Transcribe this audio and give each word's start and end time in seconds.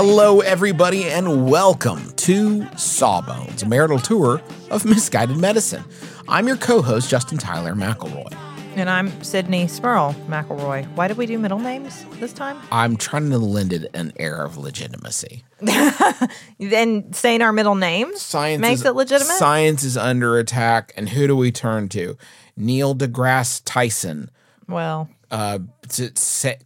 Hello, 0.00 0.38
everybody, 0.38 1.06
and 1.06 1.50
welcome 1.50 2.12
to 2.12 2.64
Sawbones, 2.76 3.64
a 3.64 3.66
marital 3.66 3.98
tour 3.98 4.40
of 4.70 4.84
misguided 4.84 5.36
medicine. 5.38 5.82
I'm 6.28 6.46
your 6.46 6.56
co-host, 6.56 7.10
Justin 7.10 7.36
Tyler 7.36 7.74
McElroy. 7.74 8.32
And 8.76 8.88
I'm 8.88 9.10
Sydnee 9.10 9.68
Smirl 9.68 10.14
McElroy. 10.28 10.86
Why 10.94 11.08
did 11.08 11.16
we 11.16 11.26
do 11.26 11.36
middle 11.36 11.58
names 11.58 12.04
this 12.20 12.32
time? 12.32 12.60
I'm 12.70 12.96
trying 12.96 13.30
to 13.30 13.38
lend 13.38 13.72
it 13.72 13.90
an 13.92 14.12
air 14.20 14.44
of 14.44 14.56
legitimacy. 14.56 15.42
Then 16.60 17.12
saying 17.12 17.42
our 17.42 17.52
middle 17.52 17.74
names 17.74 18.22
Science 18.22 18.60
makes 18.60 18.82
is, 18.82 18.86
it 18.86 18.94
legitimate. 18.94 19.32
Science 19.32 19.82
is 19.82 19.96
under 19.96 20.38
attack, 20.38 20.92
and 20.96 21.08
who 21.08 21.26
do 21.26 21.34
we 21.34 21.50
turn 21.50 21.88
to? 21.88 22.16
Neil 22.56 22.94
deGrasse 22.94 23.62
Tyson, 23.64 24.30
well, 24.68 25.08
uh, 25.32 25.58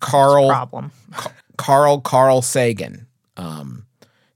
Carl, 0.00 0.48
problem. 0.50 0.92
Carl, 1.56 2.02
Carl 2.02 2.42
Sagan. 2.42 3.06
Um, 3.36 3.86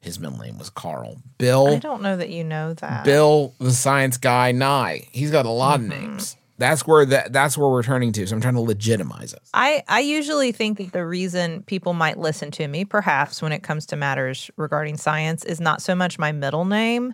his 0.01 0.21
middle 0.21 0.39
name 0.39 0.59
was 0.59 0.71
Carl. 0.71 1.21
Bill, 1.39 1.67
I 1.67 1.79
don't 1.79 2.03
know 2.03 2.17
that 2.17 2.31
you 2.31 2.45
know 2.45 2.75
that. 2.75 3.05
Bill, 3.05 3.55
the 3.59 3.73
science 3.73 4.17
guy, 4.17 4.53
Nye. 4.53 5.09
He's 5.11 5.31
got 5.31 5.47
a 5.47 5.51
lot 5.51 5.81
of 5.81 5.87
names. 5.87 6.37
That's 6.59 6.87
where 6.87 7.05
that 7.07 7.33
that's 7.33 7.59
where 7.59 7.69
we're 7.69 7.83
turning 7.83 8.13
to. 8.13 8.27
So 8.27 8.35
I'm 8.35 8.41
trying 8.41 8.55
to 8.55 8.61
legitimize 8.61 9.35
it. 9.35 9.41
I, 9.53 9.83
I 9.89 10.01
usually 10.01 10.53
think 10.53 10.79
that 10.79 10.93
the 10.93 11.05
reason 11.05 11.63
people 11.65 11.93
might 11.93 12.19
listen 12.19 12.51
to 12.53 12.67
me, 12.67 12.85
perhaps 12.85 13.43
when 13.43 13.53
it 13.53 13.63
comes 13.63 13.85
to 13.87 13.97
matters 13.97 14.51
regarding 14.57 14.97
science, 14.97 15.45
is 15.45 15.61
not 15.61 15.83
so 15.83 15.95
much 15.95 16.19
my 16.19 16.33
middle 16.33 16.65
name 16.65 17.13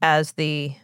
as 0.00 0.32
the 0.32 0.74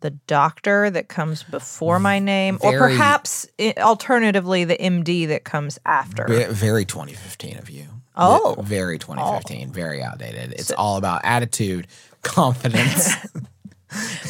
the 0.00 0.10
doctor 0.10 0.90
that 0.90 1.08
comes 1.08 1.42
before 1.44 1.98
my 1.98 2.18
name, 2.18 2.58
or 2.60 2.76
perhaps 2.76 3.46
alternatively 3.78 4.64
the 4.64 4.76
MD 4.76 5.26
that 5.28 5.44
comes 5.44 5.78
after. 5.86 6.26
Very 6.50 6.84
2015 6.84 7.56
of 7.56 7.70
you. 7.70 7.86
Oh. 8.16 8.56
Ve- 8.58 8.68
very 8.68 8.98
2015. 8.98 9.72
Very 9.72 10.02
outdated. 10.02 10.52
It's 10.52 10.70
all 10.70 10.96
about 10.96 11.22
attitude, 11.24 11.86
confidence. 12.22 13.14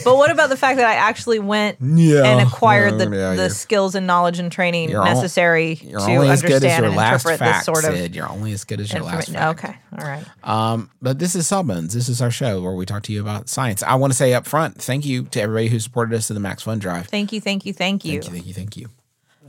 But 0.05 0.17
what 0.17 0.31
about 0.31 0.49
the 0.49 0.57
fact 0.57 0.79
that 0.79 0.87
I 0.87 0.95
actually 0.95 1.39
went 1.39 1.79
Yeah, 1.81 2.25
and 2.25 2.49
acquired 2.49 2.99
the, 2.99 3.09
yeah, 3.09 3.31
yeah, 3.31 3.37
the 3.37 3.51
skills 3.51 3.95
and 3.95 4.07
knowledge 4.07 4.39
and 4.41 4.51
training 4.51 4.91
You're 4.91 5.05
necessary 5.05 5.75
You're 5.75 6.01
to 6.01 6.07
only 6.07 6.31
as 6.31 6.43
good 6.43 6.51
as 6.51 6.57
understand 6.57 6.83
your 6.83 6.89
and 6.89 6.97
last 6.97 7.25
interpret 7.25 7.39
fact, 7.39 7.59
this 7.59 7.67
sort 7.67 7.85
of 7.85 7.97
Sid. 7.97 8.15
You're 8.17 8.29
only 8.29 8.53
as 8.53 8.65
good 8.65 8.81
as 8.81 8.93
your 8.93 9.03
last 9.03 9.31
fact. 9.31 9.65
Okay, 9.65 9.77
all 9.97 10.07
right. 10.09 10.25
Um, 10.43 10.91
but 11.01 11.19
this 11.19 11.35
is 11.37 11.47
Sawbones. 11.47 11.95
This 11.95 12.09
is 12.09 12.21
our 12.21 12.31
show 12.31 12.61
where 12.61 12.73
we 12.73 12.87
talk 12.87 13.05
to 13.05 13.13
you 13.13 13.21
about 13.21 13.49
science. 13.49 13.83
I 13.83 13.95
want 13.95 14.13
to 14.13 14.17
say 14.17 14.35
up 14.35 14.47
front, 14.47 14.83
thank 14.83 15.07
you 15.07 15.25
to 15.25 15.41
everybody 15.41 15.69
who 15.69 15.79
supported 15.79 16.17
us 16.17 16.31
in 16.31 16.35
the 16.35 16.41
Max 16.41 16.63
Fun 16.63 16.79
Drive. 16.81 17.07
Thank 17.07 17.33
you, 17.33 17.41
thank 17.41 17.65
you, 17.65 17.73
thank 17.73 18.05
you. 18.05 18.21
Thank 18.21 18.25
you, 18.25 18.33
thank 18.33 18.47
you, 18.47 18.55
thank 18.55 18.77
you. 18.77 18.89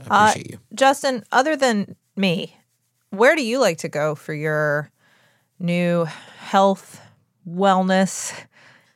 Uh, 0.02 0.04
I 0.10 0.30
appreciate 0.30 0.52
you. 0.52 0.58
Justin, 0.74 1.24
other 1.32 1.56
than 1.56 1.96
me, 2.14 2.56
where 3.16 3.36
do 3.36 3.44
you 3.44 3.60
like 3.60 3.78
to 3.78 3.88
go 3.88 4.14
for 4.14 4.34
your 4.34 4.90
new 5.58 6.04
health, 6.38 7.00
wellness 7.48 8.32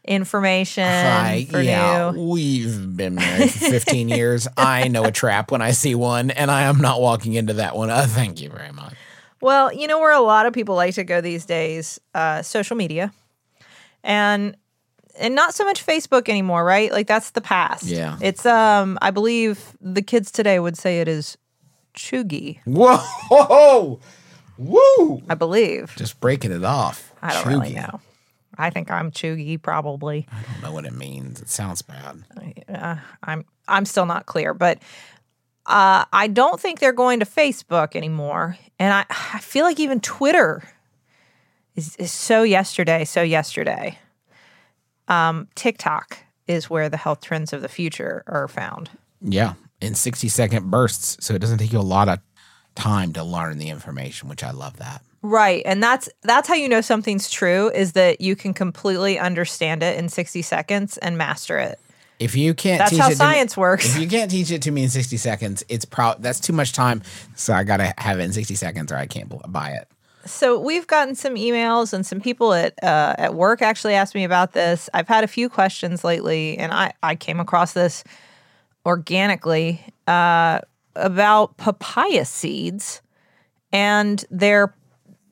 information? 0.05 0.85
Hi, 0.85 1.47
yeah, 1.51 2.11
new? 2.11 2.31
we've 2.31 2.97
been 2.97 3.15
married 3.15 3.51
for 3.51 3.59
15 3.71 4.09
years. 4.09 4.49
I 4.57 4.89
know 4.89 5.05
a 5.05 5.13
trap 5.13 5.51
when 5.51 5.63
I 5.63 5.71
see 5.71 5.95
one, 5.95 6.31
and 6.31 6.51
I 6.51 6.63
am 6.63 6.79
not 6.79 7.01
walking 7.01 7.35
into 7.35 7.55
that 7.55 7.77
one. 7.77 7.91
Uh, 7.91 8.07
thank 8.09 8.41
you 8.41 8.51
very 8.51 8.73
much. 8.73 8.95
Well, 9.41 9.73
you 9.73 9.87
know 9.87 10.01
where 10.01 10.13
a 10.13 10.21
lot 10.21 10.47
of 10.47 10.53
people 10.53 10.75
like 10.75 10.95
to 10.95 11.05
go 11.05 11.21
these 11.21 11.47
days, 11.47 12.01
uh, 12.15 12.43
social 12.43 12.77
media, 12.77 13.13
and 14.03 14.57
and 15.19 15.35
not 15.35 15.55
so 15.55 15.65
much 15.65 15.85
Facebook 15.85 16.29
anymore, 16.29 16.65
right? 16.65 16.91
Like 16.91 17.07
that's 17.07 17.31
the 17.31 17.41
past. 17.41 17.85
Yeah. 17.85 18.17
it's 18.21 18.47
um, 18.47 18.99
I 19.03 19.11
believe 19.11 19.77
the 19.81 20.03
kids 20.03 20.31
today 20.31 20.59
would 20.59 20.77
say 20.77 21.01
it 21.01 21.09
is 21.09 21.37
chuggy. 21.99 22.61
Whoa, 22.65 24.01
woo! 24.59 25.23
I 25.29 25.35
believe. 25.35 25.95
Just 25.97 26.21
breaking 26.21 26.53
it 26.53 26.65
off. 26.65 27.13
I 27.21 27.35
don't 27.35 27.47
really 27.47 27.75
know. 27.75 28.01
I 28.57 28.71
think 28.71 28.91
I'm 28.91 29.11
chuggy, 29.13 29.61
probably. 29.61 30.27
I 30.33 30.43
don't 30.43 30.63
know 30.63 30.73
what 30.73 30.85
it 30.85 30.93
means. 30.93 31.41
It 31.41 31.49
sounds 31.49 31.83
bad. 31.83 32.25
Uh, 32.69 32.97
I'm 33.23 33.45
I'm 33.69 33.85
still 33.85 34.07
not 34.07 34.27
clear, 34.27 34.53
but 34.55 34.79
uh, 35.67 36.05
I 36.13 36.27
don't 36.27 36.61
think 36.61 36.81
they're 36.81 36.93
going 36.93 37.21
to 37.21 37.27
Facebook 37.27 37.95
anymore, 37.95 38.57
and 38.79 38.93
I 38.93 39.05
I 39.09 39.39
feel 39.41 39.65
like 39.65 39.79
even 39.79 40.01
Twitter 40.01 40.63
is 41.77 41.95
is 41.97 42.11
so 42.11 42.43
yesterday, 42.43 43.05
so 43.05 43.23
yesterday. 43.23 43.99
Um, 45.07 45.49
TikTok 45.55 46.19
is 46.47 46.69
where 46.69 46.89
the 46.89 46.97
health 46.97 47.21
trends 47.23 47.53
of 47.53 47.63
the 47.63 47.69
future 47.69 48.25
are 48.27 48.49
found. 48.49 48.91
Yeah, 49.23 49.55
in 49.81 49.95
60 49.95 50.29
second 50.29 50.71
bursts, 50.71 51.25
so 51.25 51.35
it 51.35 51.41
doesn't 51.41 51.59
take 51.59 51.73
you 51.73 51.79
a 51.79 51.81
lot 51.81 52.09
of 52.09 52.21
time 52.75 53.13
to 53.13 53.25
learn 53.25 53.59
the 53.59 53.69
information, 53.69 54.29
which 54.29 54.43
I 54.43 54.51
love 54.51 54.77
that. 54.79 55.03
Right, 55.21 55.63
and 55.65 55.83
that's 55.83 56.09
that's 56.23 56.47
how 56.47 56.55
you 56.55 56.69
know 56.69 56.81
something's 56.81 57.29
true 57.29 57.71
is 57.71 57.93
that 57.93 58.21
you 58.21 58.37
can 58.37 58.55
completely 58.55 59.19
understand 59.19 59.83
it 59.83 59.99
in 59.99 60.09
60 60.09 60.43
seconds 60.43 60.97
and 60.99 61.19
master 61.19 61.59
it. 61.59 61.81
If 62.19 62.35
you 62.35 62.55
can't 62.55 62.79
That's 62.79 62.91
teach 62.91 63.01
how 63.01 63.07
it 63.07 63.11
to 63.11 63.15
me- 63.15 63.17
science 63.17 63.57
works. 63.57 63.95
If 63.95 64.01
you 64.01 64.09
can't 64.09 64.31
teach 64.31 64.51
it 64.51 64.63
to 64.63 64.71
me 64.71 64.83
in 64.83 64.89
60 64.89 65.17
seconds, 65.17 65.65
it's 65.69 65.85
pro 65.85 66.15
that's 66.19 66.41
too 66.41 66.53
much 66.53 66.73
time. 66.73 67.03
So 67.37 67.53
I 67.53 67.65
got 67.65 67.77
to 67.79 67.95
have 67.99 68.19
it 68.19 68.25
in 68.25 68.33
60 68.33 68.55
seconds 68.57 68.91
or 68.91 68.97
I 68.97 69.07
can't 69.07 69.33
buy 69.51 69.71
it. 69.71 69.89
So 70.25 70.59
we've 70.59 70.87
gotten 70.87 71.15
some 71.15 71.37
emails 71.37 71.93
and 71.93 72.05
some 72.05 72.21
people 72.21 72.53
at 72.53 72.75
uh, 72.83 73.15
at 73.19 73.35
work 73.35 73.63
actually 73.63 73.95
asked 73.95 74.15
me 74.15 74.25
about 74.25 74.53
this. 74.53 74.91
I've 74.93 75.09
had 75.09 75.25
a 75.25 75.29
few 75.29 75.49
questions 75.49 76.05
lately, 76.05 76.59
and 76.59 76.73
I 76.73 76.93
I 77.03 77.15
came 77.15 77.41
across 77.41 77.73
this 77.73 78.05
organically 78.89 79.85
uh, 80.07 80.61
about 80.97 81.59
papaya 81.59 82.25
seeds 82.25 83.03
and 83.71 84.25
their 84.31 84.75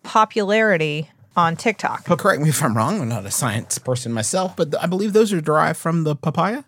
popularity 0.02 1.10
on 1.34 1.56
TikTok. 1.56 2.04
But 2.06 2.18
correct 2.18 2.42
me 2.42 2.50
if 2.50 2.62
I'm 2.62 2.76
wrong. 2.76 3.00
I'm 3.00 3.08
not 3.08 3.24
a 3.24 3.30
science 3.30 3.78
person 3.78 4.12
myself, 4.12 4.54
but 4.56 4.74
I 4.80 4.86
believe 4.86 5.14
those 5.14 5.32
are 5.32 5.40
derived 5.40 5.78
from 5.78 6.04
the 6.04 6.14
papaya. 6.14 6.64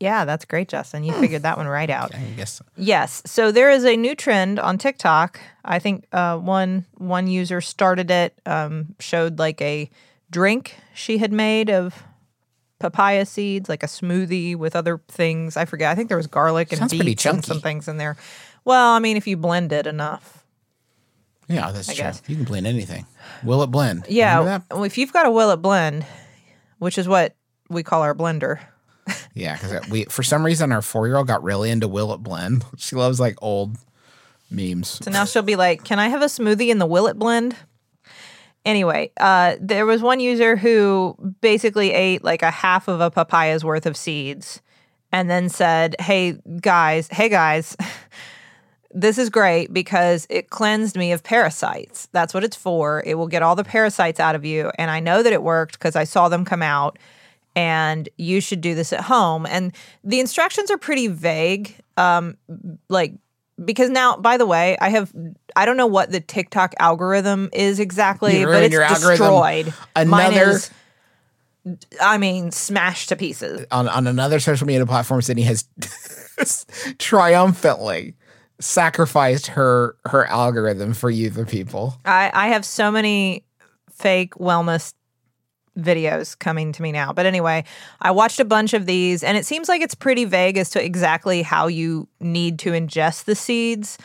Yeah, 0.00 0.24
that's 0.24 0.44
great, 0.44 0.68
Justin. 0.68 1.04
You 1.04 1.12
figured 1.12 1.42
that 1.42 1.56
one 1.56 1.68
right 1.68 1.88
out. 1.88 2.12
I 2.12 2.18
guess. 2.36 2.60
Yes. 2.76 3.22
So 3.24 3.52
there 3.52 3.70
is 3.70 3.84
a 3.84 3.96
new 3.96 4.16
trend 4.16 4.58
on 4.58 4.76
TikTok. 4.76 5.40
I 5.64 5.78
think 5.78 6.06
uh, 6.10 6.36
one 6.38 6.86
one 6.94 7.28
user 7.28 7.60
started 7.60 8.10
it, 8.10 8.38
um, 8.44 8.96
showed 8.98 9.38
like 9.38 9.62
a 9.62 9.88
drink 10.28 10.74
she 10.92 11.18
had 11.18 11.32
made 11.32 11.70
of 11.70 12.02
papaya 12.90 13.24
seeds, 13.24 13.68
like 13.68 13.82
a 13.82 13.86
smoothie 13.86 14.54
with 14.56 14.76
other 14.76 15.00
things. 15.08 15.56
I 15.56 15.64
forget. 15.64 15.90
I 15.90 15.94
think 15.94 16.08
there 16.08 16.18
was 16.18 16.26
garlic 16.26 16.70
and 16.70 16.80
Sounds 16.80 16.92
beets 16.92 17.24
and 17.24 17.42
some 17.42 17.60
things 17.60 17.88
in 17.88 17.96
there. 17.96 18.16
Well, 18.66 18.92
I 18.92 18.98
mean, 18.98 19.16
if 19.16 19.26
you 19.26 19.38
blend 19.38 19.72
it 19.72 19.86
enough. 19.86 20.44
Yeah, 21.48 21.72
that's 21.72 21.86
true. 21.86 21.96
guess. 21.96 22.22
You 22.26 22.36
can 22.36 22.44
blend 22.44 22.66
anything. 22.66 23.06
Will 23.42 23.62
it 23.62 23.68
blend? 23.68 24.04
Yeah. 24.08 24.60
Well, 24.70 24.84
If 24.84 24.98
you've 24.98 25.12
got 25.14 25.24
a 25.26 25.30
will 25.30 25.50
it 25.50 25.62
blend, 25.62 26.04
which 26.78 26.98
is 26.98 27.08
what 27.08 27.34
we 27.70 27.82
call 27.82 28.02
our 28.02 28.14
blender. 28.14 28.60
Yeah, 29.36 29.54
because 29.54 29.88
we 29.88 30.04
for 30.04 30.22
some 30.22 30.46
reason 30.46 30.70
our 30.70 30.80
four 30.80 31.08
year 31.08 31.16
old 31.16 31.26
got 31.26 31.42
really 31.42 31.68
into 31.70 31.88
Will 31.88 32.14
It 32.14 32.18
Blend. 32.22 32.64
She 32.76 32.94
loves 32.94 33.18
like 33.18 33.36
old 33.42 33.76
memes. 34.48 35.00
So 35.02 35.10
now 35.10 35.24
she'll 35.24 35.42
be 35.42 35.56
like, 35.56 35.82
"Can 35.82 35.98
I 35.98 36.06
have 36.06 36.22
a 36.22 36.26
smoothie 36.26 36.68
in 36.68 36.78
the 36.78 36.86
will 36.86 37.08
it 37.08 37.18
blend?" 37.18 37.56
Anyway, 38.64 39.10
uh, 39.18 39.56
there 39.60 39.86
was 39.86 40.00
one 40.02 40.20
user 40.20 40.56
who 40.56 41.16
basically 41.40 41.92
ate 41.92 42.24
like 42.24 42.42
a 42.42 42.50
half 42.50 42.88
of 42.88 43.00
a 43.00 43.10
papaya's 43.10 43.64
worth 43.64 43.86
of 43.86 43.96
seeds, 43.96 44.62
and 45.12 45.28
then 45.30 45.48
said, 45.48 45.96
"Hey 46.00 46.38
guys, 46.60 47.08
hey 47.08 47.28
guys, 47.28 47.76
this 48.94 49.18
is 49.18 49.28
great 49.28 49.72
because 49.72 50.26
it 50.30 50.50
cleansed 50.50 50.96
me 50.96 51.10
of 51.12 51.22
parasites. 51.22 52.08
That's 52.12 52.32
what 52.32 52.44
it's 52.44 52.56
for. 52.56 53.02
It 53.04 53.14
will 53.18 53.26
get 53.26 53.42
all 53.42 53.56
the 53.56 53.64
parasites 53.64 54.20
out 54.20 54.36
of 54.36 54.44
you. 54.44 54.70
And 54.78 54.90
I 54.90 55.00
know 55.00 55.22
that 55.22 55.32
it 55.32 55.42
worked 55.42 55.78
because 55.78 55.96
I 55.96 56.04
saw 56.04 56.28
them 56.28 56.44
come 56.44 56.62
out. 56.62 56.98
And 57.56 58.08
you 58.16 58.40
should 58.40 58.60
do 58.60 58.74
this 58.74 58.92
at 58.92 59.02
home. 59.02 59.46
And 59.46 59.74
the 60.02 60.20
instructions 60.20 60.70
are 60.70 60.78
pretty 60.78 61.08
vague. 61.08 61.76
Um, 61.96 62.36
like, 62.88 63.14
because 63.64 63.90
now, 63.90 64.16
by 64.16 64.36
the 64.36 64.46
way, 64.46 64.76
I 64.80 64.88
have, 64.88 65.12
I 65.56 65.64
don't 65.66 65.76
know 65.76 65.86
what 65.86 66.10
the 66.10 66.20
TikTok 66.20 66.74
algorithm 66.78 67.48
is 67.52 67.78
exactly, 67.80 68.40
You 68.40 68.46
but 68.46 68.62
it's 68.64 68.74
algorithm. 68.74 69.10
destroyed. 69.10 69.74
Mine 70.08 70.32
Another- 70.32 70.50
is, 70.50 70.70
I 72.00 72.18
mean, 72.18 72.50
smashed 72.50 73.08
to 73.10 73.16
pieces. 73.16 73.64
on, 73.70 73.88
on 73.88 74.06
another 74.06 74.40
social 74.40 74.66
media 74.66 74.84
platform, 74.86 75.20
Sydnee 75.20 75.44
has 75.44 75.64
triumphantly 76.98 78.14
sacrificed 78.60 79.48
her 79.48 79.96
her 80.06 80.26
algorithm 80.26 80.94
for 80.94 81.10
you, 81.10 81.30
the 81.30 81.44
people. 81.46 81.98
I, 82.04 82.30
I 82.32 82.48
have 82.48 82.64
so 82.64 82.90
many 82.90 83.44
fake 83.90 84.34
wellness 84.34 84.94
videos 85.78 86.38
coming 86.38 86.72
to 86.72 86.82
me 86.82 86.92
now. 86.92 87.12
But 87.12 87.26
anyway, 87.26 87.64
I 88.00 88.12
watched 88.12 88.38
a 88.40 88.44
bunch 88.44 88.74
of 88.74 88.86
these 88.86 89.24
and 89.24 89.36
it 89.36 89.44
seems 89.44 89.68
like 89.68 89.82
it's 89.82 89.94
pretty 89.94 90.24
vague 90.24 90.56
as 90.56 90.70
to 90.70 90.84
exactly 90.84 91.42
how 91.42 91.66
you 91.66 92.08
need 92.20 92.58
to 92.60 92.70
ingest 92.70 93.24
the 93.24 93.34
seeds. 93.34 93.98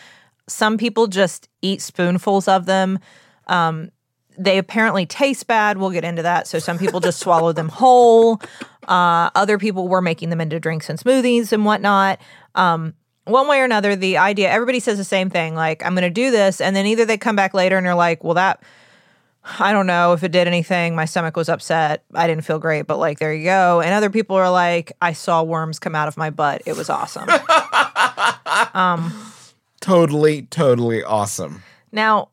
Some 0.49 0.77
people 0.77 1.07
just 1.07 1.49
eat 1.61 1.81
spoonfuls 1.81 2.47
of 2.47 2.65
them. 2.65 2.99
Um, 3.47 3.91
they 4.37 4.57
apparently 4.57 5.05
taste 5.05 5.47
bad. 5.47 5.77
We'll 5.77 5.91
get 5.91 6.05
into 6.05 6.21
that. 6.21 6.47
So 6.47 6.59
some 6.59 6.77
people 6.77 7.01
just 7.01 7.19
swallow 7.19 7.51
them 7.51 7.67
whole. 7.67 8.41
Uh, 8.87 9.29
other 9.35 9.57
people 9.57 9.87
were 9.87 10.01
making 10.01 10.29
them 10.29 10.39
into 10.39 10.59
drinks 10.59 10.89
and 10.89 10.97
smoothies 10.97 11.51
and 11.51 11.65
whatnot. 11.65 12.19
Um, 12.55 12.93
one 13.25 13.47
way 13.47 13.59
or 13.59 13.65
another, 13.65 13.95
the 13.95 14.17
idea, 14.17 14.49
everybody 14.49 14.79
says 14.79 14.97
the 14.97 15.03
same 15.03 15.29
thing 15.29 15.55
like, 15.55 15.85
I'm 15.85 15.93
going 15.93 16.03
to 16.03 16.09
do 16.09 16.31
this. 16.31 16.61
And 16.61 16.75
then 16.75 16.85
either 16.85 17.05
they 17.05 17.17
come 17.17 17.35
back 17.35 17.53
later 17.53 17.77
and 17.77 17.85
they're 17.85 17.95
like, 17.95 18.23
well, 18.23 18.35
that, 18.35 18.63
I 19.59 19.71
don't 19.71 19.87
know 19.87 20.13
if 20.13 20.23
it 20.23 20.31
did 20.31 20.47
anything. 20.47 20.95
My 20.95 21.05
stomach 21.05 21.35
was 21.35 21.49
upset. 21.49 22.03
I 22.13 22.27
didn't 22.27 22.45
feel 22.45 22.59
great, 22.59 22.87
but 22.87 22.97
like, 22.97 23.19
there 23.19 23.33
you 23.33 23.43
go. 23.43 23.81
And 23.81 23.93
other 23.93 24.09
people 24.09 24.35
are 24.35 24.49
like, 24.49 24.93
I 25.01 25.13
saw 25.13 25.43
worms 25.43 25.79
come 25.79 25.95
out 25.95 26.07
of 26.07 26.17
my 26.17 26.29
butt. 26.29 26.63
It 26.65 26.75
was 26.75 26.89
awesome. 26.89 27.29
Totally, 29.79 30.43
totally 30.43 31.03
awesome. 31.03 31.63
Now, 31.91 32.29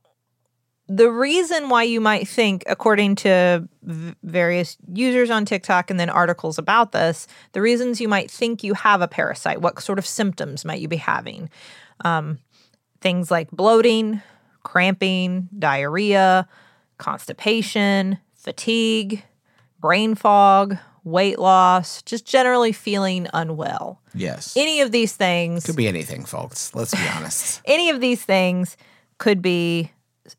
the 0.88 1.10
reason 1.10 1.68
why 1.68 1.82
you 1.82 2.00
might 2.00 2.28
think, 2.28 2.62
according 2.66 3.16
to 3.16 3.68
v- 3.82 4.14
various 4.22 4.76
users 4.92 5.30
on 5.30 5.44
TikTok 5.44 5.90
and 5.90 5.98
then 5.98 6.08
articles 6.08 6.58
about 6.58 6.92
this, 6.92 7.26
the 7.52 7.60
reasons 7.60 8.00
you 8.00 8.08
might 8.08 8.30
think 8.30 8.62
you 8.62 8.74
have 8.74 9.00
a 9.02 9.08
parasite, 9.08 9.60
what 9.60 9.80
sort 9.80 9.98
of 9.98 10.06
symptoms 10.06 10.64
might 10.64 10.80
you 10.80 10.88
be 10.88 10.96
having? 10.96 11.50
Um, 12.04 12.38
things 13.00 13.30
like 13.30 13.50
bloating, 13.50 14.22
cramping, 14.62 15.48
diarrhea, 15.58 16.48
constipation, 16.98 18.18
fatigue, 18.34 19.24
brain 19.80 20.14
fog, 20.14 20.78
weight 21.06 21.38
loss, 21.38 22.02
just 22.02 22.26
generally 22.26 22.72
feeling 22.72 23.28
unwell. 23.32 24.00
Yes. 24.12 24.56
Any 24.56 24.80
of 24.80 24.90
these 24.90 25.14
things 25.14 25.64
Could 25.64 25.76
be 25.76 25.86
anything, 25.86 26.24
folks. 26.24 26.74
Let's 26.74 26.92
be 26.94 27.06
honest. 27.16 27.62
any 27.64 27.90
of 27.90 28.00
these 28.00 28.22
things 28.24 28.76
could 29.18 29.40
be 29.40 29.92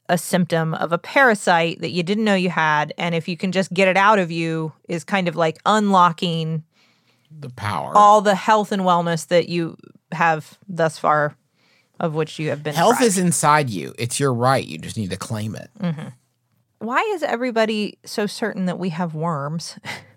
a 0.10 0.18
symptom 0.18 0.74
of 0.74 0.92
a 0.92 0.98
parasite 0.98 1.80
that 1.80 1.92
you 1.92 2.04
didn't 2.04 2.26
know 2.26 2.36
you 2.36 2.50
had 2.50 2.94
and 2.98 3.16
if 3.16 3.30
you 3.30 3.38
can 3.38 3.54
just 3.54 3.72
get 3.74 3.88
it 3.88 3.96
out 3.96 4.20
of 4.20 4.30
you 4.30 4.74
is 4.90 5.06
kind 5.06 5.30
of 5.30 5.38
like 5.38 5.58
unlocking 5.66 6.64
The 7.40 7.50
power. 7.52 7.94
all 7.96 8.20
the 8.20 8.36
health 8.36 8.74
and 8.74 8.82
wellness 8.82 9.28
that 9.28 9.48
you 9.48 9.78
have 10.12 10.58
thus 10.68 11.00
far 11.00 11.38
of 12.02 12.14
which 12.16 12.38
you 12.38 12.50
have 12.50 12.62
been 12.62 12.76
Health 12.76 12.96
deprived. 12.96 13.08
is 13.08 13.18
inside 13.18 13.70
you. 13.70 13.94
It's 13.98 14.20
your 14.20 14.34
right. 14.34 14.64
You 14.66 14.78
just 14.78 14.98
need 14.98 15.10
to 15.12 15.18
claim 15.18 15.56
it. 15.56 15.70
Mm-hmm. 15.82 16.08
why 16.80 17.00
is 17.16 17.24
everybody 17.24 17.98
so 18.06 18.26
certain 18.28 18.66
that 18.66 18.78
we 18.78 18.90
have 18.90 19.16
worms 19.16 19.80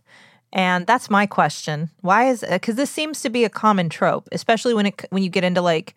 and 0.52 0.86
that's 0.86 1.08
my 1.08 1.26
question. 1.26 1.90
Why 2.00 2.28
is 2.28 2.42
uh, 2.42 2.48
because 2.50 2.74
this 2.76 2.90
seems 2.90 3.22
to 3.22 3.30
be 3.30 3.44
a 3.44 3.48
common 3.48 3.88
trope 3.88 4.28
especially 4.32 4.74
when 4.74 4.86
it 4.86 5.04
when 5.10 5.22
you 5.22 5.28
get 5.30 5.44
into 5.44 5.60
like 5.60 5.94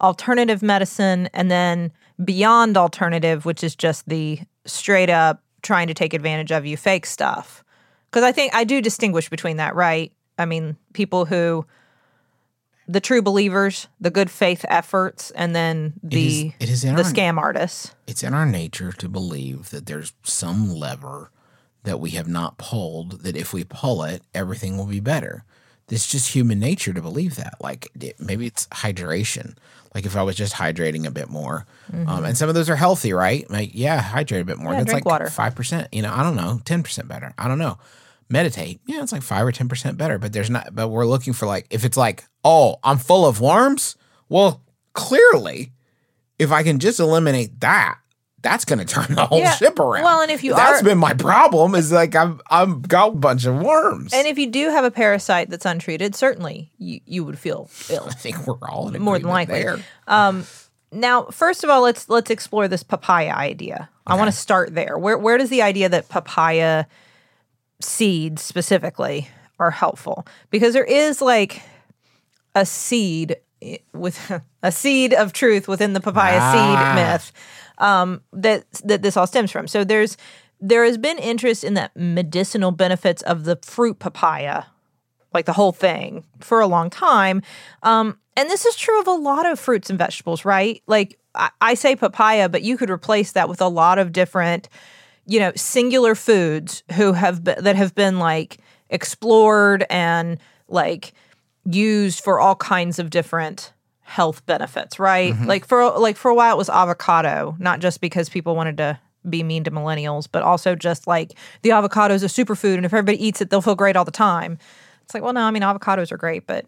alternative 0.00 0.62
medicine 0.62 1.28
and 1.32 1.50
then 1.50 1.92
beyond 2.24 2.76
alternative 2.76 3.44
which 3.44 3.62
is 3.62 3.74
just 3.76 4.08
the 4.08 4.38
straight 4.66 5.10
up 5.10 5.42
trying 5.62 5.86
to 5.88 5.94
take 5.94 6.12
advantage 6.14 6.50
of 6.52 6.66
you 6.66 6.76
fake 6.76 7.06
stuff. 7.06 7.62
Because 8.10 8.24
i 8.24 8.32
think 8.32 8.54
i 8.54 8.64
do 8.64 8.80
distinguish 8.80 9.28
between 9.28 9.56
that 9.58 9.74
right? 9.74 10.12
I 10.38 10.44
mean 10.46 10.76
people 10.92 11.24
who 11.26 11.64
the 12.86 13.00
true 13.00 13.22
believers 13.22 13.88
the 14.00 14.10
good 14.10 14.30
faith 14.30 14.64
efforts 14.68 15.30
and 15.32 15.54
then 15.54 15.94
the 16.02 16.52
it 16.60 16.68
is 16.68 16.84
in 16.84 16.96
the 16.96 17.02
our- 17.04 17.10
scam 17.10 17.38
artists. 17.38 17.94
It's 18.06 18.22
in 18.22 18.34
our 18.34 18.44
nature 18.46 18.92
to 18.92 19.08
believe 19.08 19.70
that 19.70 19.86
there's 19.86 20.12
some 20.22 20.68
lever 20.68 21.30
that 21.84 22.00
we 22.00 22.10
have 22.10 22.28
not 22.28 22.58
pulled, 22.58 23.22
that 23.22 23.36
if 23.36 23.52
we 23.52 23.64
pull 23.64 24.02
it, 24.02 24.22
everything 24.34 24.76
will 24.76 24.86
be 24.86 25.00
better. 25.00 25.44
It's 25.90 26.06
just 26.06 26.32
human 26.32 26.58
nature 26.58 26.92
to 26.92 27.02
believe 27.02 27.36
that. 27.36 27.54
Like 27.60 27.90
maybe 28.18 28.46
it's 28.46 28.66
hydration. 28.68 29.56
Like 29.94 30.06
if 30.06 30.16
I 30.16 30.22
was 30.22 30.34
just 30.34 30.54
hydrating 30.54 31.06
a 31.06 31.10
bit 31.10 31.28
more, 31.28 31.66
um, 31.92 32.24
and 32.24 32.36
some 32.36 32.48
of 32.48 32.54
those 32.54 32.68
are 32.70 32.76
healthy, 32.76 33.12
right? 33.12 33.48
Like 33.50 33.70
yeah, 33.74 34.00
hydrate 34.00 34.42
a 34.42 34.44
bit 34.44 34.58
more. 34.58 34.72
Yeah, 34.72 34.78
That's 34.78 34.90
drink 34.90 35.04
like 35.06 35.12
water. 35.12 35.30
five 35.30 35.54
percent. 35.54 35.88
You 35.92 36.02
know, 36.02 36.12
I 36.12 36.22
don't 36.22 36.36
know, 36.36 36.60
ten 36.64 36.82
percent 36.82 37.06
better. 37.06 37.32
I 37.38 37.46
don't 37.48 37.58
know. 37.58 37.78
Meditate, 38.30 38.80
yeah, 38.86 39.02
it's 39.02 39.12
like 39.12 39.22
five 39.22 39.46
or 39.46 39.52
ten 39.52 39.68
percent 39.68 39.98
better. 39.98 40.18
But 40.18 40.32
there's 40.32 40.50
not. 40.50 40.74
But 40.74 40.88
we're 40.88 41.06
looking 41.06 41.34
for 41.34 41.46
like 41.46 41.66
if 41.70 41.84
it's 41.84 41.98
like, 41.98 42.24
oh, 42.42 42.76
I'm 42.82 42.98
full 42.98 43.26
of 43.26 43.40
worms. 43.40 43.94
Well, 44.30 44.62
clearly, 44.94 45.72
if 46.38 46.50
I 46.50 46.62
can 46.62 46.78
just 46.78 46.98
eliminate 46.98 47.60
that, 47.60 47.98
that's 48.44 48.64
going 48.64 48.78
to 48.78 48.84
turn 48.84 49.16
the 49.16 49.26
whole 49.26 49.40
Yeah. 49.40 49.50
ship 49.56 49.80
around. 49.80 50.04
Well, 50.04 50.20
and 50.20 50.30
if 50.30 50.44
you 50.44 50.54
that's 50.54 50.80
are- 50.80 50.84
been 50.84 50.98
my 50.98 51.14
problem 51.14 51.74
is 51.74 51.90
like 51.90 52.14
I've 52.14 52.40
I've 52.48 52.86
got 52.86 53.08
a 53.08 53.16
bunch 53.16 53.44
of 53.46 53.56
worms. 53.60 54.12
And 54.14 54.28
if 54.28 54.38
you 54.38 54.46
do 54.48 54.70
have 54.70 54.84
a 54.84 54.90
parasite 54.92 55.50
that's 55.50 55.64
untreated, 55.64 56.14
certainly 56.14 56.70
you, 56.78 57.00
you 57.06 57.24
would 57.24 57.38
feel 57.40 57.68
ill. 57.90 58.06
I 58.08 58.12
think 58.14 58.46
we're 58.46 58.54
all 58.68 58.94
in 58.94 59.02
More 59.02 59.18
than 59.18 59.28
likely. 59.28 59.62
there. 59.64 59.78
Now, 60.92 61.24
first 61.24 61.64
of 61.64 61.70
all, 61.70 61.82
let's 61.82 62.08
let's 62.08 62.30
explore 62.30 62.68
this 62.68 62.84
papaya 62.84 63.32
idea. 63.32 63.88
I 64.06 64.14
want 64.16 64.30
to 64.30 64.36
start 64.36 64.74
there. 64.76 64.96
Where 64.96 65.18
where 65.18 65.38
does 65.38 65.50
the 65.50 65.62
idea 65.62 65.88
that 65.88 66.08
papaya 66.08 66.84
seeds 67.80 68.42
specifically 68.42 69.28
are 69.58 69.70
helpful? 69.72 70.24
Because 70.50 70.72
there 70.74 70.84
is 70.84 71.20
like 71.20 71.62
a 72.54 72.64
seed 72.64 73.36
with 73.92 74.40
a 74.62 74.70
seed 74.70 75.12
of 75.14 75.32
truth 75.32 75.66
within 75.66 75.94
the 75.94 76.00
papaya 76.00 76.38
Ah. 76.40 76.52
seed 76.52 76.94
myth 77.02 77.32
um, 77.78 78.22
that 78.32 78.64
that 78.84 79.02
this 79.02 79.16
all 79.16 79.26
stems 79.26 79.50
from. 79.50 79.66
So 79.66 79.84
there's 79.84 80.16
there 80.60 80.84
has 80.84 80.98
been 80.98 81.18
interest 81.18 81.64
in 81.64 81.74
the 81.74 81.90
medicinal 81.94 82.70
benefits 82.70 83.22
of 83.22 83.44
the 83.44 83.58
fruit 83.62 83.98
papaya 83.98 84.64
like 85.34 85.44
the 85.44 85.52
whole 85.52 85.72
thing 85.72 86.24
for 86.40 86.60
a 86.60 86.66
long 86.66 86.88
time. 86.88 87.42
Um, 87.82 88.18
and 88.36 88.48
this 88.48 88.64
is 88.64 88.76
true 88.76 89.00
of 89.00 89.06
a 89.08 89.12
lot 89.12 89.44
of 89.44 89.58
fruits 89.58 89.90
and 89.90 89.98
vegetables, 89.98 90.44
right? 90.44 90.80
Like 90.86 91.18
I, 91.34 91.50
I 91.60 91.74
say 91.74 91.96
papaya, 91.96 92.48
but 92.48 92.62
you 92.62 92.76
could 92.76 92.88
replace 92.88 93.32
that 93.32 93.48
with 93.48 93.60
a 93.60 93.68
lot 93.68 93.98
of 93.98 94.12
different, 94.12 94.68
you 95.26 95.40
know, 95.40 95.52
singular 95.56 96.14
foods 96.14 96.84
who 96.92 97.12
have 97.12 97.44
been, 97.44 97.62
that 97.64 97.76
have 97.76 97.94
been 97.94 98.18
like 98.18 98.58
explored 98.88 99.84
and 99.90 100.38
like 100.68 101.12
used 101.66 102.22
for 102.22 102.38
all 102.38 102.54
kinds 102.54 102.98
of 102.98 103.10
different 103.10 103.72
health 104.14 104.46
benefits, 104.46 105.00
right? 105.00 105.34
Like 105.40 105.66
for 105.66 105.90
like 105.98 106.16
for 106.16 106.30
a 106.30 106.34
while 106.36 106.54
it 106.54 106.56
was 106.56 106.68
avocado, 106.68 107.56
not 107.58 107.80
just 107.80 108.00
because 108.00 108.28
people 108.28 108.54
wanted 108.54 108.76
to 108.76 109.00
be 109.28 109.42
mean 109.42 109.64
to 109.64 109.72
millennials, 109.72 110.28
but 110.30 110.44
also 110.44 110.76
just 110.76 111.08
like 111.08 111.32
the 111.62 111.72
avocado 111.72 112.14
is 112.14 112.22
a 112.22 112.26
superfood 112.26 112.76
and 112.76 112.86
if 112.86 112.94
everybody 112.94 113.20
eats 113.26 113.40
it, 113.40 113.50
they'll 113.50 113.60
feel 113.60 113.74
great 113.74 113.96
all 113.96 114.04
the 114.04 114.12
time. 114.12 114.56
It's 115.02 115.14
like, 115.14 115.24
well, 115.24 115.32
no, 115.32 115.40
I 115.40 115.50
mean 115.50 115.62
avocados 115.62 116.12
are 116.12 116.16
great, 116.16 116.46
but 116.46 116.64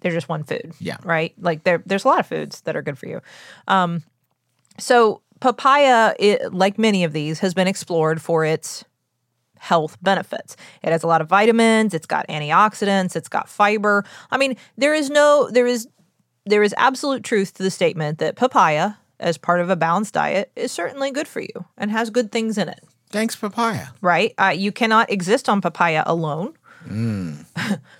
they're 0.00 0.12
just 0.12 0.30
one 0.30 0.42
food. 0.42 0.72
Yeah. 0.80 0.96
Right? 1.04 1.34
Like 1.38 1.64
there 1.64 1.82
there's 1.84 2.06
a 2.06 2.08
lot 2.08 2.20
of 2.20 2.26
foods 2.26 2.62
that 2.62 2.76
are 2.76 2.82
good 2.82 2.96
for 2.96 3.08
you. 3.08 3.20
Um 3.66 4.02
so 4.78 5.20
papaya, 5.40 6.14
it, 6.18 6.54
like 6.54 6.78
many 6.78 7.04
of 7.04 7.12
these, 7.12 7.40
has 7.40 7.52
been 7.52 7.68
explored 7.68 8.22
for 8.22 8.46
its 8.46 8.86
health 9.58 9.98
benefits. 10.00 10.56
It 10.82 10.92
has 10.92 11.02
a 11.02 11.06
lot 11.06 11.20
of 11.20 11.28
vitamins, 11.28 11.92
it's 11.92 12.06
got 12.06 12.26
antioxidants, 12.28 13.16
it's 13.16 13.28
got 13.28 13.50
fiber. 13.50 14.04
I 14.30 14.38
mean, 14.38 14.56
there 14.78 14.94
is 14.94 15.10
no 15.10 15.50
there 15.52 15.66
is 15.66 15.86
there 16.48 16.62
is 16.62 16.74
absolute 16.78 17.22
truth 17.24 17.54
to 17.54 17.62
the 17.62 17.70
statement 17.70 18.18
that 18.18 18.36
papaya 18.36 18.92
as 19.20 19.36
part 19.38 19.60
of 19.60 19.68
a 19.70 19.76
balanced 19.76 20.14
diet 20.14 20.50
is 20.56 20.70
certainly 20.72 21.10
good 21.10 21.26
for 21.28 21.40
you 21.40 21.64
and 21.76 21.90
has 21.90 22.10
good 22.10 22.30
things 22.32 22.56
in 22.58 22.68
it, 22.68 22.80
Thanks, 23.10 23.34
papaya. 23.36 23.86
right? 24.00 24.32
Uh, 24.38 24.54
you 24.56 24.70
cannot 24.72 25.10
exist 25.10 25.48
on 25.48 25.60
papaya 25.60 26.02
alone, 26.06 26.54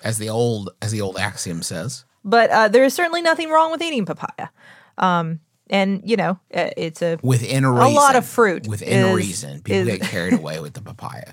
As 0.05 0.19
the 0.19 0.29
old 0.31 0.71
as 0.81 0.93
the 0.93 1.01
old 1.01 1.17
axiom 1.19 1.63
says. 1.63 2.05
but 2.25 2.51
uh, 2.51 2.69
there 2.69 2.85
is 2.85 2.95
certainly 2.95 3.21
nothing 3.23 3.51
wrong 3.51 3.71
with 3.71 3.83
eating 3.83 4.07
papaya. 4.07 4.49
Um, 4.97 5.41
and 5.71 6.01
you 6.05 6.17
know, 6.17 6.39
uh, 6.55 6.71
it's 6.77 7.03
a 7.03 7.19
Within 7.23 7.67
reason. 7.67 7.95
lot 7.95 8.17
of 8.17 8.25
fruit 8.27 8.67
Within 8.67 9.07
is- 9.07 9.15
reason. 9.17 9.61
People 9.63 9.89
is- 9.89 9.99
get 9.99 10.01
carried 10.09 10.33
away 10.35 10.61
with 10.61 10.75
the 10.75 10.81
papaya. 10.83 11.33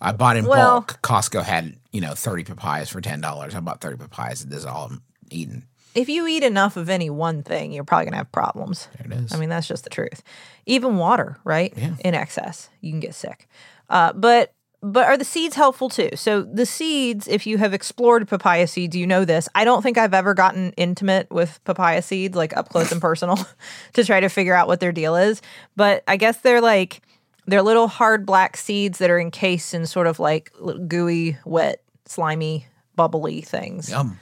I 0.00 0.12
bought 0.12 0.36
in 0.36 0.46
Well- 0.46 0.80
bulk. 0.80 1.00
Costco 1.02 1.42
had, 1.42 1.76
you 1.92 2.00
know, 2.00 2.14
30 2.14 2.44
papayas 2.44 2.88
for 2.88 3.00
$10. 3.00 3.54
I 3.54 3.60
bought 3.60 3.80
30 3.80 3.98
papayas 3.98 4.42
and 4.42 4.50
this 4.50 4.60
is 4.60 4.64
all 4.66 4.86
I'm 4.86 5.02
eating. 5.30 5.64
If 5.94 6.08
you 6.08 6.26
eat 6.26 6.42
enough 6.42 6.76
of 6.76 6.88
any 6.88 7.10
one 7.10 7.42
thing, 7.42 7.72
you're 7.72 7.84
probably 7.84 8.06
going 8.06 8.12
to 8.12 8.18
have 8.18 8.32
problems. 8.32 8.88
There 8.98 9.06
it 9.06 9.24
is. 9.24 9.32
I 9.32 9.38
mean, 9.38 9.48
that's 9.48 9.68
just 9.68 9.84
the 9.84 9.90
truth. 9.90 10.22
Even 10.66 10.96
water, 10.96 11.38
right? 11.44 11.72
Yeah. 11.76 11.94
In 12.04 12.14
excess, 12.14 12.70
you 12.80 12.90
can 12.90 13.00
get 13.00 13.14
sick. 13.14 13.48
Uh, 13.88 14.12
but 14.12 14.54
but 14.84 15.06
are 15.06 15.16
the 15.16 15.24
seeds 15.24 15.54
helpful 15.54 15.88
too? 15.88 16.10
So 16.16 16.42
the 16.42 16.66
seeds, 16.66 17.28
if 17.28 17.46
you 17.46 17.56
have 17.58 17.72
explored 17.72 18.26
papaya 18.26 18.66
seeds, 18.66 18.96
you 18.96 19.06
know 19.06 19.24
this. 19.24 19.48
I 19.54 19.64
don't 19.64 19.80
think 19.80 19.96
I've 19.96 20.12
ever 20.12 20.34
gotten 20.34 20.72
intimate 20.76 21.30
with 21.30 21.62
papaya 21.64 22.02
seeds, 22.02 22.36
like 22.36 22.56
up 22.56 22.68
close 22.68 22.90
and 22.90 23.00
personal, 23.00 23.38
to 23.92 24.04
try 24.04 24.18
to 24.18 24.28
figure 24.28 24.54
out 24.54 24.66
what 24.66 24.80
their 24.80 24.92
deal 24.92 25.14
is. 25.14 25.40
But 25.76 26.02
I 26.08 26.16
guess 26.16 26.38
they're 26.38 26.60
like 26.60 27.00
they're 27.46 27.62
little 27.62 27.88
hard 27.88 28.26
black 28.26 28.56
seeds 28.56 28.98
that 28.98 29.10
are 29.10 29.20
encased 29.20 29.74
in 29.74 29.86
sort 29.86 30.06
of 30.06 30.18
like 30.18 30.52
gooey, 30.88 31.38
wet, 31.44 31.82
slimy, 32.06 32.66
bubbly 32.96 33.40
things. 33.40 33.90
Yum. 33.90 34.18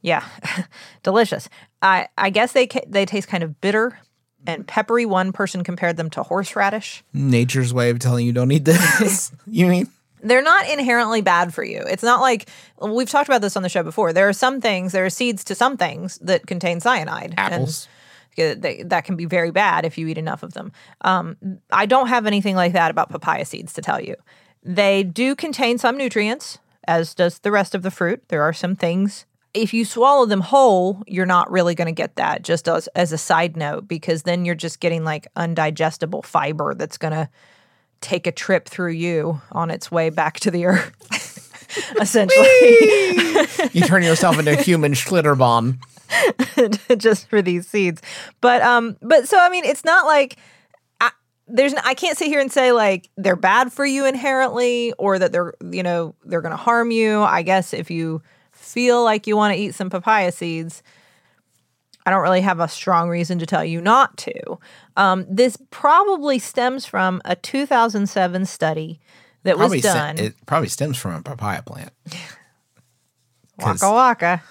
Yeah, 0.00 0.24
delicious. 1.02 1.48
I 1.82 2.08
I 2.16 2.30
guess 2.30 2.52
they 2.52 2.66
ca- 2.66 2.86
they 2.88 3.04
taste 3.06 3.28
kind 3.28 3.42
of 3.42 3.60
bitter 3.60 3.98
and 4.46 4.66
peppery. 4.66 5.04
One 5.06 5.32
person 5.32 5.64
compared 5.64 5.96
them 5.96 6.10
to 6.10 6.22
horseradish. 6.22 7.02
Nature's 7.12 7.74
way 7.74 7.90
of 7.90 7.98
telling 7.98 8.24
you 8.26 8.32
don't 8.32 8.50
eat 8.52 8.64
this. 8.64 9.32
you 9.46 9.66
mean? 9.66 9.88
They're 10.20 10.42
not 10.42 10.68
inherently 10.68 11.20
bad 11.20 11.54
for 11.54 11.62
you. 11.62 11.80
It's 11.88 12.02
not 12.02 12.20
like 12.20 12.48
we've 12.80 13.08
talked 13.08 13.28
about 13.28 13.40
this 13.40 13.56
on 13.56 13.62
the 13.62 13.68
show 13.68 13.84
before. 13.84 14.12
There 14.12 14.28
are 14.28 14.32
some 14.32 14.60
things, 14.60 14.90
there 14.92 15.04
are 15.06 15.10
seeds 15.10 15.44
to 15.44 15.54
some 15.54 15.76
things 15.76 16.18
that 16.18 16.46
contain 16.46 16.80
cyanide. 16.80 17.34
and 17.36 17.54
Apples. 17.54 17.86
they- 18.36 18.82
that 18.84 19.04
can 19.04 19.14
be 19.14 19.26
very 19.26 19.52
bad 19.52 19.84
if 19.84 19.96
you 19.96 20.08
eat 20.08 20.18
enough 20.18 20.42
of 20.42 20.54
them. 20.54 20.72
Um, 21.02 21.36
I 21.70 21.86
don't 21.86 22.08
have 22.08 22.26
anything 22.26 22.56
like 22.56 22.72
that 22.72 22.90
about 22.90 23.10
papaya 23.10 23.44
seeds 23.44 23.72
to 23.74 23.80
tell 23.82 24.00
you. 24.00 24.16
They 24.64 25.04
do 25.04 25.36
contain 25.36 25.78
some 25.78 25.96
nutrients, 25.96 26.58
as 26.88 27.14
does 27.14 27.38
the 27.38 27.52
rest 27.52 27.76
of 27.76 27.82
the 27.82 27.90
fruit. 27.92 28.22
There 28.28 28.42
are 28.42 28.52
some 28.52 28.74
things. 28.74 29.24
If 29.54 29.72
you 29.72 29.84
swallow 29.84 30.26
them 30.26 30.40
whole, 30.40 31.02
you're 31.06 31.26
not 31.26 31.50
really 31.50 31.74
going 31.74 31.86
to 31.86 31.92
get 31.92 32.16
that, 32.16 32.42
just 32.42 32.68
as, 32.68 32.86
as 32.88 33.12
a 33.12 33.18
side 33.18 33.56
note, 33.56 33.88
because 33.88 34.22
then 34.22 34.44
you're 34.44 34.54
just 34.54 34.80
getting 34.80 35.04
like 35.04 35.26
undigestible 35.36 36.24
fiber 36.24 36.74
that's 36.74 36.98
going 36.98 37.14
to 37.14 37.28
take 38.00 38.26
a 38.26 38.32
trip 38.32 38.68
through 38.68 38.92
you 38.92 39.40
on 39.52 39.70
its 39.70 39.90
way 39.90 40.10
back 40.10 40.38
to 40.40 40.50
the 40.50 40.66
earth. 40.66 40.92
Essentially. 42.00 42.46
You 43.72 43.82
turn 43.82 44.02
yourself 44.02 44.38
into 44.38 44.52
a 44.52 44.56
human 44.62 44.92
Schlitterbahn. 44.92 45.78
just 46.98 47.28
for 47.28 47.42
these 47.42 47.66
seeds. 47.66 48.00
But 48.40 48.62
um 48.62 48.96
but 49.02 49.28
so 49.28 49.38
I 49.38 49.50
mean 49.50 49.64
it's 49.64 49.84
not 49.84 50.06
like 50.06 50.36
I, 51.00 51.10
there's 51.46 51.74
I 51.74 51.94
can't 51.94 52.16
sit 52.16 52.28
here 52.28 52.40
and 52.40 52.50
say 52.50 52.72
like 52.72 53.10
they're 53.16 53.36
bad 53.36 53.72
for 53.72 53.84
you 53.84 54.06
inherently 54.06 54.92
or 54.98 55.18
that 55.18 55.32
they're 55.32 55.54
you 55.70 55.82
know 55.82 56.14
they're 56.24 56.40
going 56.40 56.52
to 56.52 56.56
harm 56.56 56.90
you. 56.90 57.22
I 57.22 57.42
guess 57.42 57.74
if 57.74 57.90
you 57.90 58.22
feel 58.72 59.02
like 59.04 59.26
you 59.26 59.36
want 59.36 59.54
to 59.54 59.60
eat 59.60 59.74
some 59.74 59.90
papaya 59.90 60.32
seeds, 60.32 60.82
I 62.06 62.10
don't 62.10 62.22
really 62.22 62.40
have 62.40 62.60
a 62.60 62.68
strong 62.68 63.08
reason 63.08 63.38
to 63.38 63.46
tell 63.46 63.64
you 63.64 63.80
not 63.80 64.16
to. 64.18 64.58
Um, 64.96 65.26
this 65.28 65.58
probably 65.70 66.38
stems 66.38 66.86
from 66.86 67.20
a 67.24 67.36
2007 67.36 68.46
study 68.46 69.00
that 69.42 69.56
Probably 69.56 69.78
was 69.78 69.82
done. 69.82 70.18
it 70.18 70.34
probably 70.46 70.68
stems 70.68 70.96
from 70.96 71.14
a 71.14 71.22
papaya 71.22 71.62
plant. 71.62 71.92
Waka 73.58 73.90
waka. 73.90 74.42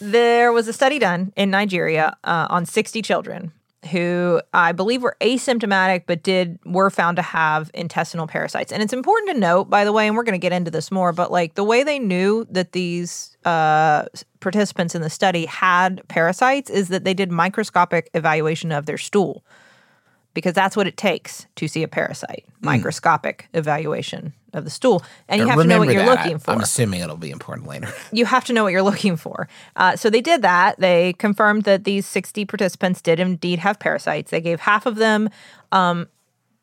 There 0.00 0.52
was 0.52 0.68
a 0.68 0.72
study 0.72 0.98
done 0.98 1.32
in 1.36 1.50
Nigeria 1.50 2.16
uh, 2.24 2.46
on 2.50 2.66
60 2.66 3.02
children 3.02 3.52
who 3.86 4.40
I 4.52 4.72
believe 4.72 5.02
were 5.02 5.16
asymptomatic 5.20 6.04
but 6.06 6.22
did 6.22 6.58
were 6.64 6.90
found 6.90 7.16
to 7.16 7.22
have 7.22 7.70
intestinal 7.74 8.26
parasites. 8.26 8.72
And 8.72 8.82
it's 8.82 8.92
important 8.92 9.30
to 9.34 9.40
note, 9.40 9.70
by 9.70 9.84
the 9.84 9.92
way, 9.92 10.06
and 10.06 10.16
we're 10.16 10.24
going 10.24 10.38
to 10.38 10.38
get 10.38 10.52
into 10.52 10.70
this 10.70 10.90
more, 10.90 11.12
but 11.12 11.32
like 11.32 11.54
the 11.54 11.64
way 11.64 11.82
they 11.82 11.98
knew 11.98 12.46
that 12.50 12.72
these 12.72 13.36
uh, 13.44 14.06
participants 14.40 14.94
in 14.94 15.02
the 15.02 15.10
study 15.10 15.46
had 15.46 16.06
parasites 16.08 16.70
is 16.70 16.88
that 16.88 17.04
they 17.04 17.14
did 17.14 17.30
microscopic 17.30 18.10
evaluation 18.14 18.72
of 18.72 18.86
their 18.86 18.98
stool 18.98 19.44
because 20.34 20.52
that's 20.52 20.76
what 20.76 20.86
it 20.86 20.96
takes 20.98 21.46
to 21.56 21.66
see 21.66 21.82
a 21.82 21.88
parasite. 21.88 22.44
Microscopic 22.60 23.48
evaluation 23.54 24.34
of 24.56 24.64
the 24.64 24.70
stool 24.70 25.02
and 25.28 25.40
you 25.40 25.46
have 25.48 25.58
to 25.58 25.66
know 25.66 25.78
what 25.78 25.92
you're 25.92 26.04
that. 26.04 26.24
looking 26.24 26.38
for 26.38 26.52
I'm 26.52 26.60
assuming 26.60 27.00
it'll 27.00 27.16
be 27.16 27.30
important 27.30 27.68
later. 27.68 27.88
you 28.12 28.24
have 28.24 28.44
to 28.46 28.52
know 28.52 28.64
what 28.64 28.72
you're 28.72 28.82
looking 28.82 29.16
for. 29.16 29.48
Uh, 29.76 29.96
so 29.96 30.10
they 30.10 30.20
did 30.20 30.42
that. 30.42 30.78
They 30.78 31.12
confirmed 31.14 31.64
that 31.64 31.84
these 31.84 32.06
60 32.06 32.44
participants 32.44 33.00
did 33.00 33.20
indeed 33.20 33.58
have 33.60 33.78
parasites. 33.78 34.30
They 34.30 34.40
gave 34.40 34.60
half 34.60 34.86
of 34.86 34.96
them 34.96 35.30
um, 35.72 36.08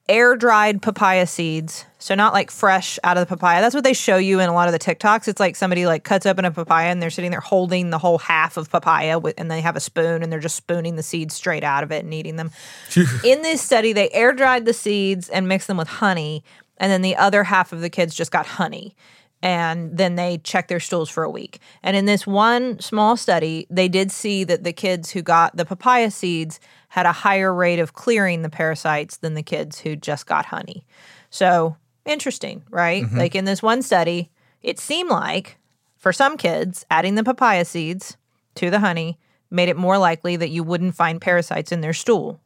air 0.09 0.35
dried 0.35 0.81
papaya 0.81 1.25
seeds. 1.25 1.85
So 1.97 2.15
not 2.15 2.33
like 2.33 2.51
fresh 2.51 2.99
out 3.05 3.15
of 3.15 3.21
the 3.21 3.33
papaya. 3.33 3.61
That's 3.61 3.73
what 3.73 3.85
they 3.85 3.93
show 3.93 4.17
you 4.17 4.41
in 4.41 4.49
a 4.49 4.53
lot 4.53 4.67
of 4.67 4.73
the 4.73 4.79
TikToks. 4.79 5.29
It's 5.29 5.39
like 5.39 5.55
somebody 5.55 5.85
like 5.85 6.03
cuts 6.03 6.25
open 6.25 6.43
a 6.43 6.51
papaya 6.51 6.89
and 6.89 7.01
they're 7.01 7.09
sitting 7.09 7.31
there 7.31 7.39
holding 7.39 7.89
the 7.91 7.97
whole 7.97 8.17
half 8.17 8.57
of 8.57 8.69
papaya 8.69 9.17
with, 9.17 9.35
and 9.37 9.49
they 9.49 9.61
have 9.61 9.77
a 9.77 9.79
spoon 9.79 10.21
and 10.21 10.29
they're 10.29 10.41
just 10.41 10.57
spooning 10.57 10.97
the 10.97 11.03
seeds 11.03 11.33
straight 11.33 11.63
out 11.63 11.83
of 11.83 11.91
it 11.93 12.03
and 12.03 12.13
eating 12.13 12.35
them. 12.35 12.51
in 13.23 13.41
this 13.41 13.61
study, 13.61 13.93
they 13.93 14.09
air 14.09 14.33
dried 14.33 14.65
the 14.65 14.73
seeds 14.73 15.29
and 15.29 15.47
mixed 15.47 15.67
them 15.67 15.77
with 15.77 15.87
honey. 15.87 16.43
And 16.77 16.91
then 16.91 17.01
the 17.01 17.15
other 17.15 17.43
half 17.43 17.71
of 17.71 17.81
the 17.81 17.89
kids 17.89 18.15
just 18.15 18.31
got 18.31 18.45
honey 18.45 18.95
and 19.43 19.97
then 19.97 20.15
they 20.15 20.37
checked 20.37 20.69
their 20.69 20.79
stools 20.79 21.09
for 21.09 21.23
a 21.23 21.29
week. 21.29 21.59
And 21.83 21.97
in 21.97 22.05
this 22.05 22.25
one 22.25 22.79
small 22.79 23.17
study, 23.17 23.67
they 23.69 23.89
did 23.89 24.09
see 24.09 24.45
that 24.45 24.63
the 24.63 24.71
kids 24.71 25.11
who 25.11 25.21
got 25.21 25.57
the 25.57 25.65
papaya 25.65 26.09
seeds 26.11 26.61
had 26.87 27.05
a 27.05 27.11
higher 27.11 27.53
rate 27.53 27.79
of 27.79 27.93
clearing 27.93 28.41
the 28.41 28.49
parasites 28.49 29.17
than 29.17 29.33
the 29.33 29.43
kids 29.43 29.79
who 29.79 29.97
just 29.97 30.27
got 30.27 30.45
honey. 30.45 30.85
So 31.29 31.75
interesting, 32.05 32.63
right? 32.69 33.03
Mm-hmm. 33.03 33.17
Like 33.17 33.35
in 33.35 33.43
this 33.43 33.61
one 33.61 33.81
study, 33.81 34.31
it 34.61 34.79
seemed 34.79 35.09
like 35.09 35.57
for 35.97 36.13
some 36.13 36.37
kids, 36.37 36.85
adding 36.89 37.15
the 37.15 37.23
papaya 37.23 37.65
seeds 37.65 38.15
to 38.55 38.69
the 38.69 38.79
honey 38.79 39.19
made 39.51 39.67
it 39.69 39.77
more 39.77 39.97
likely 39.97 40.37
that 40.37 40.49
you 40.49 40.63
wouldn't 40.63 40.95
find 40.95 41.19
parasites 41.19 41.71
in 41.71 41.81
their 41.81 41.93
stool 41.93 42.39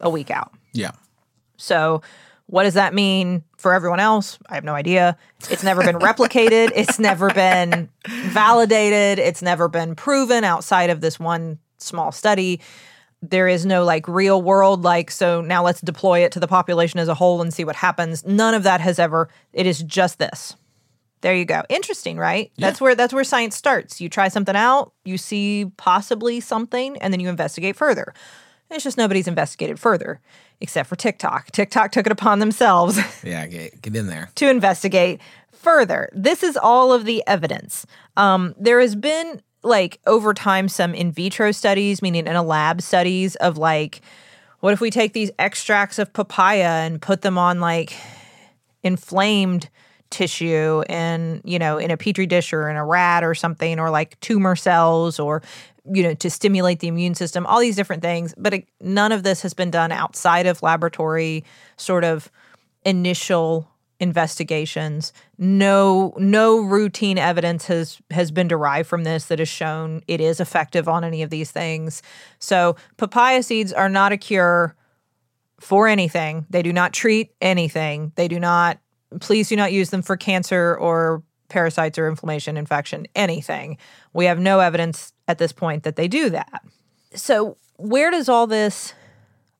a 0.00 0.08
week 0.08 0.30
out. 0.30 0.52
Yeah. 0.72 0.92
So, 1.56 2.02
what 2.46 2.64
does 2.64 2.74
that 2.74 2.94
mean 2.94 3.42
for 3.56 3.72
everyone 3.74 4.00
else? 4.00 4.38
I 4.48 4.54
have 4.54 4.64
no 4.64 4.74
idea. 4.74 5.16
It's 5.50 5.64
never 5.64 5.82
been 5.82 5.96
replicated. 5.96 6.72
It's 6.74 6.98
never 6.98 7.32
been 7.32 7.88
validated. 8.06 9.18
It's 9.18 9.42
never 9.42 9.68
been 9.68 9.94
proven 9.94 10.44
outside 10.44 10.90
of 10.90 11.00
this 11.00 11.18
one 11.18 11.58
small 11.78 12.12
study. 12.12 12.60
There 13.22 13.48
is 13.48 13.64
no 13.64 13.84
like 13.84 14.06
real 14.06 14.42
world, 14.42 14.82
like, 14.82 15.10
so 15.10 15.40
now 15.40 15.64
let's 15.64 15.80
deploy 15.80 16.20
it 16.20 16.32
to 16.32 16.40
the 16.40 16.46
population 16.46 17.00
as 17.00 17.08
a 17.08 17.14
whole 17.14 17.40
and 17.40 17.54
see 17.54 17.64
what 17.64 17.76
happens. 17.76 18.24
None 18.26 18.54
of 18.54 18.64
that 18.64 18.80
has 18.82 18.98
ever, 18.98 19.30
it 19.52 19.66
is 19.66 19.82
just 19.82 20.18
this. 20.18 20.56
There 21.22 21.34
you 21.34 21.46
go. 21.46 21.62
Interesting, 21.70 22.18
right? 22.18 22.52
That's 22.58 22.82
where 22.82 22.94
that's 22.94 23.14
where 23.14 23.24
science 23.24 23.56
starts. 23.56 23.98
You 23.98 24.10
try 24.10 24.28
something 24.28 24.54
out, 24.54 24.92
you 25.06 25.16
see 25.16 25.72
possibly 25.78 26.38
something, 26.40 26.98
and 26.98 27.14
then 27.14 27.20
you 27.20 27.30
investigate 27.30 27.76
further. 27.76 28.12
It's 28.70 28.84
just 28.84 28.98
nobody's 28.98 29.26
investigated 29.26 29.80
further, 29.80 30.20
except 30.64 30.88
for 30.88 30.96
TikTok. 30.96 31.52
TikTok 31.52 31.92
took 31.92 32.06
it 32.06 32.12
upon 32.12 32.40
themselves 32.40 32.98
Yeah. 33.22 33.46
Get, 33.46 33.80
get 33.80 33.94
in 33.94 34.08
there. 34.08 34.30
to 34.34 34.50
investigate 34.50 35.20
further. 35.52 36.08
This 36.12 36.42
is 36.42 36.56
all 36.56 36.92
of 36.92 37.04
the 37.04 37.22
evidence. 37.26 37.86
Um, 38.16 38.54
there 38.58 38.80
has 38.80 38.96
been 38.96 39.40
like 39.62 40.00
over 40.06 40.34
time 40.34 40.68
some 40.68 40.94
in 40.94 41.12
vitro 41.12 41.52
studies, 41.52 42.02
meaning 42.02 42.26
in 42.26 42.34
a 42.36 42.42
lab 42.42 42.82
studies 42.82 43.36
of 43.36 43.56
like, 43.56 44.00
what 44.60 44.72
if 44.72 44.80
we 44.80 44.90
take 44.90 45.12
these 45.12 45.30
extracts 45.38 45.98
of 45.98 46.12
papaya 46.12 46.84
and 46.84 47.00
put 47.00 47.22
them 47.22 47.38
on 47.38 47.60
like 47.60 47.94
inflamed 48.82 49.68
tissue 50.10 50.82
and 50.88 51.40
you 51.44 51.58
know 51.58 51.76
in 51.76 51.90
a 51.90 51.96
petri 51.96 52.26
dish 52.26 52.52
or 52.52 52.68
in 52.68 52.76
a 52.76 52.84
rat 52.84 53.24
or 53.24 53.34
something 53.34 53.80
or 53.80 53.90
like 53.90 54.18
tumor 54.20 54.54
cells 54.54 55.18
or 55.18 55.42
you 55.92 56.02
know 56.02 56.14
to 56.14 56.30
stimulate 56.30 56.80
the 56.80 56.88
immune 56.88 57.14
system 57.14 57.46
all 57.46 57.60
these 57.60 57.76
different 57.76 58.02
things 58.02 58.34
but 58.38 58.54
none 58.80 59.12
of 59.12 59.22
this 59.22 59.42
has 59.42 59.54
been 59.54 59.70
done 59.70 59.92
outside 59.92 60.46
of 60.46 60.62
laboratory 60.62 61.44
sort 61.76 62.04
of 62.04 62.30
initial 62.84 63.68
investigations 64.00 65.12
no 65.38 66.14
no 66.16 66.60
routine 66.60 67.18
evidence 67.18 67.66
has 67.66 67.98
has 68.10 68.30
been 68.30 68.48
derived 68.48 68.88
from 68.88 69.04
this 69.04 69.26
that 69.26 69.38
has 69.38 69.48
shown 69.48 70.02
it 70.08 70.20
is 70.20 70.40
effective 70.40 70.88
on 70.88 71.04
any 71.04 71.22
of 71.22 71.30
these 71.30 71.50
things 71.50 72.02
so 72.38 72.76
papaya 72.96 73.42
seeds 73.42 73.72
are 73.72 73.88
not 73.88 74.10
a 74.12 74.16
cure 74.16 74.74
for 75.64 75.88
anything. 75.88 76.46
They 76.50 76.62
do 76.62 76.72
not 76.72 76.92
treat 76.92 77.32
anything. 77.40 78.12
They 78.16 78.28
do 78.28 78.38
not, 78.38 78.78
please 79.20 79.48
do 79.48 79.56
not 79.56 79.72
use 79.72 79.90
them 79.90 80.02
for 80.02 80.16
cancer 80.16 80.76
or 80.76 81.22
parasites 81.54 81.98
or 81.98 82.08
inflammation, 82.08 82.56
infection, 82.56 83.06
anything. 83.14 83.78
We 84.12 84.26
have 84.26 84.38
no 84.38 84.60
evidence 84.60 85.12
at 85.26 85.38
this 85.38 85.52
point 85.52 85.84
that 85.84 85.96
they 85.96 86.08
do 86.08 86.28
that. 86.30 86.62
So, 87.14 87.56
where 87.76 88.10
does 88.10 88.28
all 88.28 88.46
this, 88.46 88.92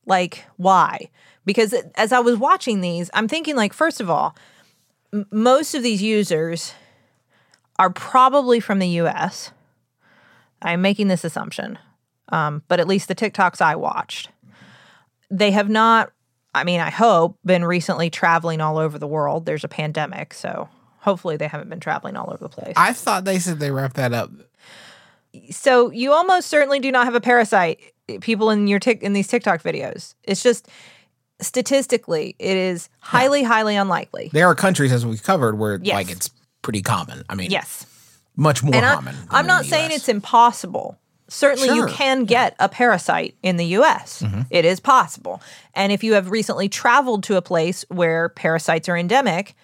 like, 0.06 0.44
why? 0.56 1.10
Because 1.44 1.74
as 1.94 2.12
I 2.12 2.20
was 2.20 2.36
watching 2.36 2.80
these, 2.80 3.10
I'm 3.14 3.28
thinking, 3.28 3.56
like, 3.56 3.72
first 3.72 4.00
of 4.00 4.10
all, 4.10 4.36
m- 5.12 5.26
most 5.30 5.74
of 5.74 5.82
these 5.82 6.02
users 6.02 6.74
are 7.78 7.90
probably 7.90 8.60
from 8.60 8.78
the 8.78 8.88
US. 9.00 9.52
I'm 10.60 10.82
making 10.82 11.08
this 11.08 11.24
assumption, 11.24 11.78
um, 12.28 12.62
but 12.68 12.80
at 12.80 12.88
least 12.88 13.08
the 13.08 13.14
TikToks 13.14 13.60
I 13.60 13.76
watched 13.76 14.28
they 15.30 15.50
have 15.50 15.68
not 15.68 16.12
i 16.54 16.64
mean 16.64 16.80
i 16.80 16.90
hope 16.90 17.38
been 17.44 17.64
recently 17.64 18.10
traveling 18.10 18.60
all 18.60 18.78
over 18.78 18.98
the 18.98 19.06
world 19.06 19.46
there's 19.46 19.64
a 19.64 19.68
pandemic 19.68 20.32
so 20.32 20.68
Hopefully, 21.04 21.37
they 21.37 21.46
haven't 21.49 21.68
been 21.68 21.80
traveling 21.80 22.16
all 22.16 22.28
over 22.32 22.38
the 22.42 22.49
place. 22.49 22.73
I 22.76 22.92
thought 22.92 23.25
they 23.25 23.38
said 23.38 23.61
they 23.61 23.70
wrapped 23.70 23.96
that 23.96 24.12
up. 24.12 24.30
so 25.50 25.90
you 25.90 26.12
almost 26.12 26.49
certainly 26.49 26.80
do 26.80 26.90
not 26.90 27.04
have 27.04 27.14
a 27.14 27.20
parasite. 27.20 27.78
People 28.20 28.50
in 28.50 28.66
your 28.66 28.80
in 29.00 29.12
these 29.12 29.28
TikTok 29.28 29.62
videos. 29.62 30.14
It's 30.25 30.42
just 30.42 30.68
statistically, 31.40 32.37
it 32.38 32.56
is 32.56 32.88
highly, 33.00 33.42
highly 33.42 33.76
unlikely. 33.76 34.30
There 34.32 34.46
are 34.46 34.54
countries, 34.54 34.92
as 34.92 35.04
we've 35.04 35.23
covered, 35.23 35.58
where 35.58 35.78
Yes. 35.82 35.94
like 35.94 36.11
it's 36.11 36.30
pretty 36.62 36.82
common. 36.82 37.25
I 37.28 37.34
mean, 37.34 37.50
Yes. 37.50 37.87
much 38.37 38.62
more 38.62 38.75
and 38.75 38.84
I, 38.87 38.94
common. 38.94 39.14
than 39.14 39.26
I'm 39.30 39.46
not 39.46 39.64
saying 39.64 39.90
US. 39.90 39.96
it's 39.99 40.08
impossible. 40.08 40.99
Certainly, 41.28 41.75
you 41.75 41.87
can 41.87 42.25
get 42.25 42.54
a 42.58 42.68
parasite 42.68 43.34
in 43.42 43.56
the 43.56 43.64
US. 43.78 44.23
Mm-hmm. 44.23 44.42
It 44.50 44.64
is 44.64 44.78
possible. 44.78 45.42
And 45.75 45.90
if 45.92 46.04
you 46.04 46.14
have 46.14 46.30
recently 46.30 46.68
traveled 46.68 47.25
to 47.25 47.37
a 47.37 47.42
place 47.42 47.84
where 47.88 48.28
parasites 48.28 48.88
are 48.88 48.96
endemic, 48.96 49.54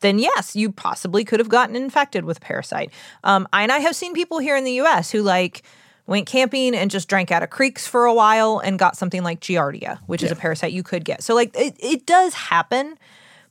then 0.00 0.18
yes, 0.18 0.54
you 0.54 0.70
possibly 0.70 1.24
could 1.24 1.40
have 1.40 1.48
gotten 1.48 1.76
infected 1.76 2.24
with 2.24 2.38
a 2.38 2.40
parasite. 2.40 2.90
Um, 3.24 3.48
and 3.52 3.72
I 3.72 3.78
have 3.78 3.96
seen 3.96 4.14
people 4.14 4.38
here 4.38 4.56
in 4.56 4.64
the 4.64 4.80
US 4.80 5.10
who 5.10 5.22
like 5.22 5.62
went 6.06 6.26
camping 6.26 6.74
and 6.74 6.90
just 6.90 7.06
drank 7.08 7.30
out 7.30 7.42
of 7.42 7.50
creeks 7.50 7.86
for 7.86 8.06
a 8.06 8.14
while 8.14 8.58
and 8.60 8.78
got 8.78 8.96
something 8.96 9.22
like 9.22 9.40
Giardia, 9.40 9.98
which 10.06 10.22
is 10.22 10.30
a 10.30 10.36
parasite 10.36 10.72
you 10.72 10.82
could 10.82 11.04
get. 11.04 11.22
So, 11.22 11.34
like, 11.34 11.54
it, 11.54 11.76
it 11.78 12.06
does 12.06 12.32
happen, 12.32 12.98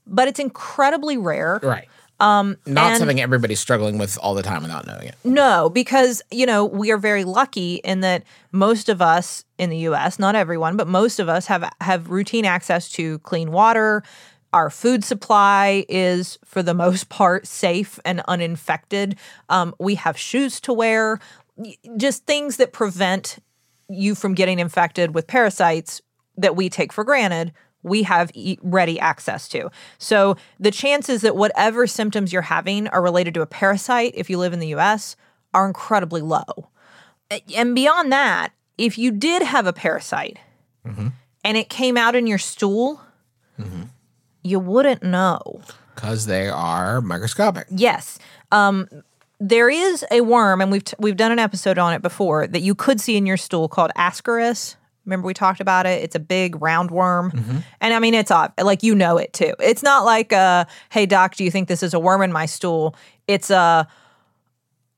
but 0.08 0.28
it's 0.28 0.40
incredibly 0.40 1.18
rare. 1.18 1.60
right. 1.62 1.88
Um, 2.20 2.58
not 2.66 2.94
and- 2.94 2.98
something 2.98 3.22
everybody's 3.22 3.60
struggling 3.60 4.00
with 4.00 4.18
all 4.24 4.34
the 4.34 4.42
time 4.42 4.64
without 4.64 4.88
knowing 4.88 5.08
it. 5.10 5.16
No, 5.24 5.70
because, 5.70 6.24
you 6.32 6.48
know, 6.48 6.66
we 6.66 6.90
are 6.92 6.98
very 6.98 7.24
lucky 7.24 7.76
in 7.84 8.00
that 8.00 8.24
most 8.52 8.90
of 8.90 9.04
us 9.04 9.46
in 9.60 9.70
the 9.70 9.78
US, 9.90 10.18
not 10.18 10.36
everyone, 10.36 10.78
but 10.78 10.88
most 10.88 11.20
of 11.20 11.30
us 11.30 11.46
have 11.46 11.72
have 11.80 12.10
routine 12.10 12.44
access 12.44 12.90
to 12.94 13.20
clean 13.20 13.52
water. 13.52 14.02
Our 14.54 14.70
food 14.70 15.04
supply 15.04 15.86
is, 15.90 16.38
for 16.46 16.64
the 16.64 16.74
most 16.86 17.10
part, 17.10 17.48
safe 17.48 18.00
and 18.06 18.22
uninfected. 18.28 19.18
Um, 19.50 19.76
we 19.80 19.96
have 19.96 20.18
shoes 20.18 20.60
to 20.62 20.74
wear, 20.74 21.20
just 21.98 22.26
things 22.26 22.58
that 22.58 22.72
prevent 22.74 23.38
you 23.90 24.16
from 24.16 24.34
getting 24.34 24.60
infected 24.60 25.16
with 25.16 25.28
parasites 25.28 26.02
that 26.38 26.56
we 26.56 26.70
take 26.70 26.94
for 26.94 27.04
granted 27.04 27.54
we 27.84 28.04
have 28.04 28.32
e- 28.34 28.58
ready 28.62 29.00
access 29.00 29.48
to. 29.50 29.70
So 29.98 30.36
the 30.60 30.72
chances 30.72 31.22
that 31.22 31.36
whatever 31.36 31.88
symptoms 31.88 32.34
you're 32.34 32.42
having 32.42 32.88
are 32.90 33.02
related 33.02 33.34
to 33.36 33.42
a 33.42 33.46
parasite 33.46 34.14
if 34.16 34.30
you 34.30 34.38
live 34.38 34.54
in 34.54 34.60
the 34.60 34.76
US 34.76 35.16
are 35.54 35.68
incredibly 35.68 36.22
low. 36.22 36.70
And 37.56 37.76
beyond 37.76 38.12
that, 38.12 38.50
if 38.78 38.98
you 38.98 39.12
did 39.12 39.42
have 39.42 39.68
a 39.68 39.74
parasite 39.74 40.38
and 41.44 41.58
it 41.58 41.70
came 41.70 41.98
out 41.98 42.16
in 42.16 42.28
your 42.28 42.38
stool, 42.38 43.02
you 44.48 44.60
wouldn't 44.60 45.04
know. 45.04 45.62
Because 45.96 46.26
they 46.26 46.48
are 46.48 47.02
microscopic. 47.02 47.68
Yes. 47.72 48.20
Um, 48.52 48.88
there 49.40 49.70
is 49.70 50.06
a 50.12 50.22
worm, 50.22 50.62
and 50.62 50.72
we've 50.72 50.84
t- 50.84 50.96
we've 51.00 51.18
done 51.18 51.32
an 51.32 51.40
episode 51.40 51.78
on 51.78 51.94
it 51.94 52.02
before 52.02 52.48
that 52.48 52.62
you 52.62 52.74
could 52.76 53.00
see 53.00 53.18
in 53.18 53.26
your 53.26 53.38
stool 53.38 53.68
called 53.68 53.92
Ascaris. 53.96 54.76
Remember 55.06 55.26
we 55.28 55.34
talked 55.34 55.62
about 55.62 55.86
it? 55.86 56.04
It's 56.04 56.16
a 56.16 56.20
big 56.20 56.62
round 56.62 56.92
worm, 56.92 57.64
and 57.80 57.94
I 57.94 58.00
mean 58.00 58.14
it's 58.14 58.32
odd. 58.32 58.52
Like 58.62 58.84
you 58.84 58.94
know 58.94 59.18
it 59.18 59.34
too. 59.34 59.54
It's 59.60 59.84
not 59.84 60.06
like, 60.06 60.34
uh, 60.34 60.66
"Hey 60.90 61.06
doc, 61.06 61.36
do 61.36 61.44
you 61.44 61.52
think 61.52 61.68
this 61.68 61.82
is 61.84 61.94
a 61.94 62.00
worm 62.00 62.22
in 62.22 62.32
my 62.32 62.46
stool?" 62.46 62.96
It's 63.28 63.50
a, 63.50 63.88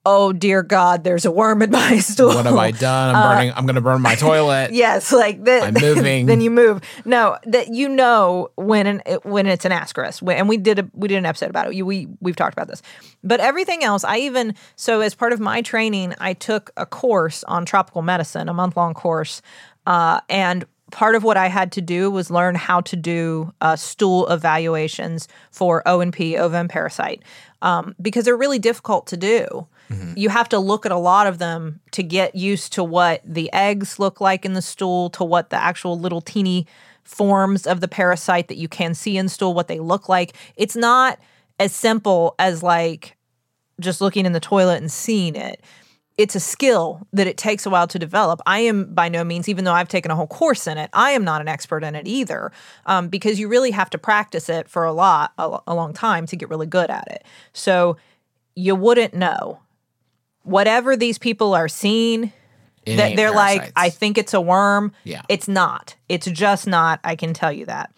"Oh 0.06 0.34
dear 0.34 0.63
God, 0.63 1.03
there's 1.03 1.25
a 1.25 1.32
worm 1.32 1.62
in 1.62 1.72
my 1.72 2.00
stool." 2.00 2.29
What 2.29 2.46
have 2.46 2.56
I 2.56 2.72
done? 2.72 3.15
I'm 3.15 3.36
burning. 3.36 3.53
I'm 3.56 3.65
going 3.65 3.75
to 3.75 3.82
burn 3.82 4.01
my 4.01 4.15
toilet. 4.15 4.72
Yes, 4.72 5.12
like 5.12 5.44
that. 5.46 5.63
I'm 5.63 5.74
moving. 5.82 6.25
then 6.25 6.41
you 6.41 6.51
move. 6.51 6.82
No, 7.06 7.38
that 7.46 7.74
you 7.74 7.89
know 7.89 8.51
when 8.56 8.88
an, 8.88 9.01
when 9.24 9.48
it's 9.48 9.65
an 9.65 9.72
ascaris, 9.72 10.22
and 10.36 10.50
we 10.50 10.58
did 10.58 10.79
a 10.79 10.89
we 10.94 11.08
did 11.08 11.18
an 11.18 11.25
episode 11.25 11.50
about 11.50 11.68
it. 11.68 11.74
You, 11.75 11.86
we 11.86 12.08
we've 12.20 12.36
talked 12.36 12.53
about 12.53 12.68
this, 12.68 12.82
but 13.24 13.39
everything 13.39 13.84
else, 13.84 14.03
I 14.03 14.18
even 14.18 14.56
so 14.75 15.01
as 15.01 15.15
part 15.15 15.34
of 15.34 15.39
my 15.39 15.62
training, 15.62 16.15
I 16.20 16.34
took 16.34 16.72
a 16.77 16.86
course 16.86 17.44
on 17.46 17.65
tropical 17.65 18.01
medicine, 18.01 18.50
a 18.50 18.53
month 18.53 18.77
long 18.77 18.94
course, 18.94 19.41
uh, 19.86 20.22
and 20.29 20.65
part 20.91 21.15
of 21.15 21.24
what 21.24 21.38
I 21.38 21.48
had 21.48 21.71
to 21.74 21.82
do 21.82 22.10
was 22.10 22.32
learn 22.32 22.56
how 22.56 22.82
to 22.82 22.95
do 22.95 23.54
uh, 23.62 23.76
stool 23.76 24.28
evaluations 24.28 25.28
for 25.52 25.88
O 25.88 26.00
and 26.02 26.12
P, 26.12 26.36
ovum 26.38 26.67
parasite, 26.67 27.21
um, 27.62 27.95
because 28.02 28.26
they're 28.26 28.38
really 28.38 28.60
difficult 28.60 29.08
to 29.08 29.17
do. 29.17 29.67
You 30.15 30.30
have 30.30 30.49
to 30.49 30.60
look 30.60 30.86
at 30.86 30.91
a 30.91 30.97
lot 30.97 31.25
of 31.28 31.39
them 31.39 31.80
to 31.91 32.04
get 32.04 32.36
used 32.36 32.73
to 32.73 32.84
what 32.84 33.21
the 33.25 33.52
eggs 33.54 33.97
look 33.97 34.21
like 34.21 34.45
in 34.45 34.54
the 34.54 34.62
stool, 34.62 35.10
to 35.12 35.23
what 35.23 35.49
the 35.49 35.56
actual 35.56 35.99
little 35.99 36.21
teeny 36.21 36.67
forms 37.04 37.65
of 37.65 37.82
the 37.82 37.88
parasite 37.88 38.49
that 38.49 38.58
you 38.58 38.67
can 38.67 38.93
see 38.93 39.17
in 39.17 39.28
stool, 39.30 39.54
what 39.54 39.67
they 39.67 39.80
look 39.80 40.08
like. 40.08 40.36
It's 40.56 40.75
not 40.75 41.19
as 41.60 41.73
simple 41.73 42.36
as 42.38 42.62
like 42.62 43.17
just 43.80 43.99
looking 43.99 44.25
in 44.25 44.34
the 44.34 44.39
toilet 44.39 44.82
and 44.82 44.91
seeing 44.91 45.36
it. 45.36 45.63
It's 46.17 46.36
a 46.36 46.39
skill 46.39 47.08
that 47.13 47.28
it 47.28 47.38
takes 47.38 47.65
a 47.65 47.69
while 47.69 47.88
to 47.88 47.97
develop. 47.97 48.41
I 48.45 48.60
am 48.60 48.93
by 48.93 49.08
no 49.08 49.23
means, 49.23 49.47
even 49.47 49.63
though 49.63 49.73
I've 49.73 49.88
taken 49.88 50.12
a 50.12 50.15
whole 50.15 50.28
course 50.28 50.67
in 50.67 50.78
it, 50.78 50.89
I 50.93 51.12
am 51.12 51.23
not 51.23 51.39
an 51.39 51.47
expert 51.47 51.84
in 51.84 51.95
it 51.95 52.08
either, 52.08 52.52
um, 52.86 53.08
because 53.08 53.39
you 53.39 53.47
really 53.47 53.71
have 53.71 53.89
to 53.91 53.97
practice 53.97 54.49
it 54.49 54.67
for 54.69 54.84
a 54.84 54.91
lot, 54.91 55.32
a, 55.38 55.60
a 55.65 55.73
long 55.73 55.93
time 55.93 56.25
to 56.28 56.36
get 56.36 56.49
really 56.49 56.67
good 56.67 56.89
at 56.89 57.08
it. 57.10 57.23
So 57.54 57.95
you 58.54 58.75
wouldn't 58.75 59.13
know. 59.13 59.62
Whatever 60.43 60.95
these 60.95 61.17
people 61.17 61.54
are 61.54 61.67
seeing, 61.67 62.32
that 62.86 63.15
they're 63.15 63.32
like. 63.32 63.71
I 63.75 63.89
think 63.89 64.17
it's 64.17 64.34
a 64.34 64.41
worm. 64.41 64.93
Yeah. 65.04 65.21
It's 65.30 65.47
not. 65.47 65.95
It's 66.08 66.25
just 66.28 66.67
not. 66.67 66.99
I 67.04 67.15
can 67.15 67.34
tell 67.34 67.52
you 67.52 67.65
that. 67.65 67.93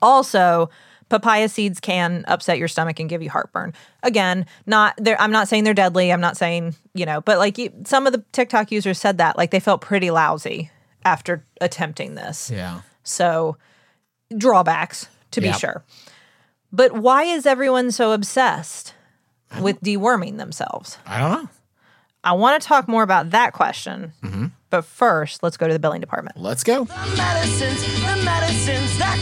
Also, 0.00 0.70
papaya 1.08 1.48
seeds 1.48 1.80
can 1.80 2.24
upset 2.28 2.58
your 2.58 2.68
stomach 2.68 2.98
and 3.00 3.08
give 3.08 3.22
you 3.22 3.30
heartburn. 3.30 3.72
Again, 4.02 4.46
not 4.66 4.94
there. 4.98 5.20
I'm 5.20 5.32
not 5.32 5.48
saying 5.48 5.64
they're 5.64 5.74
deadly. 5.74 6.12
I'm 6.12 6.20
not 6.20 6.36
saying 6.36 6.74
you 6.94 7.06
know, 7.06 7.20
but 7.20 7.38
like 7.38 7.58
you, 7.58 7.72
some 7.84 8.06
of 8.06 8.12
the 8.12 8.24
TikTok 8.32 8.70
users 8.70 8.98
said 8.98 9.18
that 9.18 9.36
like 9.36 9.50
they 9.50 9.60
felt 9.60 9.80
pretty 9.80 10.10
lousy 10.10 10.70
after 11.04 11.44
attempting 11.60 12.14
this. 12.14 12.50
Yeah. 12.50 12.82
So 13.02 13.56
drawbacks 14.36 15.08
to 15.32 15.40
be 15.40 15.52
sure. 15.52 15.84
But 16.72 16.92
why 16.92 17.24
is 17.24 17.44
everyone 17.44 17.90
so 17.90 18.12
obsessed 18.12 18.94
with 19.60 19.80
deworming 19.80 20.38
themselves? 20.38 20.98
I 21.06 21.18
don't 21.18 21.30
know. 21.30 21.48
I 22.24 22.32
want 22.34 22.62
to 22.62 22.66
talk 22.66 22.86
more 22.86 23.02
about 23.02 23.30
that 23.30 23.52
question. 23.52 24.12
Mm-hmm. 24.22 24.46
But 24.70 24.84
first, 24.84 25.42
let's 25.42 25.56
go 25.56 25.66
to 25.66 25.72
the 25.72 25.78
billing 25.78 26.00
department. 26.00 26.36
Let's 26.38 26.64
go. 26.64 26.84
The 26.84 27.14
medicines, 27.16 27.82
the 28.00 28.24
medicines 28.24 28.98
that 28.98 29.21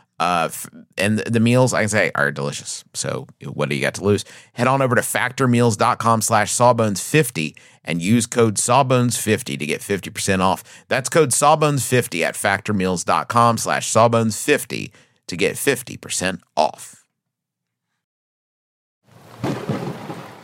Uh, 0.21 0.51
and 0.99 1.17
the 1.17 1.39
meals, 1.39 1.73
I 1.73 1.81
can 1.81 1.89
say, 1.89 2.11
are 2.13 2.31
delicious. 2.31 2.83
So 2.93 3.25
what 3.43 3.69
do 3.69 3.75
you 3.75 3.81
got 3.81 3.95
to 3.95 4.03
lose? 4.03 4.23
Head 4.53 4.67
on 4.67 4.79
over 4.79 4.93
to 4.93 5.01
factormeals.com 5.01 6.21
slash 6.21 6.53
sawbones50 6.53 7.57
and 7.83 8.03
use 8.03 8.27
code 8.27 8.57
sawbones50 8.57 9.57
to 9.57 9.65
get 9.65 9.81
50% 9.81 10.39
off. 10.39 10.85
That's 10.89 11.09
code 11.09 11.31
sawbones50 11.31 12.21
at 12.21 12.35
factormeals.com 12.35 13.57
slash 13.57 13.91
sawbones50 13.91 14.91
to 15.25 15.35
get 15.35 15.55
50% 15.55 16.41
off. 16.55 17.03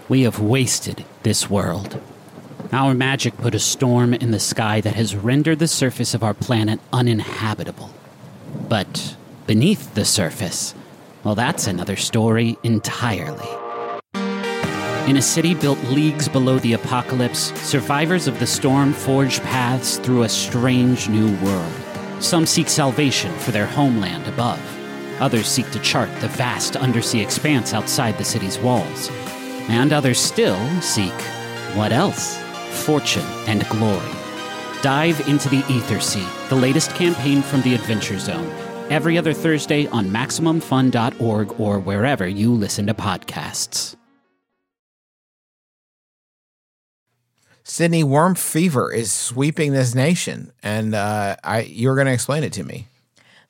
We 0.10 0.24
have 0.24 0.40
wasted 0.40 1.06
this 1.22 1.52
world. 1.52 2.02
Our 2.72 2.96
magic 2.96 3.38
put 3.38 3.54
a 3.54 3.60
storm 3.60 4.16
in 4.16 4.32
the 4.32 4.40
sky 4.40 4.82
that 4.82 4.96
has 4.96 5.16
rendered 5.16 5.60
the 5.60 5.68
surface 5.68 6.16
of 6.16 6.24
our 6.24 6.34
planet 6.34 6.80
uninhabitable. 6.92 7.92
But 8.68 9.16
beneath 9.48 9.94
the 9.96 10.06
surface, 10.06 10.76
well, 11.24 11.34
that's 11.34 11.68
another 11.68 11.96
story 11.96 12.58
entirely. 12.64 13.48
In 15.10 15.16
a 15.16 15.22
city 15.22 15.56
built 15.56 15.82
leagues 15.86 16.28
below 16.28 16.60
the 16.60 16.74
apocalypse, 16.74 17.54
survivors 17.62 18.28
of 18.28 18.40
the 18.40 18.46
storm 18.46 18.92
forge 18.92 19.40
paths 19.42 19.98
through 19.98 20.24
a 20.24 20.30
strange 20.30 21.08
new 21.08 21.34
world. 21.38 21.74
Some 22.20 22.46
seek 22.46 22.68
salvation 22.68 23.34
for 23.38 23.52
their 23.52 23.66
homeland 23.66 24.28
above. 24.28 24.62
Others 25.22 25.48
seek 25.48 25.72
to 25.72 25.80
chart 25.80 26.10
the 26.20 26.28
vast 26.28 26.76
undersea 26.76 27.22
expanse 27.22 27.74
outside 27.74 28.18
the 28.18 28.26
city's 28.26 28.60
walls. 28.60 29.10
And 29.70 29.94
others 29.94 30.20
still 30.20 30.60
seek 30.82 31.14
what 31.74 31.94
else? 31.94 32.38
Fortune 32.86 33.26
and 33.48 33.68
glory. 33.70 34.12
Dive 34.82 35.28
into 35.28 35.48
the 35.48 35.64
Ether 35.70 36.00
Sea, 36.00 36.28
the 36.50 36.56
latest 36.56 36.92
campaign 36.96 37.42
from 37.42 37.62
the 37.62 37.76
Adventure 37.76 38.20
Zone, 38.20 38.67
every 38.90 39.18
other 39.18 39.34
Thursday 39.34 39.88
on 39.88 40.08
MaximumFun.org 40.08 41.60
or 41.60 41.80
wherever 41.80 42.28
you 42.28 42.54
listen 42.54 42.88
to 42.88 42.94
podcasts. 42.94 43.96
Sydnee, 47.68 48.04
worm 48.04 48.34
fever 48.36 48.94
is 48.94 49.12
sweeping 49.12 49.74
this 49.74 49.94
nation, 49.94 50.54
and 50.64 50.96
uh, 50.96 51.36
I 51.44 51.62
you're 51.64 51.96
going 51.96 52.08
to 52.08 52.14
explain 52.14 52.44
it 52.46 52.54
to 52.54 52.64
me. 52.64 52.88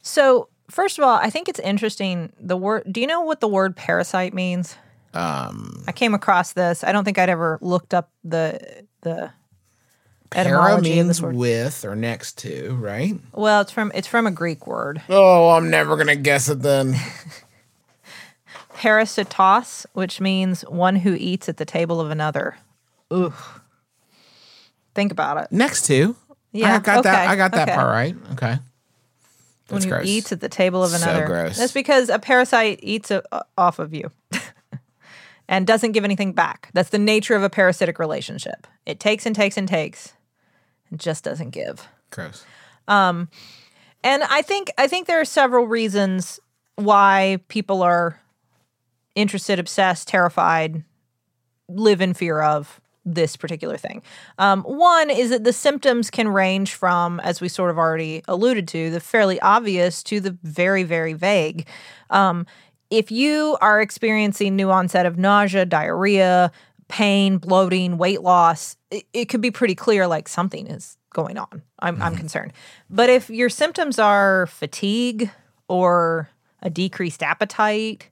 So, 0.02 0.50
first 0.71 0.97
of 0.97 1.04
all, 1.04 1.17
I 1.17 1.30
think 1.30 1.47
it's 1.47 1.60
interesting. 1.60 2.34
The 2.39 2.58
word. 2.58 2.91
Do 2.91 3.00
you 3.00 3.06
know 3.06 3.21
what 3.21 3.41
the 3.41 3.47
word 3.47 3.76
parasite 3.76 4.34
means? 4.34 4.76
Um, 5.13 5.84
I 5.88 5.91
came 5.91 6.15
across 6.15 6.54
this. 6.54 6.84
I 6.84 6.91
don't 6.91 7.04
think 7.04 7.19
I'd 7.19 7.30
ever 7.30 7.60
looked 7.62 7.93
up 7.93 8.10
the 8.23 8.86
the 9.02 9.32
para 10.29 10.81
means 10.81 11.21
with 11.21 11.85
or 11.85 11.95
next 11.95 12.37
to, 12.39 12.75
right? 12.75 13.15
Well, 13.33 13.61
it's 13.61 13.71
from 13.71 13.91
it's 13.95 14.07
from 14.07 14.27
a 14.27 14.31
Greek 14.31 14.67
word, 14.67 15.01
Oh, 15.09 15.49
I'm 15.49 15.69
never 15.69 15.95
going 15.95 16.07
to 16.07 16.15
guess 16.15 16.49
it 16.49 16.61
then. 16.61 16.95
parasitos, 18.73 19.85
which 19.93 20.21
means 20.21 20.61
one 20.63 20.97
who 20.97 21.15
eats 21.15 21.49
at 21.49 21.57
the 21.57 21.65
table 21.65 21.99
of 21.99 22.11
another. 22.11 22.57
Ugh. 23.11 23.33
Think 24.93 25.11
about 25.11 25.37
it. 25.37 25.51
next 25.51 25.85
to. 25.87 26.15
Yeah, 26.51 26.75
I 26.75 26.79
got 26.79 27.03
that. 27.03 27.27
I 27.29 27.35
got 27.35 27.51
that 27.51 27.67
okay. 27.67 27.75
part 27.75 27.87
right. 27.91 28.15
Okay. 28.33 28.57
That's 29.67 29.69
when 29.69 29.83
you 29.83 29.89
gross. 29.89 30.07
eats 30.07 30.31
at 30.31 30.39
the 30.39 30.49
table 30.49 30.83
of 30.83 30.91
So 30.91 31.03
another. 31.03 31.25
gross. 31.25 31.57
That's 31.57 31.73
because 31.73 32.09
a 32.09 32.19
parasite 32.19 32.79
eats 32.81 33.11
a, 33.11 33.21
off 33.57 33.79
of 33.79 33.93
you 33.93 34.11
and 35.49 35.67
doesn't 35.67 35.91
give 35.91 36.03
anything 36.05 36.31
back. 36.33 36.69
That's 36.73 36.89
the 36.89 36.97
nature 36.97 37.35
of 37.35 37.43
a 37.43 37.49
parasitic 37.49 37.99
relationship. 37.99 38.65
It 38.85 38.99
takes 38.99 39.25
and 39.25 39.35
takes 39.35 39.57
and 39.57 39.67
takes 39.67 40.13
and 40.89 41.00
just 41.00 41.23
doesn't 41.23 41.52
give. 41.52 41.88
Gross. 42.10 42.45
And 44.04 44.23
I 44.23 44.41
think 44.41 44.71
I 44.78 44.88
think 44.88 45.08
there 45.08 45.19
are 45.19 45.26
several 45.26 45.67
reasons 45.67 46.39
why 46.76 47.39
people 47.47 47.82
are 47.82 48.19
interested, 49.15 49.60
obsessed, 49.60 50.08
terrified, 50.08 50.84
live 51.67 52.02
in 52.02 52.13
fear 52.13 52.41
of 52.41 52.80
this 53.04 53.36
particular 53.36 53.78
thing. 53.78 54.02
Um, 54.38 54.63
one 54.63 55.10
is 55.10 55.30
that 55.30 55.43
the 55.43 55.54
symptoms 55.54 56.10
can 56.10 56.28
range 56.28 56.73
from, 56.73 57.19
as 57.21 57.41
we 57.41 57.47
sort 57.47 57.71
of 57.71 57.78
already 57.78 58.21
alluded 58.28 58.67
to, 58.69 58.91
the 58.91 59.00
fairly 59.00 59.39
obvious 59.39 60.04
to 60.04 60.19
the 60.19 60.38
very, 60.43 60.84
very 60.84 61.13
vague. 61.13 61.67
Um, 62.10 62.45
if 62.89 63.12
you 63.12 63.58
are 63.62 63.82
experiencing 63.82 64.56
new 64.56 64.69
onset 64.69 65.06
of 65.06 65.17
nausea, 65.17 65.65
diarrhea, 65.65 66.52
pain, 66.88 67.38
bloating, 67.38 67.97
weight 67.97 68.21
loss, 68.21 68.78
it, 68.91 69.06
it 69.13 69.26
could 69.26 69.41
be 69.41 69.52
pretty 69.52 69.76
clear 69.76 70.08
like 70.08 70.28
something 70.28 70.67
is 70.67 70.97
going 71.13 71.38
on. 71.38 71.63
I'm, 71.80 72.02
I'm 72.02 72.12
mm-hmm. 72.12 72.19
concerned. 72.19 72.54
But 72.89 73.10
if 73.10 73.30
your 73.30 73.50
symptoms 73.50 74.00
are 74.00 74.47
fatigue 74.47 75.32
or 75.67 76.30
a 76.62 76.69
decreased 76.69 77.23
appetite, 77.23 78.10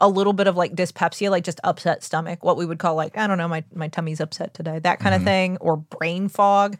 a 0.00 0.08
little 0.08 0.32
bit 0.32 0.46
of 0.46 0.56
like 0.56 0.74
dyspepsia, 0.74 1.30
like 1.30 1.44
just 1.44 1.60
upset 1.64 2.02
stomach, 2.02 2.44
what 2.44 2.56
we 2.56 2.66
would 2.66 2.78
call 2.78 2.94
like, 2.94 3.16
I 3.16 3.26
don't 3.26 3.38
know, 3.38 3.48
my, 3.48 3.64
my 3.74 3.88
tummy's 3.88 4.20
upset 4.20 4.54
today, 4.54 4.78
that 4.80 5.00
kind 5.00 5.14
of 5.14 5.20
mm-hmm. 5.20 5.26
thing, 5.26 5.56
or 5.60 5.76
brain 5.76 6.28
fog. 6.28 6.76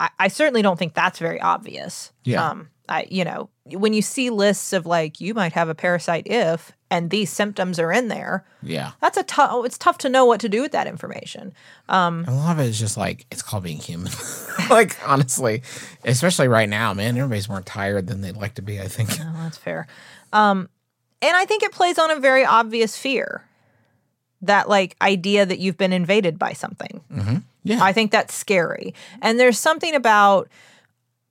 I, 0.00 0.10
I 0.18 0.28
certainly 0.28 0.62
don't 0.62 0.78
think 0.78 0.94
that's 0.94 1.18
very 1.18 1.40
obvious. 1.40 2.12
Yeah. 2.24 2.48
Um, 2.50 2.68
I, 2.88 3.06
you 3.10 3.24
know, 3.24 3.50
when 3.66 3.92
you 3.92 4.00
see 4.00 4.30
lists 4.30 4.72
of 4.72 4.86
like, 4.86 5.20
you 5.20 5.34
might 5.34 5.52
have 5.52 5.68
a 5.68 5.74
parasite 5.74 6.26
if, 6.26 6.72
and 6.90 7.10
these 7.10 7.28
symptoms 7.30 7.78
are 7.78 7.92
in 7.92 8.08
there, 8.08 8.46
Yeah. 8.62 8.92
that's 9.02 9.18
a 9.18 9.22
tough, 9.24 9.66
it's 9.66 9.76
tough 9.76 9.98
to 9.98 10.08
know 10.08 10.24
what 10.24 10.40
to 10.40 10.48
do 10.48 10.62
with 10.62 10.72
that 10.72 10.86
information. 10.86 11.52
A 11.90 12.22
lot 12.28 12.52
of 12.52 12.60
it 12.60 12.68
is 12.68 12.78
just 12.78 12.96
like 12.96 13.26
it's 13.30 13.42
called 13.42 13.64
being 13.64 13.76
human. 13.76 14.10
like 14.70 14.96
honestly, 15.06 15.62
especially 16.04 16.48
right 16.48 16.68
now, 16.68 16.94
man, 16.94 17.18
everybody's 17.18 17.48
more 17.48 17.60
tired 17.60 18.06
than 18.06 18.22
they'd 18.22 18.36
like 18.38 18.54
to 18.54 18.62
be. 18.62 18.80
I 18.80 18.88
think. 18.88 19.10
Oh, 19.20 19.32
that's 19.36 19.58
fair. 19.58 19.86
Um, 20.32 20.70
and 21.20 21.36
I 21.36 21.44
think 21.44 21.62
it 21.62 21.72
plays 21.72 21.98
on 21.98 22.10
a 22.10 22.18
very 22.20 22.44
obvious 22.46 22.96
fear 22.96 23.44
that 24.40 24.68
like 24.68 24.96
idea 25.02 25.44
that 25.44 25.58
you've 25.58 25.76
been 25.76 25.92
invaded 25.92 26.38
by 26.38 26.52
something. 26.54 27.02
Yeah. 27.68 27.82
I 27.82 27.92
think 27.92 28.10
that's 28.10 28.34
scary. 28.34 28.94
And 29.22 29.38
there's 29.38 29.58
something 29.58 29.94
about, 29.94 30.48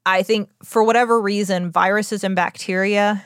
I 0.05 0.23
think, 0.23 0.49
for 0.63 0.83
whatever 0.83 1.19
reason, 1.19 1.71
viruses 1.71 2.23
and 2.23 2.35
bacteria 2.35 3.23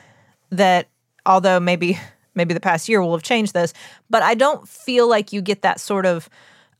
that, 0.50 0.88
although 1.26 1.60
maybe 1.60 1.98
maybe 2.34 2.54
the 2.54 2.60
past 2.60 2.88
year 2.88 3.02
will 3.02 3.12
have 3.12 3.22
changed 3.22 3.52
this, 3.52 3.74
but 4.08 4.22
I 4.22 4.34
don't 4.34 4.66
feel 4.66 5.06
like 5.08 5.32
you 5.32 5.42
get 5.42 5.62
that 5.62 5.78
sort 5.80 6.06
of 6.06 6.30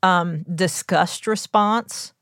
um, 0.02 0.44
disgust 0.54 1.26
response. 1.26 2.12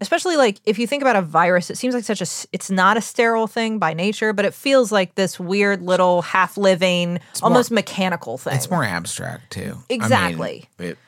Especially 0.00 0.36
like 0.36 0.58
if 0.64 0.80
you 0.80 0.88
think 0.88 1.00
about 1.00 1.14
a 1.14 1.22
virus, 1.22 1.70
it 1.70 1.78
seems 1.78 1.94
like 1.94 2.02
such 2.02 2.20
a 2.20 2.26
it's 2.52 2.72
not 2.72 2.96
a 2.96 3.00
sterile 3.00 3.46
thing 3.46 3.78
by 3.78 3.94
nature, 3.94 4.32
but 4.32 4.44
it 4.44 4.52
feels 4.52 4.90
like 4.90 5.14
this 5.14 5.38
weird 5.38 5.80
little 5.80 6.22
half 6.22 6.56
living, 6.56 7.20
almost 7.40 7.70
mechanical 7.70 8.36
thing. 8.36 8.56
It's 8.56 8.68
more 8.68 8.82
abstract 8.82 9.52
too. 9.52 9.60
I 9.60 9.66
mean, 9.66 9.84
Exactly. 9.90 10.68
it 10.80 10.98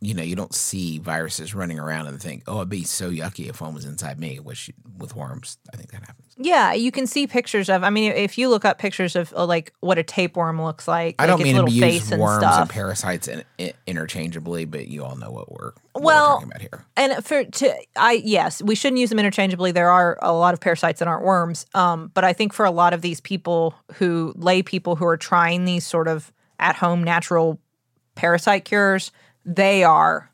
you 0.00 0.14
know, 0.14 0.22
you 0.22 0.36
don't 0.36 0.54
see 0.54 0.98
viruses 0.98 1.54
running 1.54 1.78
around 1.78 2.06
and 2.06 2.20
think, 2.20 2.44
oh, 2.46 2.58
it'd 2.58 2.68
be 2.68 2.84
so 2.84 3.10
yucky 3.10 3.48
if 3.48 3.60
one 3.60 3.74
was 3.74 3.84
inside 3.84 4.18
me, 4.20 4.38
which 4.38 4.70
with 4.96 5.16
worms, 5.16 5.58
I 5.72 5.76
think 5.76 5.90
that 5.90 6.00
happens. 6.02 6.34
Yeah, 6.36 6.72
you 6.72 6.92
can 6.92 7.08
see 7.08 7.26
pictures 7.26 7.68
of. 7.68 7.82
I 7.82 7.90
mean, 7.90 8.12
if 8.12 8.38
you 8.38 8.48
look 8.48 8.64
up 8.64 8.78
pictures 8.78 9.16
of 9.16 9.34
uh, 9.36 9.44
like 9.44 9.72
what 9.80 9.98
a 9.98 10.04
tapeworm 10.04 10.62
looks 10.62 10.86
like, 10.86 11.16
I 11.18 11.24
like 11.24 11.30
don't 11.30 11.40
its 11.40 11.52
mean 11.52 11.66
to 11.66 11.72
use 11.72 12.12
and 12.12 12.22
worms 12.22 12.44
and, 12.44 12.70
parasites 12.70 13.26
in, 13.26 13.42
in, 13.58 13.72
interchangeably, 13.88 14.64
but 14.64 14.86
you 14.86 15.04
all 15.04 15.16
know 15.16 15.32
what 15.32 15.50
we're, 15.50 15.72
what 15.92 16.04
Well, 16.04 16.28
we're 16.28 16.34
talking 16.34 16.48
about 16.48 16.60
here. 16.60 16.86
and 16.96 17.26
for 17.26 17.42
to 17.42 17.74
I 17.96 18.22
yes, 18.24 18.62
we 18.62 18.76
shouldn't 18.76 19.00
use 19.00 19.10
them 19.10 19.18
interchangeably. 19.18 19.72
There 19.72 19.90
are 19.90 20.16
a 20.22 20.32
lot 20.32 20.54
of 20.54 20.60
parasites 20.60 21.00
that 21.00 21.08
aren't 21.08 21.24
worms. 21.24 21.66
Um, 21.74 22.12
but 22.14 22.22
I 22.22 22.32
think 22.32 22.52
for 22.52 22.64
a 22.64 22.70
lot 22.70 22.92
of 22.94 23.02
these 23.02 23.20
people 23.20 23.74
who 23.94 24.32
lay 24.36 24.62
people 24.62 24.94
who 24.94 25.06
are 25.06 25.16
trying 25.16 25.64
these 25.64 25.84
sort 25.84 26.06
of 26.06 26.32
at 26.60 26.76
home 26.76 27.02
natural 27.02 27.60
parasite 28.14 28.64
cures, 28.64 29.10
they 29.44 29.84
are 29.84 30.30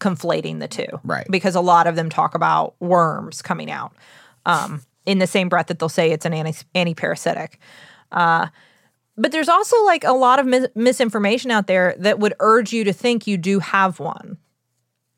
conflating 0.00 0.60
the 0.60 0.68
two. 0.68 0.86
Right. 1.04 1.26
Because 1.30 1.54
a 1.54 1.60
lot 1.60 1.86
of 1.86 1.96
them 1.96 2.08
talk 2.08 2.34
about 2.34 2.74
worms 2.80 3.42
coming 3.42 3.70
out. 3.70 3.92
Um, 4.46 4.82
in 5.04 5.18
the 5.18 5.26
same 5.26 5.48
breath 5.48 5.66
that 5.66 5.78
they'll 5.78 5.88
say 5.88 6.10
it's 6.10 6.26
an 6.26 6.34
anti 6.34 6.54
anti-parasitic. 6.74 7.58
Uh, 8.12 8.48
but 9.16 9.32
there's 9.32 9.48
also 9.48 9.82
like 9.84 10.04
a 10.04 10.12
lot 10.12 10.38
of 10.38 10.46
mis- 10.46 10.68
misinformation 10.74 11.50
out 11.50 11.66
there 11.66 11.94
that 11.98 12.18
would 12.18 12.34
urge 12.40 12.72
you 12.72 12.84
to 12.84 12.92
think 12.92 13.26
you 13.26 13.36
do 13.36 13.58
have 13.58 13.98
one 13.98 14.38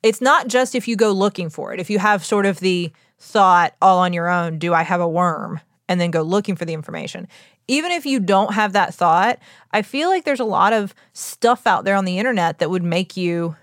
it's 0.02 0.20
not 0.20 0.48
just 0.48 0.74
if 0.74 0.88
you 0.88 0.96
go 0.96 1.12
looking 1.12 1.50
for 1.50 1.72
it. 1.72 1.80
If 1.80 1.90
you 1.90 1.98
have 1.98 2.24
sort 2.24 2.46
of 2.46 2.60
the 2.60 2.92
thought 3.18 3.74
all 3.82 3.98
on 3.98 4.12
your 4.12 4.28
own, 4.28 4.58
do 4.58 4.72
I 4.72 4.82
have 4.82 5.00
a 5.00 5.08
worm? 5.08 5.60
And 5.88 6.00
then 6.00 6.10
go 6.10 6.22
looking 6.22 6.56
for 6.56 6.64
the 6.64 6.72
information. 6.72 7.28
Even 7.70 7.92
if 7.92 8.04
you 8.04 8.18
don't 8.20 8.52
have 8.54 8.72
that 8.72 8.92
thought, 8.94 9.38
I 9.72 9.82
feel 9.82 10.08
like 10.08 10.24
there's 10.24 10.40
a 10.40 10.44
lot 10.44 10.72
of 10.72 10.92
stuff 11.12 11.66
out 11.66 11.84
there 11.84 11.94
on 11.94 12.04
the 12.04 12.18
internet 12.18 12.58
that 12.58 12.68
would 12.68 12.82
make 12.82 13.16
you 13.16 13.54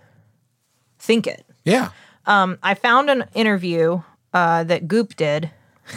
think 0.98 1.28
it. 1.28 1.46
Yeah. 1.66 1.90
Um, 2.26 2.58
I 2.64 2.74
found 2.74 3.10
an 3.10 3.26
interview 3.34 4.02
uh, 4.34 4.64
that 4.64 4.88
Goop 4.88 5.16
did 5.16 5.52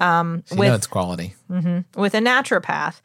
So 0.00 0.06
you 0.50 0.58
with- 0.58 0.68
know 0.68 0.74
it's 0.74 0.86
quality. 0.86 1.34
with 1.48 2.14
a 2.14 2.18
naturopath, 2.18 3.00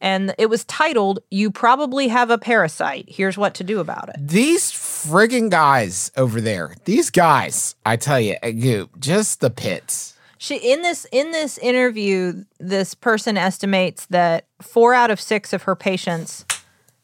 and 0.00 0.34
it 0.38 0.46
was 0.46 0.64
titled, 0.64 1.20
You 1.30 1.50
Probably 1.50 2.08
Have 2.08 2.30
a 2.30 2.38
Parasite. 2.38 3.04
Here's 3.08 3.38
what 3.38 3.54
to 3.54 3.64
do 3.64 3.78
about 3.80 4.08
it. 4.08 4.16
These 4.18 4.70
friggin' 4.72 5.50
guys 5.50 6.10
over 6.16 6.40
there, 6.40 6.74
these 6.86 7.10
guys, 7.10 7.74
I 7.86 7.96
tell 7.96 8.20
you, 8.20 8.36
at 8.42 8.52
Goop, 8.52 8.98
just 8.98 9.40
the 9.40 9.50
pits. 9.50 10.14
She 10.42 10.56
in 10.56 10.80
this 10.80 11.06
in 11.12 11.32
this 11.32 11.58
interview, 11.58 12.44
this 12.58 12.94
person 12.94 13.36
estimates 13.36 14.06
that 14.06 14.46
four 14.62 14.94
out 14.94 15.10
of 15.10 15.20
six 15.20 15.52
of 15.52 15.64
her 15.64 15.76
patients 15.76 16.46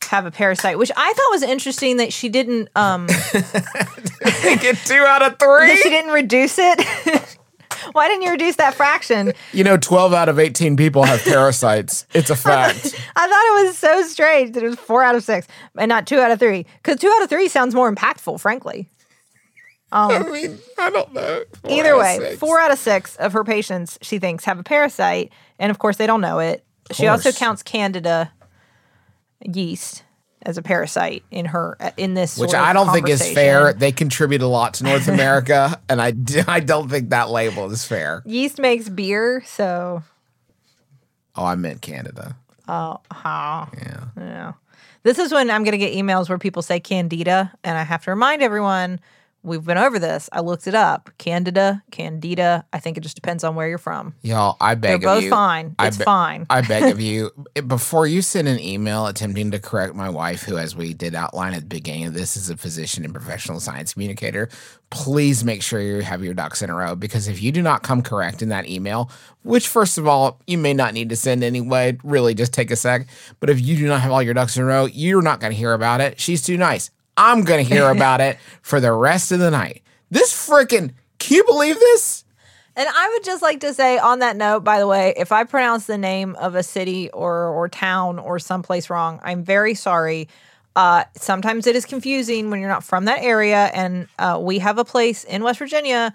have 0.04 0.24
a 0.24 0.30
parasite, 0.30 0.78
which 0.78 0.90
I 0.96 1.12
thought 1.12 1.30
was 1.32 1.42
interesting 1.42 1.98
that 1.98 2.14
she 2.14 2.30
didn't 2.30 2.70
um 2.74 3.06
Get 4.42 4.78
two 4.86 4.94
out 4.94 5.20
of 5.20 5.38
that 5.38 5.80
she 5.82 5.90
didn't 5.90 6.12
reduce 6.12 6.56
it. 6.58 6.80
Why 7.92 8.08
didn't 8.08 8.22
you 8.22 8.30
reduce 8.30 8.56
that 8.56 8.72
fraction? 8.74 9.34
You 9.52 9.64
know, 9.64 9.76
12 9.76 10.14
out 10.14 10.30
of 10.30 10.38
18 10.38 10.78
people 10.78 11.02
have 11.02 11.22
parasites. 11.22 12.06
It's 12.14 12.30
a 12.30 12.36
fact. 12.36 12.98
I 13.16 13.28
thought 13.28 13.60
it 13.60 13.66
was 13.66 13.76
so 13.76 14.02
strange 14.04 14.54
that 14.54 14.62
it 14.62 14.68
was 14.68 14.78
four 14.78 15.02
out 15.02 15.14
of 15.14 15.22
six 15.22 15.46
and 15.76 15.90
not 15.90 16.06
two 16.06 16.18
out 16.20 16.30
of 16.30 16.38
three. 16.38 16.64
Because 16.82 16.98
two 16.98 17.12
out 17.14 17.22
of 17.22 17.28
three 17.28 17.48
sounds 17.48 17.74
more 17.74 17.94
impactful, 17.94 18.40
frankly. 18.40 18.88
Um, 19.92 20.10
I 20.10 20.18
mean, 20.30 20.58
I 20.78 20.90
don't 20.90 21.12
know. 21.14 21.44
Four 21.62 21.70
Either 21.70 21.96
way, 21.96 22.36
four 22.36 22.58
out 22.58 22.72
of 22.72 22.78
six 22.78 23.16
of 23.16 23.32
her 23.32 23.44
patients 23.44 23.98
she 24.02 24.18
thinks 24.18 24.44
have 24.44 24.58
a 24.58 24.62
parasite, 24.64 25.32
and 25.58 25.70
of 25.70 25.78
course 25.78 25.96
they 25.96 26.06
don't 26.06 26.20
know 26.20 26.38
it. 26.40 26.64
She 26.92 27.06
also 27.06 27.32
counts 27.32 27.62
Candida 27.62 28.32
yeast 29.44 30.02
as 30.42 30.56
a 30.58 30.62
parasite 30.62 31.24
in 31.30 31.46
her 31.46 31.76
in 31.96 32.14
this, 32.14 32.36
Which 32.38 32.54
I 32.54 32.72
don't 32.72 32.92
think 32.92 33.08
is 33.08 33.32
fair. 33.32 33.72
They 33.72 33.92
contribute 33.92 34.42
a 34.42 34.46
lot 34.46 34.74
to 34.74 34.84
North 34.84 35.08
America, 35.08 35.80
and 35.88 36.00
I, 36.02 36.12
I 36.46 36.60
don't 36.60 36.88
think 36.88 37.10
that 37.10 37.30
label 37.30 37.70
is 37.70 37.84
fair. 37.84 38.22
Yeast 38.26 38.58
makes 38.58 38.88
beer, 38.88 39.42
so 39.46 40.02
Oh, 41.36 41.44
I 41.44 41.54
meant 41.54 41.82
Canada. 41.82 42.36
oh, 42.68 43.00
how 43.10 43.68
Yeah. 43.76 44.04
yeah. 44.16 44.52
This 45.02 45.18
is 45.20 45.32
when 45.32 45.50
I'm 45.50 45.62
going 45.62 45.72
to 45.72 45.78
get 45.78 45.92
emails 45.94 46.28
where 46.28 46.38
people 46.38 46.62
say 46.62 46.80
Candida, 46.80 47.52
and 47.62 47.78
I 47.78 47.82
have 47.84 48.02
to 48.04 48.10
remind 48.10 48.42
everyone 48.42 49.00
we've 49.46 49.64
been 49.64 49.78
over 49.78 49.98
this. 49.98 50.28
I 50.32 50.40
looked 50.40 50.66
it 50.66 50.74
up. 50.74 51.10
Candida, 51.18 51.82
Candida. 51.90 52.64
I 52.72 52.78
think 52.80 52.96
it 52.98 53.00
just 53.02 53.14
depends 53.14 53.44
on 53.44 53.54
where 53.54 53.68
you're 53.68 53.78
from. 53.78 54.14
Y'all, 54.22 54.56
I 54.60 54.74
beg 54.74 55.00
They're 55.00 55.14
both 55.14 55.22
you. 55.24 55.30
fine. 55.30 55.74
I 55.78 55.86
It's 55.86 55.96
be- 55.96 56.04
fine. 56.04 56.46
I 56.50 56.60
beg 56.60 56.84
of 56.92 57.00
you, 57.08 57.30
before 57.66 58.06
you 58.06 58.20
send 58.22 58.48
an 58.48 58.58
email 58.60 59.06
attempting 59.06 59.52
to 59.52 59.58
correct 59.58 59.94
my 59.94 60.10
wife, 60.10 60.42
who, 60.42 60.58
as 60.58 60.74
we 60.76 60.92
did 60.92 61.14
outline 61.14 61.54
at 61.54 61.60
the 61.60 61.66
beginning 61.66 62.06
of 62.06 62.14
this, 62.14 62.36
is 62.36 62.50
a 62.50 62.56
physician 62.56 63.04
and 63.04 63.14
professional 63.14 63.60
science 63.60 63.92
communicator, 63.94 64.48
please 64.90 65.44
make 65.44 65.62
sure 65.62 65.80
you 65.80 66.00
have 66.02 66.22
your 66.22 66.34
ducks 66.34 66.60
in 66.62 66.68
a 66.70 66.74
row. 66.74 66.94
Because 66.94 67.28
if 67.28 67.40
you 67.42 67.52
do 67.52 67.62
not 67.62 67.82
come 67.82 68.02
correct 68.02 68.42
in 68.42 68.48
that 68.50 68.68
email, 68.68 69.10
which, 69.42 69.68
first 69.68 69.96
of 69.98 70.06
all, 70.08 70.40
you 70.46 70.58
may 70.58 70.74
not 70.74 70.92
need 70.92 71.08
to 71.10 71.16
send 71.16 71.44
anyway, 71.44 71.96
really 72.02 72.34
just 72.34 72.52
take 72.52 72.70
a 72.70 72.76
sec. 72.76 73.06
But 73.40 73.48
if 73.50 73.60
you 73.60 73.76
do 73.76 73.86
not 73.86 74.00
have 74.00 74.10
all 74.12 74.22
your 74.22 74.34
ducks 74.34 74.56
in 74.56 74.62
a 74.62 74.66
row, 74.66 74.86
you're 74.86 75.22
not 75.22 75.40
going 75.40 75.52
to 75.52 75.56
hear 75.56 75.72
about 75.72 76.00
it. 76.00 76.18
She's 76.20 76.42
too 76.42 76.56
nice. 76.56 76.90
I'm 77.16 77.44
going 77.44 77.64
to 77.64 77.74
hear 77.74 77.90
about 77.90 78.20
it 78.20 78.38
for 78.62 78.80
the 78.80 78.92
rest 78.92 79.32
of 79.32 79.38
the 79.38 79.50
night. 79.50 79.82
This 80.10 80.32
freaking, 80.32 80.92
can 81.18 81.36
you 81.36 81.44
believe 81.44 81.78
this? 81.78 82.24
And 82.76 82.88
I 82.88 83.08
would 83.08 83.24
just 83.24 83.42
like 83.42 83.60
to 83.60 83.72
say 83.72 83.98
on 83.98 84.18
that 84.18 84.36
note, 84.36 84.62
by 84.62 84.78
the 84.78 84.86
way, 84.86 85.14
if 85.16 85.32
I 85.32 85.44
pronounce 85.44 85.86
the 85.86 85.96
name 85.96 86.36
of 86.36 86.54
a 86.54 86.62
city 86.62 87.10
or 87.10 87.48
or 87.48 87.70
town 87.70 88.18
or 88.18 88.38
someplace 88.38 88.90
wrong, 88.90 89.18
I'm 89.22 89.42
very 89.42 89.74
sorry. 89.74 90.28
Uh, 90.76 91.04
sometimes 91.14 91.66
it 91.66 91.74
is 91.74 91.86
confusing 91.86 92.50
when 92.50 92.60
you're 92.60 92.68
not 92.68 92.84
from 92.84 93.06
that 93.06 93.22
area. 93.22 93.70
And 93.72 94.08
uh, 94.18 94.38
we 94.40 94.58
have 94.58 94.76
a 94.76 94.84
place 94.84 95.24
in 95.24 95.42
West 95.42 95.58
Virginia, 95.58 96.12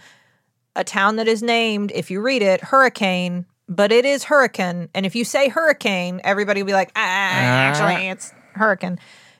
a 0.75 0.83
town 0.83 1.15
that 1.15 1.27
is 1.27 1.41
named, 1.41 1.91
if 1.95 2.11
you 2.11 2.21
read 2.21 2.43
it, 2.43 2.61
Hurricane, 2.61 3.47
but 3.67 3.91
it 3.91 4.05
is 4.05 4.25
Hurricane. 4.25 4.87
And 4.93 5.03
if 5.03 5.15
you 5.15 5.25
say 5.25 5.49
Hurricane, 5.49 6.21
everybody 6.23 6.61
will 6.61 6.67
be 6.67 6.73
like, 6.73 6.91
ah, 6.95 6.99
actually, 6.99 8.09
it's 8.09 8.31
Hurricane. 8.53 8.99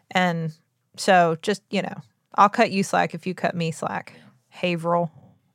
And 0.10 0.54
so 0.98 1.38
just, 1.42 1.62
you 1.70 1.82
know, 1.82 1.96
I'll 2.36 2.50
cut 2.50 2.72
you 2.72 2.84
slack 2.84 3.14
if 3.14 3.26
you 3.28 3.34
cut 3.34 3.56
me 3.56 3.72
slack. 3.72 4.14
Haverhill, 4.50 5.12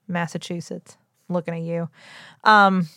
Massachusetts. 0.08 0.96
Looking 1.28 1.54
at 1.54 1.62
you. 1.62 1.88
Um 2.44 2.88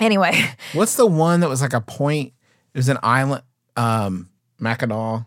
anyway, 0.00 0.50
What's 0.72 0.96
the 0.96 1.06
one 1.06 1.40
that 1.40 1.48
was 1.48 1.60
like 1.62 1.72
a 1.72 1.80
point? 1.80 2.32
It 2.74 2.78
was 2.78 2.88
an 2.88 2.98
island, 3.02 3.42
um, 3.76 4.28
Mackinac, 4.60 5.24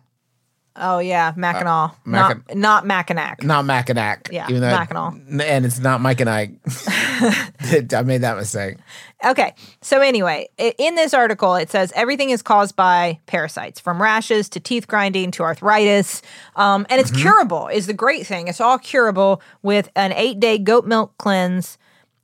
oh 0.76 1.00
yeah, 1.00 1.34
Mackinac. 1.36 1.96
Mackinac- 2.06 2.48
not 2.50 2.58
not 2.58 2.86
Mackinac. 2.86 3.44
not 3.44 3.66
Mackinac. 3.66 4.30
Yeah, 4.32 4.48
even 4.50 4.62
Mackinac. 4.62 5.14
and 5.14 5.66
it's 5.66 5.80
not 5.80 6.02
Mike 6.02 6.22
and 6.22 6.30
I. 6.30 6.52
I 7.62 8.04
made 8.04 8.22
that 8.22 8.36
mistake. 8.38 8.78
Okay. 9.24 9.54
So 9.82 10.02
anyway, 10.02 10.50
in 10.58 10.96
this 10.96 11.14
article 11.14 11.56
it 11.56 11.70
says 11.70 11.92
everything 11.96 12.32
is 12.32 12.42
caused 12.42 12.76
by 12.76 13.20
parasites, 13.28 13.80
from 13.80 14.02
rashes 14.02 14.50
to 14.50 14.60
teeth 14.60 14.88
grinding 14.88 15.32
to 15.32 15.44
arthritis, 15.44 16.22
um, 16.56 16.86
and 16.90 17.00
it's 17.00 17.12
curable. 17.12 17.68
Is 17.68 17.88
the 17.88 17.94
great 17.94 18.26
thing. 18.26 18.48
It's 18.48 18.62
all 18.62 18.80
curable 18.80 19.42
with 19.62 19.90
an 19.96 20.12
eight-day 20.14 20.60
goat 20.60 20.86
milk 20.86 21.18
cleanse. 21.18 21.78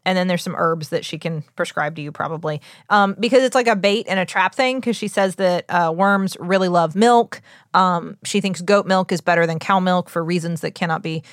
And 0.08 0.17
then 0.17 0.28
there's 0.28 0.41
some 0.41 0.56
herbs 0.58 0.88
that 0.89 1.04
she 1.04 1.20
can 1.20 1.43
prescribe 1.58 1.98
to 1.98 2.02
you 2.02 2.13
probably 2.13 2.62
um, 2.89 3.17
because 3.20 3.43
it's 3.43 3.56
like 3.56 3.67
a 3.67 3.76
bait 3.76 4.06
and 4.08 4.20
a 4.20 4.26
trap 4.26 4.56
thing. 4.56 4.80
Because 4.80 4.96
she 4.96 5.10
says 5.10 5.36
that 5.36 5.65
uh, 5.67 5.93
worms 5.93 6.38
really 6.39 6.70
love 6.70 6.96
milk. 6.96 7.41
Um, 7.74 8.17
she 8.24 8.39
thinks 8.39 8.62
goat 8.62 8.88
milk 8.88 9.12
is 9.12 9.20
better 9.20 9.46
than 9.46 9.60
cow 9.60 9.82
milk 9.82 10.10
for 10.10 10.24
reasons 10.24 10.62
that 10.62 10.74
cannot 10.76 11.04
be 11.04 11.24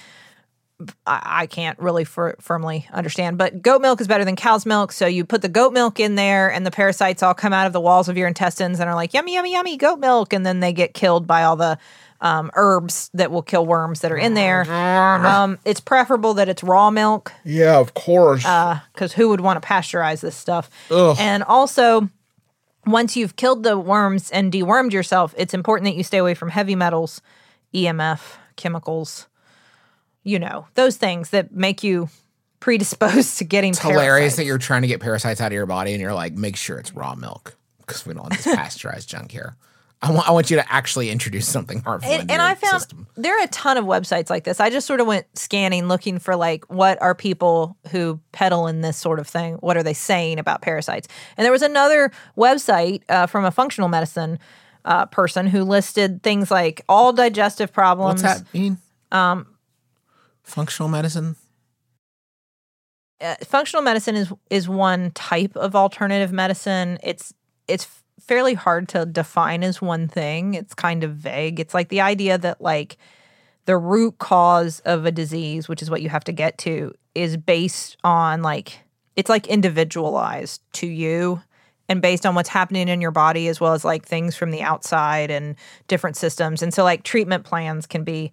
I, 1.07 1.47
can't 1.47 1.79
really 1.79 2.05
fir- 2.05 2.35
firmly 2.41 2.89
understand, 2.93 3.39
but 3.39 3.63
goat 3.63 3.81
milk 3.81 4.01
is 4.01 4.09
better 4.09 4.25
than 4.25 4.35
cow's 4.35 4.67
milk. 4.67 4.91
So 4.91 5.07
you 5.07 5.25
put 5.25 5.41
the 5.41 5.49
goat 5.49 5.73
milk 5.73 6.01
in 6.01 6.17
there, 6.17 6.51
and 6.51 6.67
the 6.67 6.73
parasites 6.73 7.23
all 7.23 7.33
come 7.33 7.53
out 7.53 7.69
of 7.69 7.73
the 7.73 7.81
walls 7.81 8.09
of 8.09 8.17
your 8.17 8.27
intestines 8.27 8.81
and 8.81 8.91
are 8.91 8.97
like, 8.97 9.15
yummy, 9.15 9.35
yummy, 9.35 9.53
yummy, 9.53 9.77
goat 9.77 10.01
milk. 10.01 10.33
And 10.33 10.45
then 10.45 10.59
they 10.59 10.73
get 10.73 10.93
killed 10.93 11.29
by 11.29 11.45
all 11.45 11.55
the 11.55 11.79
um, 12.25 12.51
herbs 12.55 13.11
that 13.15 13.31
will 13.31 13.43
kill 13.43 13.67
worms 13.67 14.01
that 14.01 14.11
are 14.11 14.17
in 14.17 14.33
there. 14.35 14.65
Um, 14.73 15.59
it's 15.65 15.79
preferable 15.79 16.35
that 16.35 16.49
it's 16.49 16.65
raw 16.65 16.91
milk 16.91 17.33
Yeah, 17.45 17.79
of 17.79 17.93
course. 17.95 18.43
because 18.95 19.13
who 19.13 19.29
would 19.29 19.43
want 19.43 19.63
to 19.63 19.69
pasteurize 19.69 20.21
this 20.23 20.35
stuff? 20.35 20.71
And 20.91 21.45
also, 21.45 22.09
once 22.87 23.15
you've 23.15 23.37
killed 23.37 23.63
the 23.63 23.79
worms 23.79 24.31
and 24.31 24.51
dewormed 24.51 24.93
yourself, 24.93 25.35
it's 25.37 25.53
important 25.53 25.85
that 25.85 25.97
you 25.97 26.03
stay 26.03 26.19
away 26.19 26.35
from 26.35 26.49
heavy 26.49 26.75
metals, 26.75 27.21
EMF, 27.75 28.37
chemicals, 28.57 29.27
you 30.23 30.39
know, 30.39 30.67
those 30.75 30.97
things 30.97 31.29
that 31.31 31.53
make 31.53 31.85
you 31.85 32.09
predisposed 32.61 33.37
to 33.37 33.45
getting 33.45 33.71
it's 33.71 33.81
hilarious 33.81 34.37
that 34.37 34.47
you're 34.47 34.57
trying 34.57 34.81
to 34.81 34.89
get 34.89 34.99
parasites 35.01 35.43
out 35.43 35.49
of 35.49 35.53
your 35.53 35.67
body, 35.67 35.93
and 35.93 36.01
you're 36.01 36.15
like, 36.15 36.33
make 36.33 36.57
sure 36.57 36.79
it's 36.79 36.95
raw 36.95 37.15
milk 37.15 37.55
because 37.81 38.07
we 38.07 38.15
don't 38.15 38.23
want 38.23 38.35
this 38.35 38.47
pasteurized 38.57 39.11
junk 39.11 39.31
here. 39.31 39.57
I 40.05 40.11
want, 40.11 40.29
I 40.29 40.33
want 40.33 40.51
you 40.51 40.57
to 40.59 40.73
actually 40.73 41.09
introduce 41.09 41.49
something 41.49 41.81
harmful. 41.81 42.13
and, 42.13 42.31
and 42.31 42.43
I 42.43 42.55
found 42.55 42.83
system. 42.83 43.07
there 43.17 43.39
are 43.39 43.45
a 43.45 43.49
ton 43.49 43.79
of 43.79 43.87
websites 43.87 44.29
like 44.29 44.45
this. 44.45 44.61
I 44.61 44.69
just 44.69 44.87
sort 44.87 45.01
of 45.01 45.07
went 45.07 45.27
scanning, 45.35 45.89
looking 45.89 46.19
for 46.19 46.37
like 46.37 46.65
what 46.67 47.01
are 47.01 47.15
people 47.15 47.77
who 47.91 48.21
peddle 48.33 48.67
in 48.67 48.83
this 48.83 48.99
sort 48.99 49.19
of 49.19 49.27
thing? 49.27 49.55
What 49.55 49.79
are 49.79 49.83
they 49.83 49.95
saying 49.95 50.39
about 50.39 50.61
parasites? 50.61 51.09
And 51.39 51.45
there 51.45 51.53
was 51.53 51.63
another 51.63 52.13
website 52.37 53.03
uh, 53.09 53.27
from 53.27 53.47
a 53.47 53.51
functional 53.51 53.89
medicine 53.89 54.39
uh, 54.85 55.07
person 55.07 55.47
who 55.47 55.65
listed 55.65 56.23
things 56.23 56.51
like 56.51 56.83
all 56.87 57.15
digestive 57.15 57.73
problems. 57.73 58.23
What's 58.23 58.41
that 58.41 58.55
mean? 58.55 58.77
Functional 60.43 60.91
medicine. 60.91 61.37
uh, 63.23 63.37
functional 63.43 63.83
medicine 63.83 64.17
is 64.17 64.31
is 64.51 64.69
one 64.69 65.11
type 65.13 65.57
of 65.57 65.75
alternative 65.75 66.31
medicine. 66.33 66.99
It's 67.03 67.33
it's 67.67 67.89
fairly 68.27 68.55
hard 68.55 68.89
to 68.91 69.07
define 69.07 69.63
as 69.63 69.83
one 69.83 70.09
thing. 70.09 70.55
It's 70.55 70.75
kind 70.75 71.05
of 71.05 71.13
vague. 71.13 71.61
It's 71.61 71.75
like 71.75 71.89
the 71.89 72.01
idea 72.01 72.39
that 72.39 72.61
like 72.61 72.97
the 73.67 73.77
root 73.77 74.19
cause 74.19 74.81
of 74.81 75.07
a 75.07 75.13
disease, 75.13 75.69
which 75.69 75.83
is 75.83 75.91
what 75.91 76.03
you 76.03 76.09
have 76.09 76.25
to 76.25 76.33
get 76.33 76.59
to, 76.59 76.93
is 77.15 77.37
based 77.37 77.97
on 78.05 78.43
like 78.43 78.81
it's 79.17 79.31
like 79.31 79.47
individualized 79.47 80.61
to 80.73 80.87
you 80.87 81.41
and 81.89 82.03
based 82.03 82.27
on 82.27 82.35
what's 82.35 82.49
happening 82.49 82.89
in 82.89 83.01
your 83.01 83.11
body 83.11 83.49
as 83.49 83.61
well 83.61 83.75
as 83.75 83.85
like 83.85 84.05
things 84.07 84.35
from 84.35 84.51
the 84.51 84.63
outside 84.63 85.31
and 85.31 85.55
different 85.87 86.17
systems. 86.17 86.63
And 86.63 86.73
so 86.73 86.83
like 86.83 87.03
treatment 87.03 87.45
plans 87.45 87.87
can 87.87 88.05
be 88.05 88.33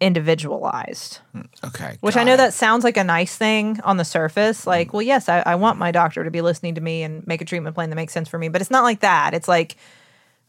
individualized. 0.00 1.18
Hmm, 1.32 1.42
okay. 1.64 1.96
Which 2.00 2.16
I 2.16 2.24
know 2.24 2.34
it. 2.34 2.38
that 2.38 2.52
sounds 2.52 2.84
like 2.84 2.96
a 2.96 3.04
nice 3.04 3.36
thing 3.36 3.80
on 3.84 3.96
the 3.96 4.04
surface. 4.04 4.66
Like, 4.66 4.90
hmm. 4.90 4.96
well, 4.96 5.02
yes, 5.02 5.28
I, 5.28 5.42
I 5.46 5.54
want 5.54 5.78
my 5.78 5.90
doctor 5.90 6.24
to 6.24 6.30
be 6.30 6.40
listening 6.40 6.74
to 6.74 6.80
me 6.80 7.02
and 7.02 7.26
make 7.26 7.40
a 7.40 7.44
treatment 7.44 7.74
plan 7.74 7.90
that 7.90 7.96
makes 7.96 8.12
sense 8.12 8.28
for 8.28 8.38
me. 8.38 8.48
But 8.48 8.60
it's 8.60 8.70
not 8.70 8.82
like 8.82 9.00
that. 9.00 9.34
It's 9.34 9.48
like 9.48 9.76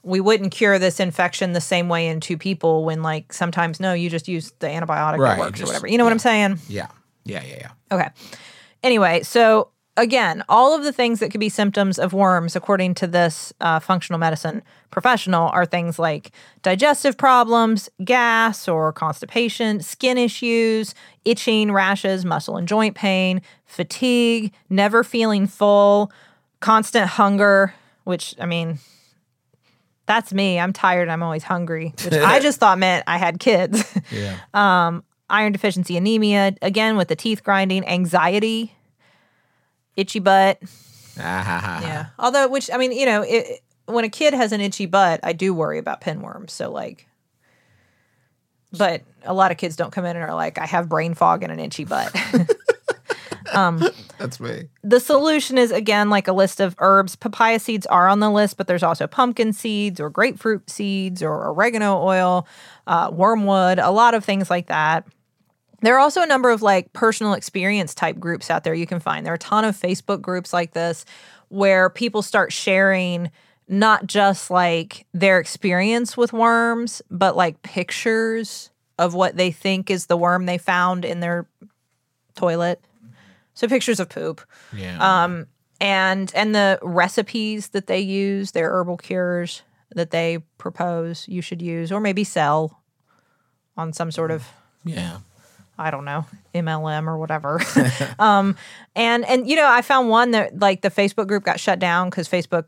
we 0.04 0.20
wouldn't 0.20 0.52
cure 0.52 0.78
this 0.78 1.00
infection 1.00 1.54
the 1.54 1.62
same 1.62 1.90
way 1.90 2.08
in 2.08 2.20
two 2.20 2.38
people 2.38 2.86
when, 2.86 3.02
like, 3.02 3.34
sometimes, 3.34 3.80
no, 3.80 3.94
you 3.94 4.10
just 4.10 4.28
use 4.28 4.52
the 4.60 4.68
antibiotic 4.68 5.18
Right, 5.18 5.36
that 5.36 5.40
works 5.40 5.62
or 5.62 5.66
whatever. 5.66 5.88
You 5.88 5.98
know 5.98 6.04
what 6.04 6.14
I'm 6.14 6.20
saying? 6.20 6.60
Yeah. 6.68 6.88
Yeah. 7.24 7.44
Yeah. 7.44 7.58
Yeah. 7.58 7.72
Okay. 7.92 8.10
Anyway, 8.84 9.24
so 9.24 9.70
again, 9.98 10.44
all 10.50 10.76
of 10.76 10.84
the 10.84 10.92
things 10.92 11.20
that 11.20 11.32
could 11.32 11.40
be 11.40 11.50
symptoms 11.50 11.98
of 11.98 12.14
worms, 12.14 12.56
according 12.56 12.96
to 12.96 13.08
this 13.08 13.54
uh, 13.62 13.80
functional 13.80 14.20
medicine 14.20 14.62
professional, 14.92 15.50
are 15.50 15.66
things 15.66 15.98
like 15.98 16.32
digestive 16.62 17.18
problems, 17.18 17.90
gas 18.04 18.68
or 18.68 18.92
constipation, 18.92 19.82
skin 19.82 20.18
issues, 20.18 20.94
itching, 21.24 21.72
rashes, 21.72 22.26
muscle 22.26 22.58
and 22.58 22.68
joint 22.68 22.96
pain, 22.96 23.42
fatigue, 23.66 24.54
never 24.70 25.04
feeling 25.04 25.48
full, 25.48 26.12
constant 26.60 27.08
hunger, 27.08 27.74
which, 28.04 28.36
I 28.40 28.46
mean, 28.46 28.80
that's 30.06 30.34
me. 30.34 30.60
I'm 30.60 30.74
tired. 30.74 31.10
I'm 31.10 31.24
always 31.24 31.44
hungry, 31.44 31.94
which 32.04 32.14
I 32.14 32.40
just 32.42 32.60
thought 32.60 32.78
meant 32.78 33.04
I 33.08 33.18
had 33.18 33.40
kids. 33.40 33.84
Yeah. 34.12 34.38
iron 35.28 35.52
deficiency 35.52 35.98
anemia, 35.98 36.54
again 36.62 36.98
with 36.98 37.08
the 37.08 37.16
teeth 37.16 37.44
grinding, 37.44 37.84
anxiety, 37.88 38.76
itchy 39.96 40.20
butt. 40.20 40.60
Ah, 41.20 41.82
Yeah. 41.82 42.06
Although, 42.20 42.48
which, 42.50 42.70
I 42.74 42.78
mean, 42.78 42.92
you 42.92 43.06
know, 43.06 43.22
it, 43.22 43.62
when 43.86 44.04
a 44.06 44.10
kid 44.10 44.34
has 44.34 44.52
an 44.52 44.62
itchy 44.62 44.86
butt, 44.86 45.20
I 45.24 45.34
do 45.34 45.54
worry 45.54 45.78
about 45.80 46.02
pinworms. 46.02 46.50
So, 46.52 46.72
like, 46.72 47.08
but 48.78 49.04
a 49.24 49.34
lot 49.34 49.52
of 49.52 49.58
kids 49.58 49.76
don't 49.76 49.92
come 49.92 50.06
in 50.06 50.16
and 50.16 50.26
are 50.26 50.36
like, 50.36 50.58
I 50.58 50.66
have 50.66 50.90
brain 50.90 51.14
fog 51.14 51.44
and 51.44 51.52
an 51.52 51.60
itchy 51.60 51.86
butt. 51.86 52.14
um, 53.54 53.82
That's 54.18 54.40
me. 54.40 54.64
the 54.84 55.00
solution 55.00 55.58
is 55.58 55.72
again 55.72 56.10
like 56.10 56.28
a 56.28 56.34
list 56.34 56.60
of 56.60 56.76
herbs. 56.80 57.16
Papaya 57.16 57.60
seeds 57.60 57.86
are 57.86 58.10
on 58.10 58.20
the 58.20 58.30
list, 58.30 58.58
but 58.58 58.68
there's 58.68 58.84
also 58.84 59.08
pumpkin 59.08 59.54
seeds 59.54 60.00
or 60.02 60.10
grapefruit 60.10 60.70
seeds 60.70 61.24
or 61.24 61.48
oregano 61.50 62.02
oil, 62.02 62.48
uh, 62.88 63.10
wormwood, 63.14 63.80
a 63.80 63.92
lot 63.92 64.14
of 64.14 64.26
things 64.26 64.50
like 64.50 64.68
that. 64.68 65.08
There 65.86 65.96
are 65.96 66.00
also 66.00 66.24
a 66.24 66.26
number 66.26 66.50
of 66.50 66.64
like 66.64 66.92
personal 66.94 67.34
experience 67.34 67.94
type 67.94 68.20
groups 68.20 68.50
out 68.50 68.64
there 68.64 68.74
you 68.74 68.88
can 68.88 69.00
find. 69.00 69.24
There 69.24 69.34
are 69.34 69.36
a 69.36 69.40
ton 69.40 69.66
of 69.66 69.80
Facebook 69.80 70.20
groups 70.20 70.52
like 70.52 70.74
this 70.74 71.06
where 71.50 71.92
people 71.92 72.24
start 72.24 72.52
sharing 72.52 73.30
not 73.68 74.08
just 74.08 74.50
like 74.50 75.06
their 75.14 75.40
experience 75.40 76.18
with 76.18 76.34
worms, 76.34 77.04
but 77.12 77.36
like 77.36 77.62
pictures 77.62 78.72
of 78.98 79.14
what 79.14 79.38
they 79.38 79.52
think 79.52 79.92
is 79.92 80.08
the 80.08 80.18
worm 80.18 80.48
they 80.48 80.58
found 80.58 81.06
in 81.06 81.20
their 81.20 81.48
toilet. 82.36 82.82
So 83.54 83.68
pictures 83.68 84.00
of 84.00 84.10
poop 84.10 84.42
Yeah. 84.74 84.98
um, 85.24 85.46
and 85.80 86.32
and 86.34 86.56
the 86.56 86.80
recipes 86.82 87.70
that 87.70 87.86
they 87.86 88.00
use, 88.00 88.52
their 88.52 88.72
herbal 88.72 88.98
cures 88.98 89.62
that 89.94 90.10
they 90.10 90.40
propose 90.58 91.28
you 91.28 91.42
should 91.44 91.62
use, 91.62 91.92
or 91.92 92.00
maybe 92.00 92.24
sell 92.24 92.82
on 93.78 93.94
some 93.94 94.10
sort 94.12 94.32
of 94.32 94.48
yeah. 94.84 95.20
I 95.78 95.92
don't 95.92 96.06
know 96.06 96.26
MLM 96.54 97.08
or 97.08 97.18
whatever. 97.18 97.62
um, 98.20 98.56
and 98.96 99.26
and 99.26 99.48
you 99.48 99.56
know 99.56 99.68
I 99.68 99.82
found 99.82 100.10
one 100.10 100.32
that 100.32 100.60
like 100.60 100.82
the 100.82 100.92
Facebook 100.92 101.28
group 101.28 101.44
got 101.44 101.60
shut 101.60 101.80
down 101.80 102.10
because 102.10 102.28
Facebook 102.30 102.66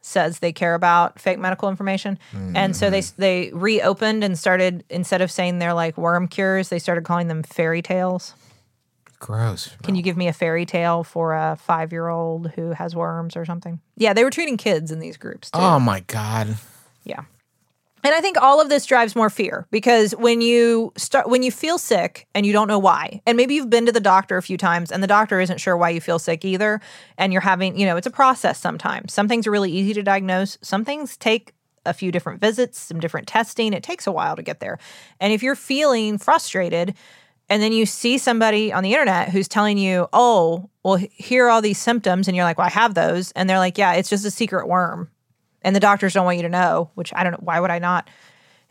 says 0.00 0.38
they 0.38 0.52
care 0.52 0.74
about 0.74 1.20
fake 1.20 1.38
medical 1.38 1.68
information, 1.68 2.18
and 2.54 2.74
so 2.74 2.88
they 2.88 3.00
they 3.18 3.50
reopened 3.52 4.24
and 4.24 4.38
started 4.38 4.84
instead 4.88 5.20
of 5.20 5.30
saying 5.30 5.58
they're 5.58 5.74
like 5.74 5.98
worm 5.98 6.28
cures, 6.28 6.68
they 6.68 6.78
started 6.78 7.04
calling 7.04 7.28
them 7.28 7.42
fairy 7.42 7.82
tales. 7.82 8.34
Gross. 9.20 9.74
Can 9.82 9.96
you 9.96 10.02
give 10.02 10.16
me 10.16 10.28
a 10.28 10.32
fairy 10.32 10.64
tale 10.64 11.02
for 11.02 11.34
a 11.34 11.56
five 11.60 11.92
year 11.92 12.08
old 12.08 12.50
who 12.52 12.70
has 12.70 12.94
worms 12.94 13.36
or 13.36 13.44
something? 13.44 13.80
Yeah, 13.96 14.12
they 14.12 14.22
were 14.22 14.30
treating 14.30 14.56
kids 14.56 14.92
in 14.92 15.00
these 15.00 15.16
groups 15.16 15.50
too. 15.50 15.58
Oh 15.58 15.80
my 15.80 16.00
god. 16.00 16.56
Yeah. 17.04 17.24
And 18.04 18.14
I 18.14 18.20
think 18.20 18.40
all 18.40 18.60
of 18.60 18.68
this 18.68 18.86
drives 18.86 19.16
more 19.16 19.30
fear 19.30 19.66
because 19.70 20.12
when 20.12 20.40
you 20.40 20.92
start 20.96 21.28
when 21.28 21.42
you 21.42 21.50
feel 21.50 21.78
sick 21.78 22.26
and 22.34 22.46
you 22.46 22.52
don't 22.52 22.68
know 22.68 22.78
why, 22.78 23.22
and 23.26 23.36
maybe 23.36 23.54
you've 23.54 23.70
been 23.70 23.86
to 23.86 23.92
the 23.92 24.00
doctor 24.00 24.36
a 24.36 24.42
few 24.42 24.56
times 24.56 24.92
and 24.92 25.02
the 25.02 25.08
doctor 25.08 25.40
isn't 25.40 25.58
sure 25.58 25.76
why 25.76 25.90
you 25.90 26.00
feel 26.00 26.18
sick 26.18 26.44
either, 26.44 26.80
and 27.16 27.32
you're 27.32 27.42
having, 27.42 27.78
you 27.78 27.86
know, 27.86 27.96
it's 27.96 28.06
a 28.06 28.10
process 28.10 28.58
sometimes. 28.58 29.12
Some 29.12 29.28
things 29.28 29.46
are 29.46 29.50
really 29.50 29.72
easy 29.72 29.94
to 29.94 30.02
diagnose, 30.02 30.58
some 30.62 30.84
things 30.84 31.16
take 31.16 31.52
a 31.86 31.94
few 31.94 32.12
different 32.12 32.40
visits, 32.40 32.78
some 32.78 33.00
different 33.00 33.26
testing. 33.26 33.72
It 33.72 33.82
takes 33.82 34.06
a 34.06 34.12
while 34.12 34.36
to 34.36 34.42
get 34.42 34.60
there. 34.60 34.78
And 35.20 35.32
if 35.32 35.42
you're 35.42 35.54
feeling 35.54 36.18
frustrated 36.18 36.94
and 37.48 37.62
then 37.62 37.72
you 37.72 37.86
see 37.86 38.18
somebody 38.18 38.72
on 38.72 38.82
the 38.82 38.92
internet 38.92 39.30
who's 39.30 39.48
telling 39.48 39.78
you, 39.78 40.06
oh, 40.12 40.68
well, 40.82 40.96
here 40.96 41.46
are 41.46 41.48
all 41.48 41.62
these 41.62 41.78
symptoms, 41.78 42.28
and 42.28 42.36
you're 42.36 42.44
like, 42.44 42.58
well, 42.58 42.66
I 42.66 42.70
have 42.70 42.94
those. 42.94 43.32
And 43.32 43.48
they're 43.48 43.58
like, 43.58 43.78
yeah, 43.78 43.94
it's 43.94 44.10
just 44.10 44.26
a 44.26 44.30
secret 44.30 44.68
worm 44.68 45.10
and 45.68 45.76
the 45.76 45.80
doctors 45.80 46.14
don't 46.14 46.24
want 46.24 46.38
you 46.38 46.44
to 46.44 46.48
know, 46.48 46.90
which 46.94 47.12
I 47.14 47.22
don't 47.22 47.32
know. 47.32 47.40
Why 47.42 47.60
would 47.60 47.70
I 47.70 47.78
not? 47.78 48.08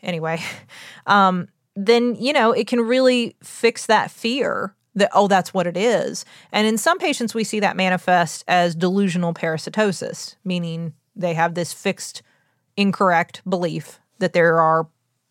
Anyway, 0.02 0.42
um, 1.06 1.46
then, 1.76 2.16
you 2.16 2.32
know, 2.32 2.50
it 2.50 2.66
can 2.66 2.80
really 2.80 3.36
fix 3.40 3.86
that 3.86 4.10
fear 4.10 4.74
that, 4.96 5.08
oh, 5.14 5.28
that's 5.28 5.54
what 5.54 5.68
it 5.68 5.76
is. 5.76 6.24
And 6.50 6.66
in 6.66 6.76
some 6.76 6.98
patients, 6.98 7.36
we 7.36 7.44
see 7.44 7.60
that 7.60 7.76
manifest 7.76 8.42
as 8.48 8.74
delusional 8.74 9.32
parasitosis, 9.32 10.34
meaning 10.44 10.92
they 11.14 11.34
have 11.34 11.54
this 11.54 11.72
fixed, 11.72 12.22
incorrect 12.76 13.42
belief 13.48 14.00
that 14.18 14.32
there 14.32 14.58
are 14.58 14.88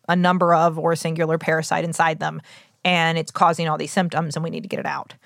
a 0.08 0.16
number 0.16 0.54
of 0.54 0.78
or 0.78 0.92
a 0.92 0.96
singular 0.96 1.36
parasite 1.36 1.84
inside 1.84 2.18
them 2.18 2.40
and 2.82 3.18
it's 3.18 3.30
causing 3.30 3.68
all 3.68 3.76
these 3.76 3.92
symptoms 3.92 4.36
and 4.36 4.42
we 4.42 4.48
need 4.48 4.62
to 4.62 4.70
get 4.70 4.80
it 4.80 4.86
out 4.86 5.16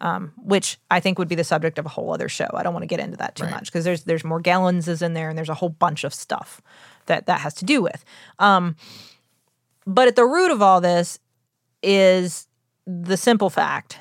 um, 0.00 0.32
which 0.42 0.78
I 0.90 1.00
think 1.00 1.18
would 1.18 1.28
be 1.28 1.34
the 1.34 1.44
subject 1.44 1.78
of 1.78 1.86
a 1.86 1.90
whole 1.90 2.12
other 2.12 2.28
show. 2.28 2.48
I 2.54 2.62
don't 2.62 2.72
want 2.72 2.82
to 2.84 2.86
get 2.88 3.00
into 3.00 3.16
that 3.18 3.34
too 3.36 3.44
Right. 3.44 3.52
much 3.52 3.66
because 3.66 3.84
there's 3.84 4.04
there's 4.04 4.22
Morgellons 4.22 4.88
is 4.88 5.02
in 5.02 5.14
there 5.14 5.28
and 5.28 5.36
there's 5.38 5.48
a 5.48 5.54
whole 5.54 5.68
bunch 5.68 6.04
of 6.04 6.14
stuff 6.14 6.60
that 7.06 7.26
that 7.26 7.40
has 7.40 7.54
to 7.54 7.64
do 7.64 7.82
with. 7.82 8.04
Um, 8.38 8.76
but 9.86 10.08
at 10.08 10.16
the 10.16 10.24
root 10.24 10.50
of 10.50 10.62
all 10.62 10.80
this 10.80 11.18
is 11.82 12.46
the 12.86 13.16
simple 13.16 13.50
fact 13.50 13.98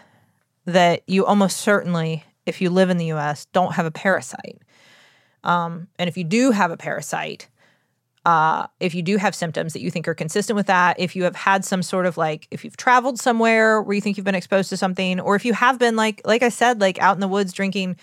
that 0.66 1.02
you 1.08 1.26
almost 1.26 1.58
certainly, 1.58 2.24
if 2.46 2.62
you 2.62 2.70
live 2.70 2.90
in 2.90 2.98
the 2.98 3.06
U.S., 3.08 3.46
don't 3.54 3.74
have 3.74 3.86
a 3.86 3.92
parasite. 3.92 4.62
Um, 5.44 5.88
and 5.98 6.08
if 6.10 6.18
you 6.18 6.24
do 6.24 6.52
have 6.52 6.70
a 6.72 6.78
parasite, 6.78 7.48
uh, 8.30 8.68
if 8.80 8.94
you 8.94 9.02
do 9.02 9.18
have 9.18 9.34
symptoms 9.34 9.74
that 9.74 9.82
you 9.82 9.90
think 9.90 10.08
are 10.08 10.14
consistent 10.14 10.56
with 10.56 10.68
that, 10.68 11.00
if 11.00 11.16
you 11.16 11.24
have 11.24 11.36
had 11.36 11.66
some 11.66 11.82
sort 11.82 12.06
of 12.06 12.16
like, 12.16 12.48
if 12.52 12.64
you've 12.64 12.78
traveled 12.78 13.20
somewhere 13.20 13.82
where 13.82 13.96
you 13.96 14.02
think 14.02 14.18
you've 14.18 14.26
been 14.26 14.36
exposed 14.36 14.70
to 14.70 14.78
something, 14.78 15.20
or 15.20 15.36
if 15.36 15.46
you 15.46 15.54
have 15.54 15.80
been 15.80 15.96
like, 15.96 16.22
like 16.26 16.44
I 16.44 16.50
said, 16.50 16.80
like 16.80 17.00
out 17.00 17.16
in 17.16 17.22
the 17.22 17.28
woods 17.28 17.54
drinking 17.54 17.98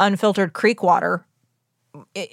unfiltered 0.00 0.52
creek 0.54 0.82
water, 0.82 1.24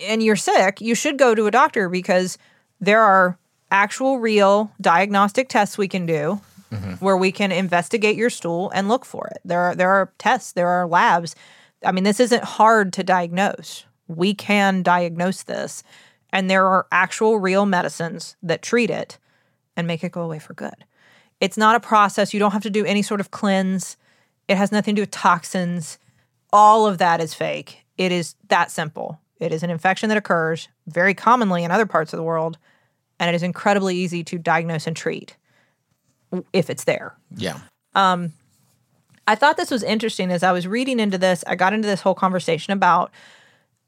and 0.10 0.24
you're 0.24 0.36
sick, 0.36 0.82
you 0.82 0.96
should 0.96 1.18
go 1.18 1.36
to 1.36 1.46
a 1.46 1.52
doctor 1.52 1.90
because 1.90 2.38
there 2.80 3.02
are 3.02 3.38
actual, 3.70 4.20
real 4.20 4.72
diagnostic 4.82 5.50
tests 5.50 5.78
we 5.78 5.88
can 5.88 6.06
do 6.06 6.40
where 7.00 7.18
we 7.18 7.32
can 7.32 7.52
investigate 7.52 8.16
your 8.16 8.30
stool 8.30 8.72
and 8.74 8.90
look 8.90 9.06
for 9.06 9.28
it. 9.28 9.40
There 9.46 9.62
are 9.62 9.76
there 9.76 9.90
are 9.90 10.12
tests, 10.18 10.54
there 10.54 10.68
are 10.68 10.88
labs. 10.88 11.36
I 11.86 11.92
mean, 11.92 12.04
this 12.04 12.20
isn't 12.20 12.44
hard 12.44 12.94
to 12.94 13.04
diagnose. 13.04 13.86
We 14.08 14.34
can 14.34 14.84
diagnose 14.84 15.44
this, 15.44 15.84
and 16.38 16.52
there 16.52 16.68
are 16.68 16.86
actual, 16.92 17.40
real 17.40 17.66
medicines 17.66 18.36
that 18.44 18.62
treat 18.62 18.92
it 18.92 19.18
and 19.76 19.88
make 19.88 20.04
it 20.04 20.12
go 20.12 20.22
away 20.22 20.38
for 20.38 20.54
good. 20.54 20.86
It's 21.42 21.58
not 21.58 21.76
a 21.76 21.80
process. 21.80 22.32
You 22.32 22.40
don't 22.40 22.52
have 22.52 22.62
to 22.62 22.70
do 22.70 22.86
any 22.86 23.02
sort 23.02 23.20
of 23.20 23.32
cleanse. 23.32 23.98
It 24.48 24.56
has 24.56 24.72
nothing 24.72 24.94
to 24.94 25.00
do 25.00 25.02
with 25.02 25.10
toxins. 25.10 25.98
All 26.54 26.86
of 26.86 27.00
that 27.00 27.22
is 27.22 27.34
fake. 27.34 27.86
It 27.98 28.12
is 28.12 28.36
that 28.50 28.70
simple. 28.70 29.20
It 29.40 29.52
is 29.52 29.64
an 29.64 29.72
infection 29.72 30.10
that 30.10 30.18
occurs 30.18 30.68
very 30.86 31.16
commonly 31.16 31.64
in 31.64 31.72
other 31.72 31.88
parts 31.88 32.14
of 32.14 32.18
the 32.18 32.24
world, 32.24 32.60
and 33.20 33.30
it 33.30 33.36
is 33.36 33.42
incredibly 33.42 33.96
easy 33.96 34.24
to 34.26 34.38
diagnose 34.38 34.86
and 34.86 34.96
treat 34.96 35.36
if 36.54 36.70
it's 36.70 36.84
there. 36.84 37.16
Yeah. 37.36 37.62
Um, 37.96 38.32
I 39.26 39.34
thought 39.34 39.58
this 39.58 39.72
was 39.72 39.82
interesting 39.82 40.30
as 40.30 40.44
I 40.44 40.52
was 40.52 40.68
reading 40.68 41.00
into 41.00 41.18
this. 41.18 41.44
I 41.48 41.56
got 41.56 41.74
into 41.74 41.88
this 41.88 42.02
whole 42.02 42.14
conversation 42.14 42.74
about 42.74 43.10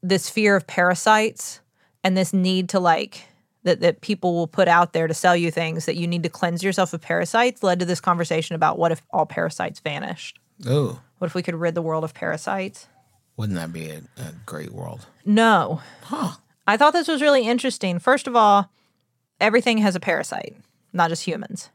this 0.02 0.28
fear 0.28 0.56
of 0.56 0.66
parasites 0.66 1.60
and 2.04 2.16
this 2.16 2.32
need 2.32 2.68
to 2.70 2.80
like 2.80 3.26
that, 3.62 3.80
that 3.80 4.00
people 4.00 4.34
will 4.34 4.46
put 4.46 4.68
out 4.68 4.92
there 4.92 5.06
to 5.06 5.14
sell 5.14 5.36
you 5.36 5.50
things 5.50 5.84
that 5.86 5.96
you 5.96 6.06
need 6.06 6.22
to 6.22 6.28
cleanse 6.28 6.62
yourself 6.62 6.92
of 6.94 7.00
parasites 7.00 7.62
led 7.62 7.78
to 7.80 7.84
this 7.84 8.00
conversation 8.00 8.54
about 8.56 8.78
what 8.78 8.92
if 8.92 9.02
all 9.10 9.26
parasites 9.26 9.80
vanished? 9.80 10.38
Oh, 10.66 11.00
What 11.18 11.26
if 11.28 11.34
we 11.34 11.42
could 11.42 11.54
rid 11.54 11.74
the 11.74 11.82
world 11.82 12.04
of 12.04 12.14
parasites? 12.14 12.86
wouldn't 13.36 13.58
that 13.58 13.72
be 13.72 13.88
a, 13.88 14.02
a 14.18 14.32
great 14.44 14.70
world? 14.70 15.06
No. 15.24 15.80
Huh. 16.02 16.32
I 16.66 16.76
thought 16.76 16.92
this 16.92 17.08
was 17.08 17.22
really 17.22 17.46
interesting. 17.48 17.98
First 17.98 18.26
of 18.26 18.36
all, 18.36 18.70
everything 19.40 19.78
has 19.78 19.96
a 19.96 20.00
parasite, 20.00 20.54
not 20.92 21.08
just 21.08 21.24
humans. 21.24 21.70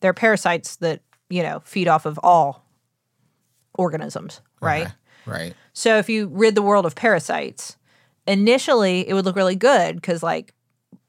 There 0.00 0.10
are 0.10 0.14
parasites 0.14 0.74
that, 0.76 1.00
you 1.30 1.44
know, 1.44 1.60
feed 1.64 1.86
off 1.86 2.04
of 2.04 2.18
all 2.24 2.64
organisms, 3.74 4.40
right? 4.60 4.82
Okay, 4.86 4.92
Right. 5.24 5.54
So 5.72 5.98
if 5.98 6.08
you 6.08 6.26
rid 6.32 6.56
the 6.56 6.62
world 6.62 6.84
of 6.84 6.96
parasites, 6.96 7.76
initially 8.26 9.08
it 9.08 9.14
would 9.14 9.24
look 9.24 9.36
really 9.36 9.56
good 9.56 9.96
because, 9.96 10.22
like, 10.22 10.52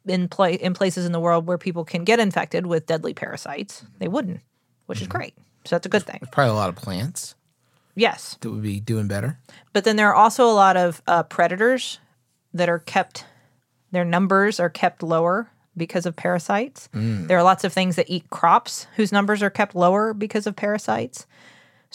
in 0.06 0.28
pla- 0.28 0.48
in 0.48 0.74
places 0.74 1.06
in 1.06 1.12
the 1.12 1.20
world 1.20 1.46
where 1.48 1.58
people 1.58 1.86
can 1.86 2.04
get 2.04 2.20
infected 2.20 2.66
with 2.66 2.86
deadly 2.86 3.14
parasites, 3.14 3.84
they 4.00 4.08
wouldn't, 4.08 4.42
which 4.88 5.02
is 5.02 5.08
great. 5.08 5.34
So 5.66 5.76
that's 5.76 5.86
a 5.86 5.90
good 5.90 6.04
thing. 6.04 6.18
There's 6.22 6.30
probably 6.32 6.52
a 6.52 6.56
lot 6.56 6.70
of 6.70 6.76
plants 6.76 7.36
Yes, 7.96 8.38
that 8.42 8.50
would 8.50 8.64
be 8.64 8.80
doing 8.80 9.08
better. 9.08 9.38
but 9.72 9.84
then 9.84 9.96
there 9.98 10.10
are 10.10 10.16
also 10.16 10.46
a 10.50 10.52
lot 10.52 10.76
of 10.76 11.02
uh, 11.08 11.24
predators 11.24 12.00
that 12.54 12.68
are 12.68 12.80
kept. 12.80 13.26
Their 13.92 14.04
numbers 14.04 14.60
are 14.60 14.70
kept 14.70 15.04
lower 15.04 15.48
because 15.78 16.06
of 16.08 16.16
parasites. 16.16 16.90
There 16.94 17.38
are 17.38 17.44
lots 17.44 17.64
of 17.64 17.72
things 17.72 17.96
that 17.96 18.10
eat 18.10 18.30
crops 18.32 18.88
whose 18.96 19.12
numbers 19.12 19.42
are 19.44 19.52
kept 19.52 19.76
lower 19.76 20.14
because 20.16 20.48
of 20.48 20.56
parasites. 20.56 21.28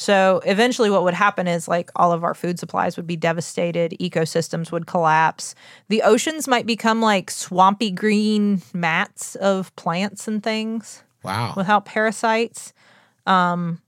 So 0.01 0.41
eventually, 0.47 0.91
what 0.91 1.03
would 1.03 1.15
happen 1.15 1.49
is 1.49 1.67
like 1.67 1.91
all 1.97 2.13
of 2.13 2.23
our 2.23 2.33
food 2.35 2.61
supplies 2.61 2.97
would 2.97 3.07
be 3.09 3.17
devastated, 3.17 3.97
ecosystems 4.01 4.71
would 4.71 4.87
collapse. 4.87 5.57
The 5.89 6.03
oceans 6.03 6.47
might 6.47 6.67
become 6.67 7.03
like 7.03 7.33
swampy 7.33 7.91
green 7.91 8.63
mats 8.73 9.35
of 9.35 9.75
plants 9.75 10.29
and 10.29 10.41
things 10.41 11.03
Wow. 11.25 11.53
without 11.57 11.85
parasites. 11.85 12.73
Um, 13.27 13.83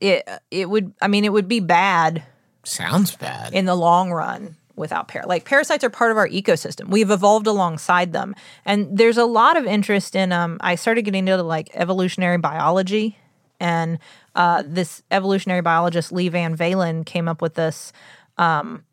it 0.00 0.26
it 0.50 0.70
would 0.70 0.94
I 1.02 1.08
mean 1.08 1.26
it 1.26 1.32
would 1.34 1.48
be 1.48 1.60
bad 1.60 2.22
Sounds 2.64 3.14
bad. 3.14 3.52
in 3.52 3.66
the 3.66 3.74
long 3.74 4.10
run 4.10 4.56
without 4.74 5.08
par 5.08 5.24
like 5.26 5.44
parasites 5.44 5.82
are 5.84 5.90
part 5.90 6.12
of 6.12 6.16
our 6.16 6.28
ecosystem 6.28 6.88
we've 6.88 7.10
evolved 7.10 7.48
alongside 7.48 8.12
them 8.12 8.32
and 8.64 8.96
there's 8.96 9.18
a 9.18 9.24
lot 9.24 9.56
of 9.56 9.66
interest 9.66 10.14
in 10.14 10.30
um 10.30 10.56
i 10.60 10.76
started 10.76 11.02
getting 11.02 11.26
into 11.26 11.42
like 11.42 11.68
evolutionary 11.74 12.38
biology 12.38 13.18
and 13.58 13.98
uh, 14.38 14.62
this 14.64 15.02
evolutionary 15.10 15.60
biologist 15.60 16.10
Leigh 16.12 16.30
Van 16.30 16.56
Valen 16.56 17.04
came 17.04 17.28
up 17.28 17.42
with 17.42 17.54
this 17.54 17.92
um, 18.38 18.84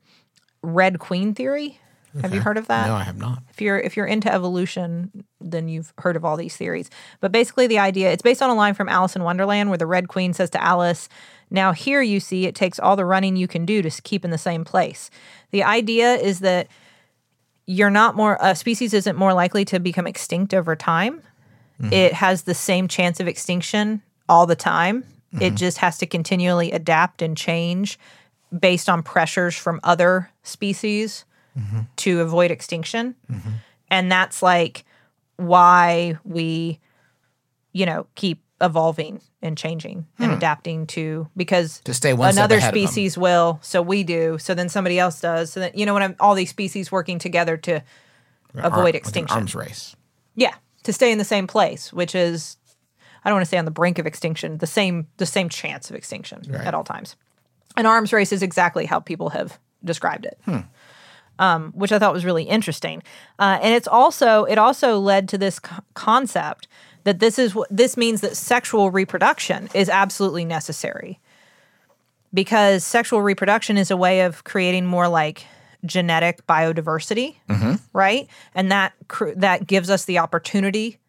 red 0.61 0.99
queen 0.99 1.33
theory 1.33 1.79
have 2.21 2.33
you 2.33 2.39
heard 2.41 2.57
of 2.57 2.67
that 2.67 2.87
no, 2.87 2.95
I 2.95 3.03
have 3.03 3.17
not. 3.17 3.43
if 3.49 3.61
you're 3.61 3.77
if 3.77 3.97
you're 3.97 4.05
into 4.05 4.31
evolution, 4.31 5.25
then 5.41 5.67
you've 5.67 5.93
heard 5.97 6.15
of 6.15 6.23
all 6.23 6.37
these 6.37 6.55
theories. 6.55 6.89
But 7.19 7.31
basically, 7.31 7.67
the 7.67 7.79
idea 7.79 8.11
it's 8.11 8.21
based 8.21 8.41
on 8.41 8.49
a 8.49 8.55
line 8.55 8.73
from 8.73 8.87
Alice 8.87 9.15
in 9.15 9.23
Wonderland, 9.23 9.69
where 9.69 9.77
the 9.77 9.85
Red 9.85 10.07
Queen 10.07 10.33
says 10.33 10.49
to 10.51 10.63
Alice, 10.63 11.09
"Now 11.49 11.73
here 11.73 12.01
you 12.01 12.19
see 12.19 12.45
it 12.45 12.55
takes 12.55 12.79
all 12.79 12.95
the 12.95 13.05
running 13.05 13.35
you 13.35 13.47
can 13.47 13.65
do 13.65 13.81
to 13.81 13.89
keep 14.01 14.23
in 14.23 14.31
the 14.31 14.37
same 14.37 14.63
place." 14.63 15.09
The 15.51 15.63
idea 15.63 16.15
is 16.15 16.39
that 16.39 16.67
you're 17.65 17.89
not 17.89 18.15
more 18.15 18.37
a 18.39 18.55
species 18.55 18.93
isn't 18.93 19.17
more 19.17 19.33
likely 19.33 19.65
to 19.65 19.79
become 19.79 20.07
extinct 20.07 20.53
over 20.53 20.75
time. 20.75 21.21
It 21.91 22.13
has 22.13 22.43
the 22.43 22.53
same 22.53 22.87
chance 22.87 23.19
of 23.19 23.27
extinction 23.27 24.01
all 24.29 24.45
the 24.45 24.55
time. 24.55 25.03
It 25.35 25.47
mm-hmm. 25.47 25.55
just 25.55 25.77
has 25.79 25.97
to 25.99 26.05
continually 26.05 26.71
adapt 26.71 27.21
and 27.21 27.35
change 27.35 27.99
based 28.57 28.89
on 28.89 29.03
pressures 29.03 29.55
from 29.55 29.79
other 29.83 30.31
species 30.43 31.25
mm-hmm. 31.57 31.81
to 31.97 32.21
avoid 32.21 32.51
extinction. 32.51 33.15
Mm-hmm. 33.31 33.49
And 33.89 34.11
that's 34.11 34.41
like 34.41 34.85
why 35.37 36.17
we, 36.23 36.79
you 37.73 37.85
know, 37.85 38.07
keep 38.15 38.41
evolving 38.61 39.21
and 39.41 39.57
changing 39.57 40.05
and 40.17 40.31
hmm. 40.31 40.37
adapting 40.37 40.87
to 40.87 41.29
because 41.35 41.81
To 41.81 41.93
stay 41.93 42.13
one 42.13 42.29
another 42.29 42.57
ahead 42.57 42.73
of 42.73 42.77
'em. 42.77 42.87
species 42.87 43.17
will, 43.17 43.59
so 43.61 43.81
we 43.81 44.03
do, 44.03 44.37
so 44.37 44.53
then 44.53 44.69
somebody 44.69 44.97
else 44.97 45.19
does. 45.19 45.51
So 45.51 45.59
that 45.59 45.77
you 45.77 45.85
know 45.85 45.93
when 45.93 46.03
I'm 46.03 46.15
all 46.19 46.35
these 46.35 46.49
species 46.49 46.91
working 46.91 47.19
together 47.19 47.57
to 47.57 47.83
Ar- 48.55 48.65
avoid 48.65 48.85
like 48.85 48.95
extinction. 48.95 49.37
arms 49.37 49.55
race. 49.55 49.95
Yeah, 50.35 50.55
to 50.83 50.93
stay 50.93 51.11
in 51.11 51.17
the 51.17 51.25
same 51.25 51.47
place, 51.47 51.91
which 51.91 52.15
is 52.15 52.57
I 53.25 53.29
don't 53.29 53.37
want 53.37 53.45
to 53.45 53.49
say 53.49 53.57
on 53.57 53.65
the 53.65 53.71
brink 53.71 53.97
of 53.99 54.05
extinction, 54.05 54.59
the 54.59 54.67
same 54.67 55.07
the 55.17 55.25
same 55.25 55.49
chance 55.49 55.89
of 55.89 55.95
extinction 55.95 56.43
Right. 56.47 56.61
at 56.65 56.73
all 56.73 56.83
times. 56.83 57.15
An 57.75 57.85
arms 57.85 58.13
race 58.13 58.31
is 58.31 58.41
exactly 58.43 58.85
how 58.85 58.99
people 59.01 59.29
have 59.31 59.59
described 59.83 60.25
it. 60.25 60.39
Um, 61.37 61.73
which 61.75 61.91
I 61.91 61.99
thought 61.99 62.13
was 62.13 62.23
really 62.23 62.43
interesting, 62.43 63.03
uh, 63.39 63.59
and 63.61 63.73
it's 63.73 63.89
also 63.89 64.45
it 64.45 64.57
also 64.57 64.99
led 64.99 65.27
to 65.29 65.37
this 65.37 65.59
co- 65.59 65.81
concept 65.93 66.69
that 67.03 67.19
this 67.19 67.37
is 67.37 67.53
what 67.53 67.67
this 67.69 67.97
means 67.97 68.21
that 68.21 68.37
sexual 68.37 68.89
reproduction 68.89 69.67
is 69.73 69.89
absolutely 69.89 70.45
necessary 70.45 71.19
because 72.33 72.85
sexual 72.85 73.21
reproduction 73.21 73.77
is 73.77 73.91
a 73.91 73.97
way 73.97 74.21
of 74.21 74.45
creating 74.45 74.85
more 74.85 75.07
like 75.09 75.45
genetic 75.85 76.45
biodiversity, 76.47 77.35
right? 77.93 78.27
And 78.53 78.71
that 78.71 78.93
cr- 79.09 79.33
that 79.35 79.67
gives 79.67 79.89
us 79.89 80.05
the 80.05 80.19
opportunity 80.19 80.99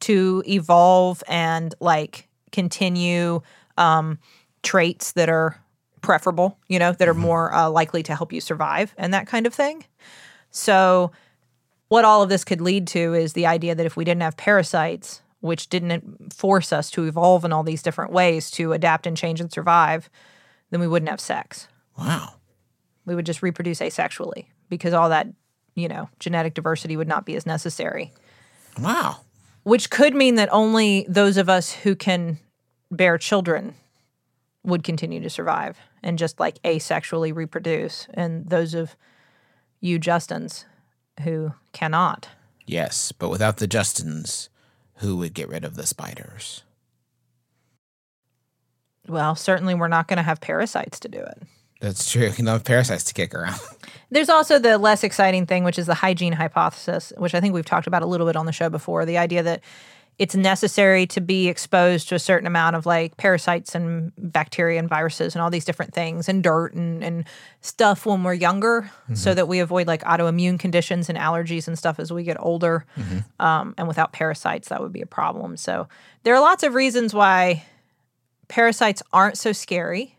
to 0.00 0.42
evolve 0.46 1.22
and 1.28 1.74
like 1.80 2.28
continue 2.52 3.40
um, 3.76 4.18
traits 4.62 5.12
that 5.12 5.28
are 5.28 5.60
preferable, 6.00 6.58
you 6.68 6.78
know, 6.78 6.92
that 6.92 7.08
are 7.08 7.14
more 7.14 7.52
uh, 7.54 7.68
likely 7.68 8.02
to 8.02 8.14
help 8.14 8.32
you 8.32 8.40
survive 8.40 8.94
and 8.96 9.12
that 9.14 9.26
kind 9.26 9.46
of 9.46 9.54
thing. 9.54 9.84
So, 10.50 11.12
what 11.88 12.04
all 12.04 12.22
of 12.22 12.28
this 12.28 12.44
could 12.44 12.60
lead 12.60 12.86
to 12.88 13.14
is 13.14 13.32
the 13.32 13.46
idea 13.46 13.74
that 13.74 13.86
if 13.86 13.96
we 13.96 14.04
didn't 14.04 14.22
have 14.22 14.36
parasites, 14.36 15.22
which 15.40 15.68
didn't 15.68 16.32
force 16.32 16.72
us 16.72 16.90
to 16.92 17.04
evolve 17.04 17.44
in 17.44 17.52
all 17.52 17.64
these 17.64 17.82
different 17.82 18.12
ways 18.12 18.50
to 18.52 18.72
adapt 18.72 19.06
and 19.06 19.16
change 19.16 19.40
and 19.40 19.52
survive, 19.52 20.08
then 20.70 20.78
we 20.80 20.86
wouldn't 20.86 21.10
have 21.10 21.20
sex. 21.20 21.66
Wow. 21.98 22.34
We 23.06 23.16
would 23.16 23.26
just 23.26 23.42
reproduce 23.42 23.80
asexually 23.80 24.46
because 24.68 24.94
all 24.94 25.08
that, 25.08 25.26
you 25.74 25.88
know, 25.88 26.08
genetic 26.20 26.54
diversity 26.54 26.96
would 26.96 27.08
not 27.08 27.26
be 27.26 27.34
as 27.34 27.44
necessary 27.44 28.12
Wow. 28.78 29.20
Which 29.62 29.90
could 29.90 30.14
mean 30.14 30.34
that 30.36 30.48
only 30.52 31.06
those 31.08 31.36
of 31.36 31.48
us 31.48 31.72
who 31.72 31.94
can 31.94 32.38
bear 32.90 33.18
children 33.18 33.74
would 34.64 34.82
continue 34.82 35.20
to 35.20 35.30
survive 35.30 35.78
and 36.02 36.18
just 36.18 36.38
like 36.40 36.60
asexually 36.62 37.34
reproduce 37.34 38.06
and 38.14 38.48
those 38.50 38.74
of 38.74 38.96
you 39.80 39.98
justins 39.98 40.64
who 41.22 41.52
cannot 41.72 42.28
Yes, 42.66 43.10
but 43.10 43.30
without 43.30 43.56
the 43.56 43.66
Justins, 43.66 44.48
who 44.98 45.16
would 45.16 45.34
get 45.34 45.48
rid 45.48 45.64
of 45.64 45.74
the 45.74 45.86
spiders? 45.86 46.62
well 49.08 49.34
certainly 49.34 49.74
we're 49.74 49.88
not 49.88 50.06
going 50.06 50.18
to 50.18 50.22
have 50.22 50.40
parasites 50.40 51.00
to 51.00 51.08
do 51.08 51.18
it 51.18 51.42
That's 51.80 52.10
true. 52.10 52.30
You 52.36 52.44
know, 52.44 52.58
parasites 52.58 53.04
to 53.04 53.14
kick 53.14 53.34
around. 53.34 53.58
There's 54.10 54.28
also 54.28 54.58
the 54.58 54.78
less 54.78 55.02
exciting 55.02 55.46
thing, 55.46 55.64
which 55.64 55.78
is 55.78 55.86
the 55.86 55.94
hygiene 55.94 56.32
hypothesis, 56.34 57.12
which 57.16 57.34
I 57.34 57.40
think 57.40 57.54
we've 57.54 57.64
talked 57.64 57.86
about 57.86 58.02
a 58.02 58.06
little 58.06 58.26
bit 58.26 58.36
on 58.36 58.46
the 58.46 58.52
show 58.52 58.68
before. 58.68 59.04
The 59.04 59.18
idea 59.18 59.42
that 59.42 59.62
it's 60.18 60.34
necessary 60.34 61.06
to 61.06 61.20
be 61.22 61.48
exposed 61.48 62.10
to 62.10 62.14
a 62.14 62.18
certain 62.18 62.46
amount 62.46 62.76
of 62.76 62.84
like 62.84 63.16
parasites 63.16 63.74
and 63.74 64.12
bacteria 64.18 64.78
and 64.78 64.86
viruses 64.86 65.34
and 65.34 65.40
all 65.40 65.48
these 65.48 65.64
different 65.64 65.94
things 65.94 66.28
and 66.28 66.42
dirt 66.42 66.74
and, 66.74 67.02
and 67.02 67.24
stuff 67.62 68.04
when 68.04 68.22
we're 68.22 68.34
younger 68.34 68.90
so 69.14 69.32
that 69.32 69.48
we 69.48 69.60
avoid 69.60 69.86
like 69.86 70.02
autoimmune 70.02 70.58
conditions 70.58 71.08
and 71.08 71.16
allergies 71.16 71.66
and 71.66 71.78
stuff 71.78 71.98
as 71.98 72.12
we 72.12 72.22
get 72.22 72.36
older. 72.38 72.84
Um, 73.38 73.74
and 73.78 73.88
without 73.88 74.12
parasites, 74.12 74.68
that 74.68 74.82
would 74.82 74.92
be 74.92 75.00
a 75.00 75.06
problem. 75.06 75.56
So 75.56 75.88
there 76.24 76.34
are 76.34 76.40
lots 76.40 76.64
of 76.64 76.74
reasons 76.74 77.14
why 77.14 77.64
parasites 78.48 79.02
aren't 79.14 79.38
so 79.38 79.52
scary. 79.52 80.18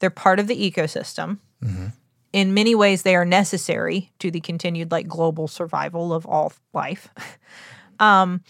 They're 0.00 0.10
part 0.10 0.40
of 0.40 0.46
the 0.48 0.70
ecosystem. 0.70 1.38
In 2.32 2.54
many 2.54 2.74
ways 2.74 3.02
they 3.02 3.14
are 3.16 3.24
necessary 3.24 4.10
to 4.18 4.30
the 4.30 4.40
continued 4.40 4.90
like 4.90 5.06
global 5.08 5.46
survival 5.48 6.12
of 6.12 6.26
all 6.26 6.52
life. 6.72 7.08
Um 8.00 8.40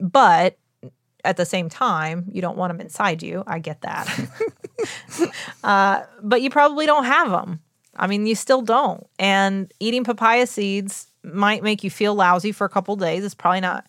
but 0.00 0.56
at 1.22 1.36
the 1.36 1.44
same 1.44 1.68
time 1.68 2.24
you 2.32 2.40
don't 2.40 2.56
want 2.56 2.70
them 2.72 2.80
inside 2.80 3.22
you. 3.22 3.44
I 3.46 3.58
get 3.58 3.82
that. 3.82 4.08
Uh, 5.64 6.02
but 6.22 6.40
you 6.40 6.50
probably 6.50 6.86
don't 6.86 7.04
have 7.04 7.30
them 7.32 7.58
i 7.96 8.06
mean 8.06 8.26
you 8.26 8.34
still 8.36 8.62
don't. 8.62 9.04
And 9.18 9.72
eating 9.80 10.04
papaya 10.04 10.46
seeds 10.46 11.08
might 11.24 11.62
make 11.62 11.82
you 11.82 11.90
feel 11.90 12.14
lousy 12.14 12.52
for 12.52 12.64
a 12.64 12.68
couple 12.68 12.94
days. 12.96 13.24
It's 13.24 13.34
probably 13.34 13.60
not 13.60 13.86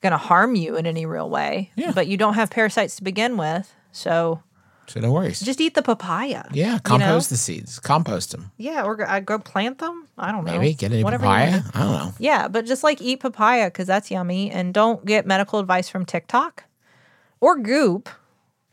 going 0.00 0.10
to 0.10 0.16
harm 0.18 0.56
you 0.56 0.76
in 0.76 0.84
any 0.86 1.06
real 1.06 1.30
way. 1.30 1.70
Yeah. 1.76 1.92
but 1.94 2.08
you 2.08 2.16
don't 2.16 2.34
have 2.34 2.50
parasites 2.50 2.96
to 2.96 3.04
begin 3.04 3.36
with 3.36 3.72
so 3.92 4.42
So 4.92 5.00
no 5.00 5.10
worries. 5.10 5.40
just 5.40 5.58
eat 5.60 5.72
the 5.74 5.80
papaya 5.82 6.44
yeah, 6.52 6.66
you 6.66 6.72
know? 6.72 6.78
compost 6.82 7.30
the 7.30 7.38
seeds. 7.38 7.78
Compost 7.78 8.32
them. 8.32 8.52
Yeah, 8.58 8.82
or 8.84 8.96
go- 8.96 9.04
uh, 9.04 9.20
go 9.20 9.38
plant 9.38 9.78
them. 9.78 10.06
I 10.18 10.30
don't 10.32 10.44
know. 10.44 10.52
Maybe 10.52 10.74
get 10.74 10.92
a 10.92 11.02
Whatever 11.02 11.24
papaya. 11.24 11.62
I 11.72 11.78
don't 11.80 11.92
know. 11.92 12.14
Yeah, 12.18 12.48
but 12.48 12.66
just 12.66 12.84
like 12.84 13.00
eat 13.00 13.20
papaya 13.20 13.68
because 13.68 13.86
that's 13.86 14.10
yummy, 14.10 14.50
and 14.50 14.74
don't 14.74 15.04
get 15.06 15.26
medical 15.26 15.58
advice 15.60 15.88
from 15.88 16.04
TikTok 16.04 16.64
or 17.40 17.56
Goop, 17.58 18.10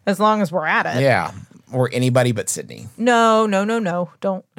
as 0.06 0.20
long 0.20 0.42
as 0.42 0.52
we're 0.52 0.66
at 0.66 0.86
it. 0.86 1.02
Yeah, 1.02 1.32
or 1.72 1.90
anybody 1.94 2.34
but 2.34 2.48
Sydnee. 2.48 2.88
No, 2.98 3.46
no, 3.46 3.64
no, 3.64 3.80
no. 3.80 4.12
Don't. 4.20 4.44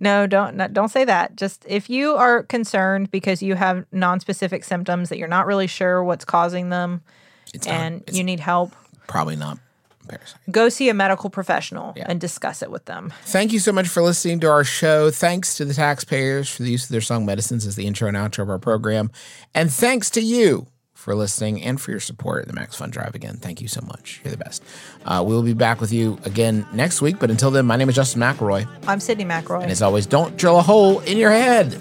No, 0.00 0.26
don't 0.26 0.56
don't 0.72 0.88
say 0.88 1.04
that. 1.04 1.36
Just 1.36 1.64
if 1.68 1.88
you 1.88 2.14
are 2.14 2.42
concerned 2.42 3.10
because 3.12 3.42
you 3.42 3.54
have 3.54 3.84
non-specific 3.92 4.64
symptoms 4.64 5.08
that 5.08 5.18
you're 5.18 5.28
not 5.28 5.46
really 5.46 5.68
sure 5.68 6.02
what's 6.02 6.24
causing 6.24 6.70
them 6.70 7.02
It's 7.54 7.66
not- 7.66 7.74
and 7.74 8.02
it's 8.08 8.16
you 8.16 8.24
need 8.24 8.40
help, 8.40 8.74
probably 9.06 9.36
not 9.36 9.58
go 10.50 10.68
see 10.68 10.88
a 10.88 10.94
medical 10.94 11.30
professional 11.30 11.92
Yeah. 11.96 12.06
and 12.08 12.20
discuss 12.20 12.62
it 12.62 12.70
with 12.70 12.84
them. 12.86 13.12
Thank 13.24 13.52
you 13.52 13.58
so 13.58 13.72
much 13.72 13.88
for 13.88 14.02
listening 14.02 14.40
to 14.40 14.50
our 14.50 14.64
show. 14.64 15.10
Thanks 15.10 15.56
to 15.56 15.64
the 15.64 15.74
taxpayers 15.74 16.48
for 16.48 16.62
the 16.62 16.70
use 16.70 16.84
of 16.84 16.90
their 16.90 17.00
song 17.00 17.26
medicines 17.26 17.66
as 17.66 17.76
the 17.76 17.86
intro 17.86 18.08
and 18.08 18.16
outro 18.16 18.42
of 18.42 18.50
our 18.50 18.58
program. 18.58 19.10
And 19.54 19.70
thanks 19.72 20.10
to 20.10 20.20
you 20.20 20.66
for 20.94 21.14
listening 21.14 21.62
and 21.62 21.80
for 21.80 21.92
your 21.92 22.00
support 22.00 22.42
at 22.42 22.48
the 22.48 22.54
Max 22.54 22.74
Fun 22.76 22.90
Drive 22.90 23.14
again. 23.14 23.36
Thank 23.36 23.60
you 23.60 23.68
so 23.68 23.80
much. 23.82 24.20
You're 24.24 24.32
the 24.32 24.36
best. 24.36 24.64
Uh, 25.04 25.22
we'll 25.26 25.44
be 25.44 25.54
back 25.54 25.80
with 25.80 25.92
you 25.92 26.18
again 26.24 26.66
next 26.72 27.00
week. 27.00 27.18
But 27.20 27.30
until 27.30 27.50
then, 27.52 27.66
my 27.66 27.76
name 27.76 27.88
is 27.88 27.94
Justin 27.94 28.20
McElroy. 28.20 28.66
I'm 28.88 28.98
Sydnee 28.98 29.24
McElroy. 29.26 29.62
And 29.62 29.70
as 29.70 29.80
always, 29.80 30.06
don't 30.06 30.36
drill 30.36 30.58
a 30.58 30.62
hole 30.62 30.98
in 31.00 31.16
your 31.16 31.30
head. 31.30 31.80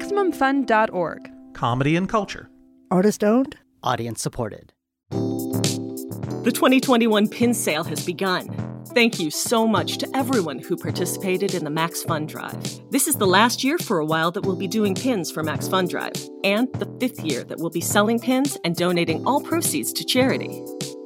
MaximumFun.org. 0.00 1.30
comedy 1.52 1.94
and 1.94 2.08
culture. 2.08 2.48
Artist 2.90 3.22
owned? 3.22 3.58
Audience 3.82 4.22
supported. 4.22 4.72
The 5.10 6.52
2021 6.54 7.28
pin 7.28 7.52
sale 7.52 7.84
has 7.84 8.04
begun. 8.06 8.48
Thank 8.94 9.20
you 9.20 9.30
so 9.30 9.68
much 9.68 9.98
to 9.98 10.08
everyone 10.16 10.58
who 10.58 10.76
participated 10.76 11.54
in 11.54 11.64
the 11.64 11.70
Max 11.70 12.02
Fun 12.02 12.24
Drive. 12.24 12.58
This 12.90 13.06
is 13.06 13.16
the 13.16 13.26
last 13.26 13.62
year 13.62 13.76
for 13.76 13.98
a 13.98 14.06
while 14.06 14.30
that 14.30 14.40
we'll 14.46 14.56
be 14.56 14.66
doing 14.66 14.94
pins 14.94 15.30
for 15.30 15.42
Max 15.42 15.68
Fun 15.68 15.86
Drive, 15.86 16.14
and 16.44 16.72
the 16.74 16.90
fifth 16.98 17.20
year 17.22 17.44
that 17.44 17.58
we'll 17.58 17.68
be 17.68 17.82
selling 17.82 18.18
pins 18.18 18.56
and 18.64 18.74
donating 18.74 19.24
all 19.26 19.42
proceeds 19.42 19.92
to 19.92 20.04
charity. 20.04 20.62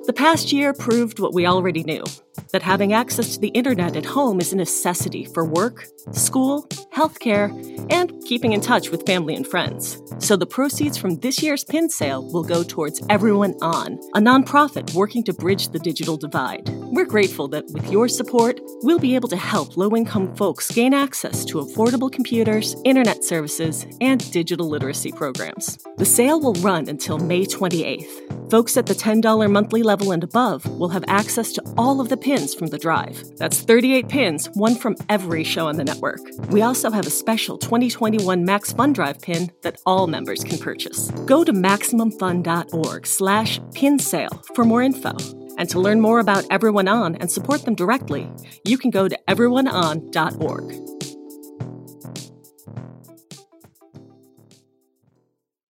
The 0.06 0.14
past 0.14 0.52
year 0.52 0.72
proved 0.72 1.18
what 1.18 1.34
we 1.34 1.46
already 1.46 1.82
knew 1.82 2.04
that 2.52 2.62
having 2.62 2.92
access 2.92 3.34
to 3.34 3.40
the 3.40 3.48
internet 3.48 3.96
at 3.96 4.04
home 4.04 4.40
is 4.40 4.52
a 4.52 4.56
necessity 4.56 5.24
for 5.24 5.44
work, 5.44 5.86
school, 6.12 6.66
healthcare, 6.94 7.50
and 7.90 8.12
keeping 8.24 8.52
in 8.52 8.60
touch 8.60 8.90
with 8.90 9.06
family 9.06 9.34
and 9.34 9.46
friends. 9.46 10.00
So 10.18 10.36
the 10.36 10.46
proceeds 10.46 10.96
from 10.96 11.18
this 11.20 11.42
year's 11.42 11.64
pin 11.64 11.88
sale 11.90 12.24
will 12.32 12.44
go 12.44 12.62
towards 12.62 13.02
Everyone 13.10 13.54
On, 13.62 13.98
a 14.14 14.20
nonprofit 14.20 14.94
working 14.94 15.22
to 15.24 15.32
bridge 15.32 15.68
the 15.68 15.78
digital 15.78 16.16
divide. 16.16 16.68
We're 16.68 17.04
grateful 17.04 17.48
that 17.48 17.66
with 17.70 17.90
your 17.90 18.08
support, 18.08 18.60
we'll 18.82 18.98
be 18.98 19.14
able 19.14 19.28
to 19.28 19.36
help 19.36 19.76
low 19.76 19.94
income 19.96 20.34
folks 20.36 20.70
gain 20.70 20.94
access 20.94 21.44
to 21.46 21.58
affordable 21.58 22.10
computers, 22.10 22.76
internet 22.84 23.24
services, 23.24 23.86
and 24.00 24.30
digital 24.30 24.68
literacy 24.68 25.12
programs. 25.12 25.78
The 25.96 26.04
sale 26.04 26.40
will 26.40 26.54
run 26.54 26.88
until 26.88 27.18
May 27.18 27.46
28th. 27.46 28.50
Folks 28.50 28.76
at 28.76 28.86
the 28.86 28.94
$10 28.94 29.50
monthly 29.50 29.82
level 29.82 30.12
and 30.12 30.22
above 30.22 30.66
will 30.66 30.90
have 30.90 31.04
access 31.08 31.52
to 31.52 31.62
all 31.76 32.00
of 32.00 32.08
the 32.08 32.16
pins 32.24 32.54
from 32.54 32.68
the 32.68 32.78
drive. 32.78 33.22
That's 33.36 33.60
38 33.60 34.08
pins, 34.08 34.46
one 34.54 34.74
from 34.74 34.96
every 35.10 35.44
show 35.44 35.68
on 35.68 35.76
the 35.76 35.84
network. 35.84 36.20
We 36.48 36.62
also 36.62 36.90
have 36.90 37.06
a 37.06 37.10
special 37.10 37.58
2021 37.58 38.44
Max 38.44 38.72
Fun 38.72 38.94
Drive 38.94 39.20
pin 39.20 39.52
that 39.62 39.78
all 39.84 40.06
members 40.06 40.42
can 40.42 40.56
purchase. 40.56 41.10
Go 41.26 41.44
to 41.44 41.52
MaximumFun.org 41.52 43.06
slash 43.06 43.60
for 44.54 44.64
more 44.64 44.82
info. 44.82 45.14
And 45.58 45.68
to 45.68 45.78
learn 45.78 46.00
more 46.00 46.18
about 46.18 46.46
Everyone 46.50 46.88
On 46.88 47.14
and 47.16 47.30
support 47.30 47.64
them 47.64 47.74
directly, 47.74 48.32
you 48.64 48.78
can 48.78 48.90
go 48.90 49.06
to 49.06 49.18
everyoneon.org. 49.28 51.03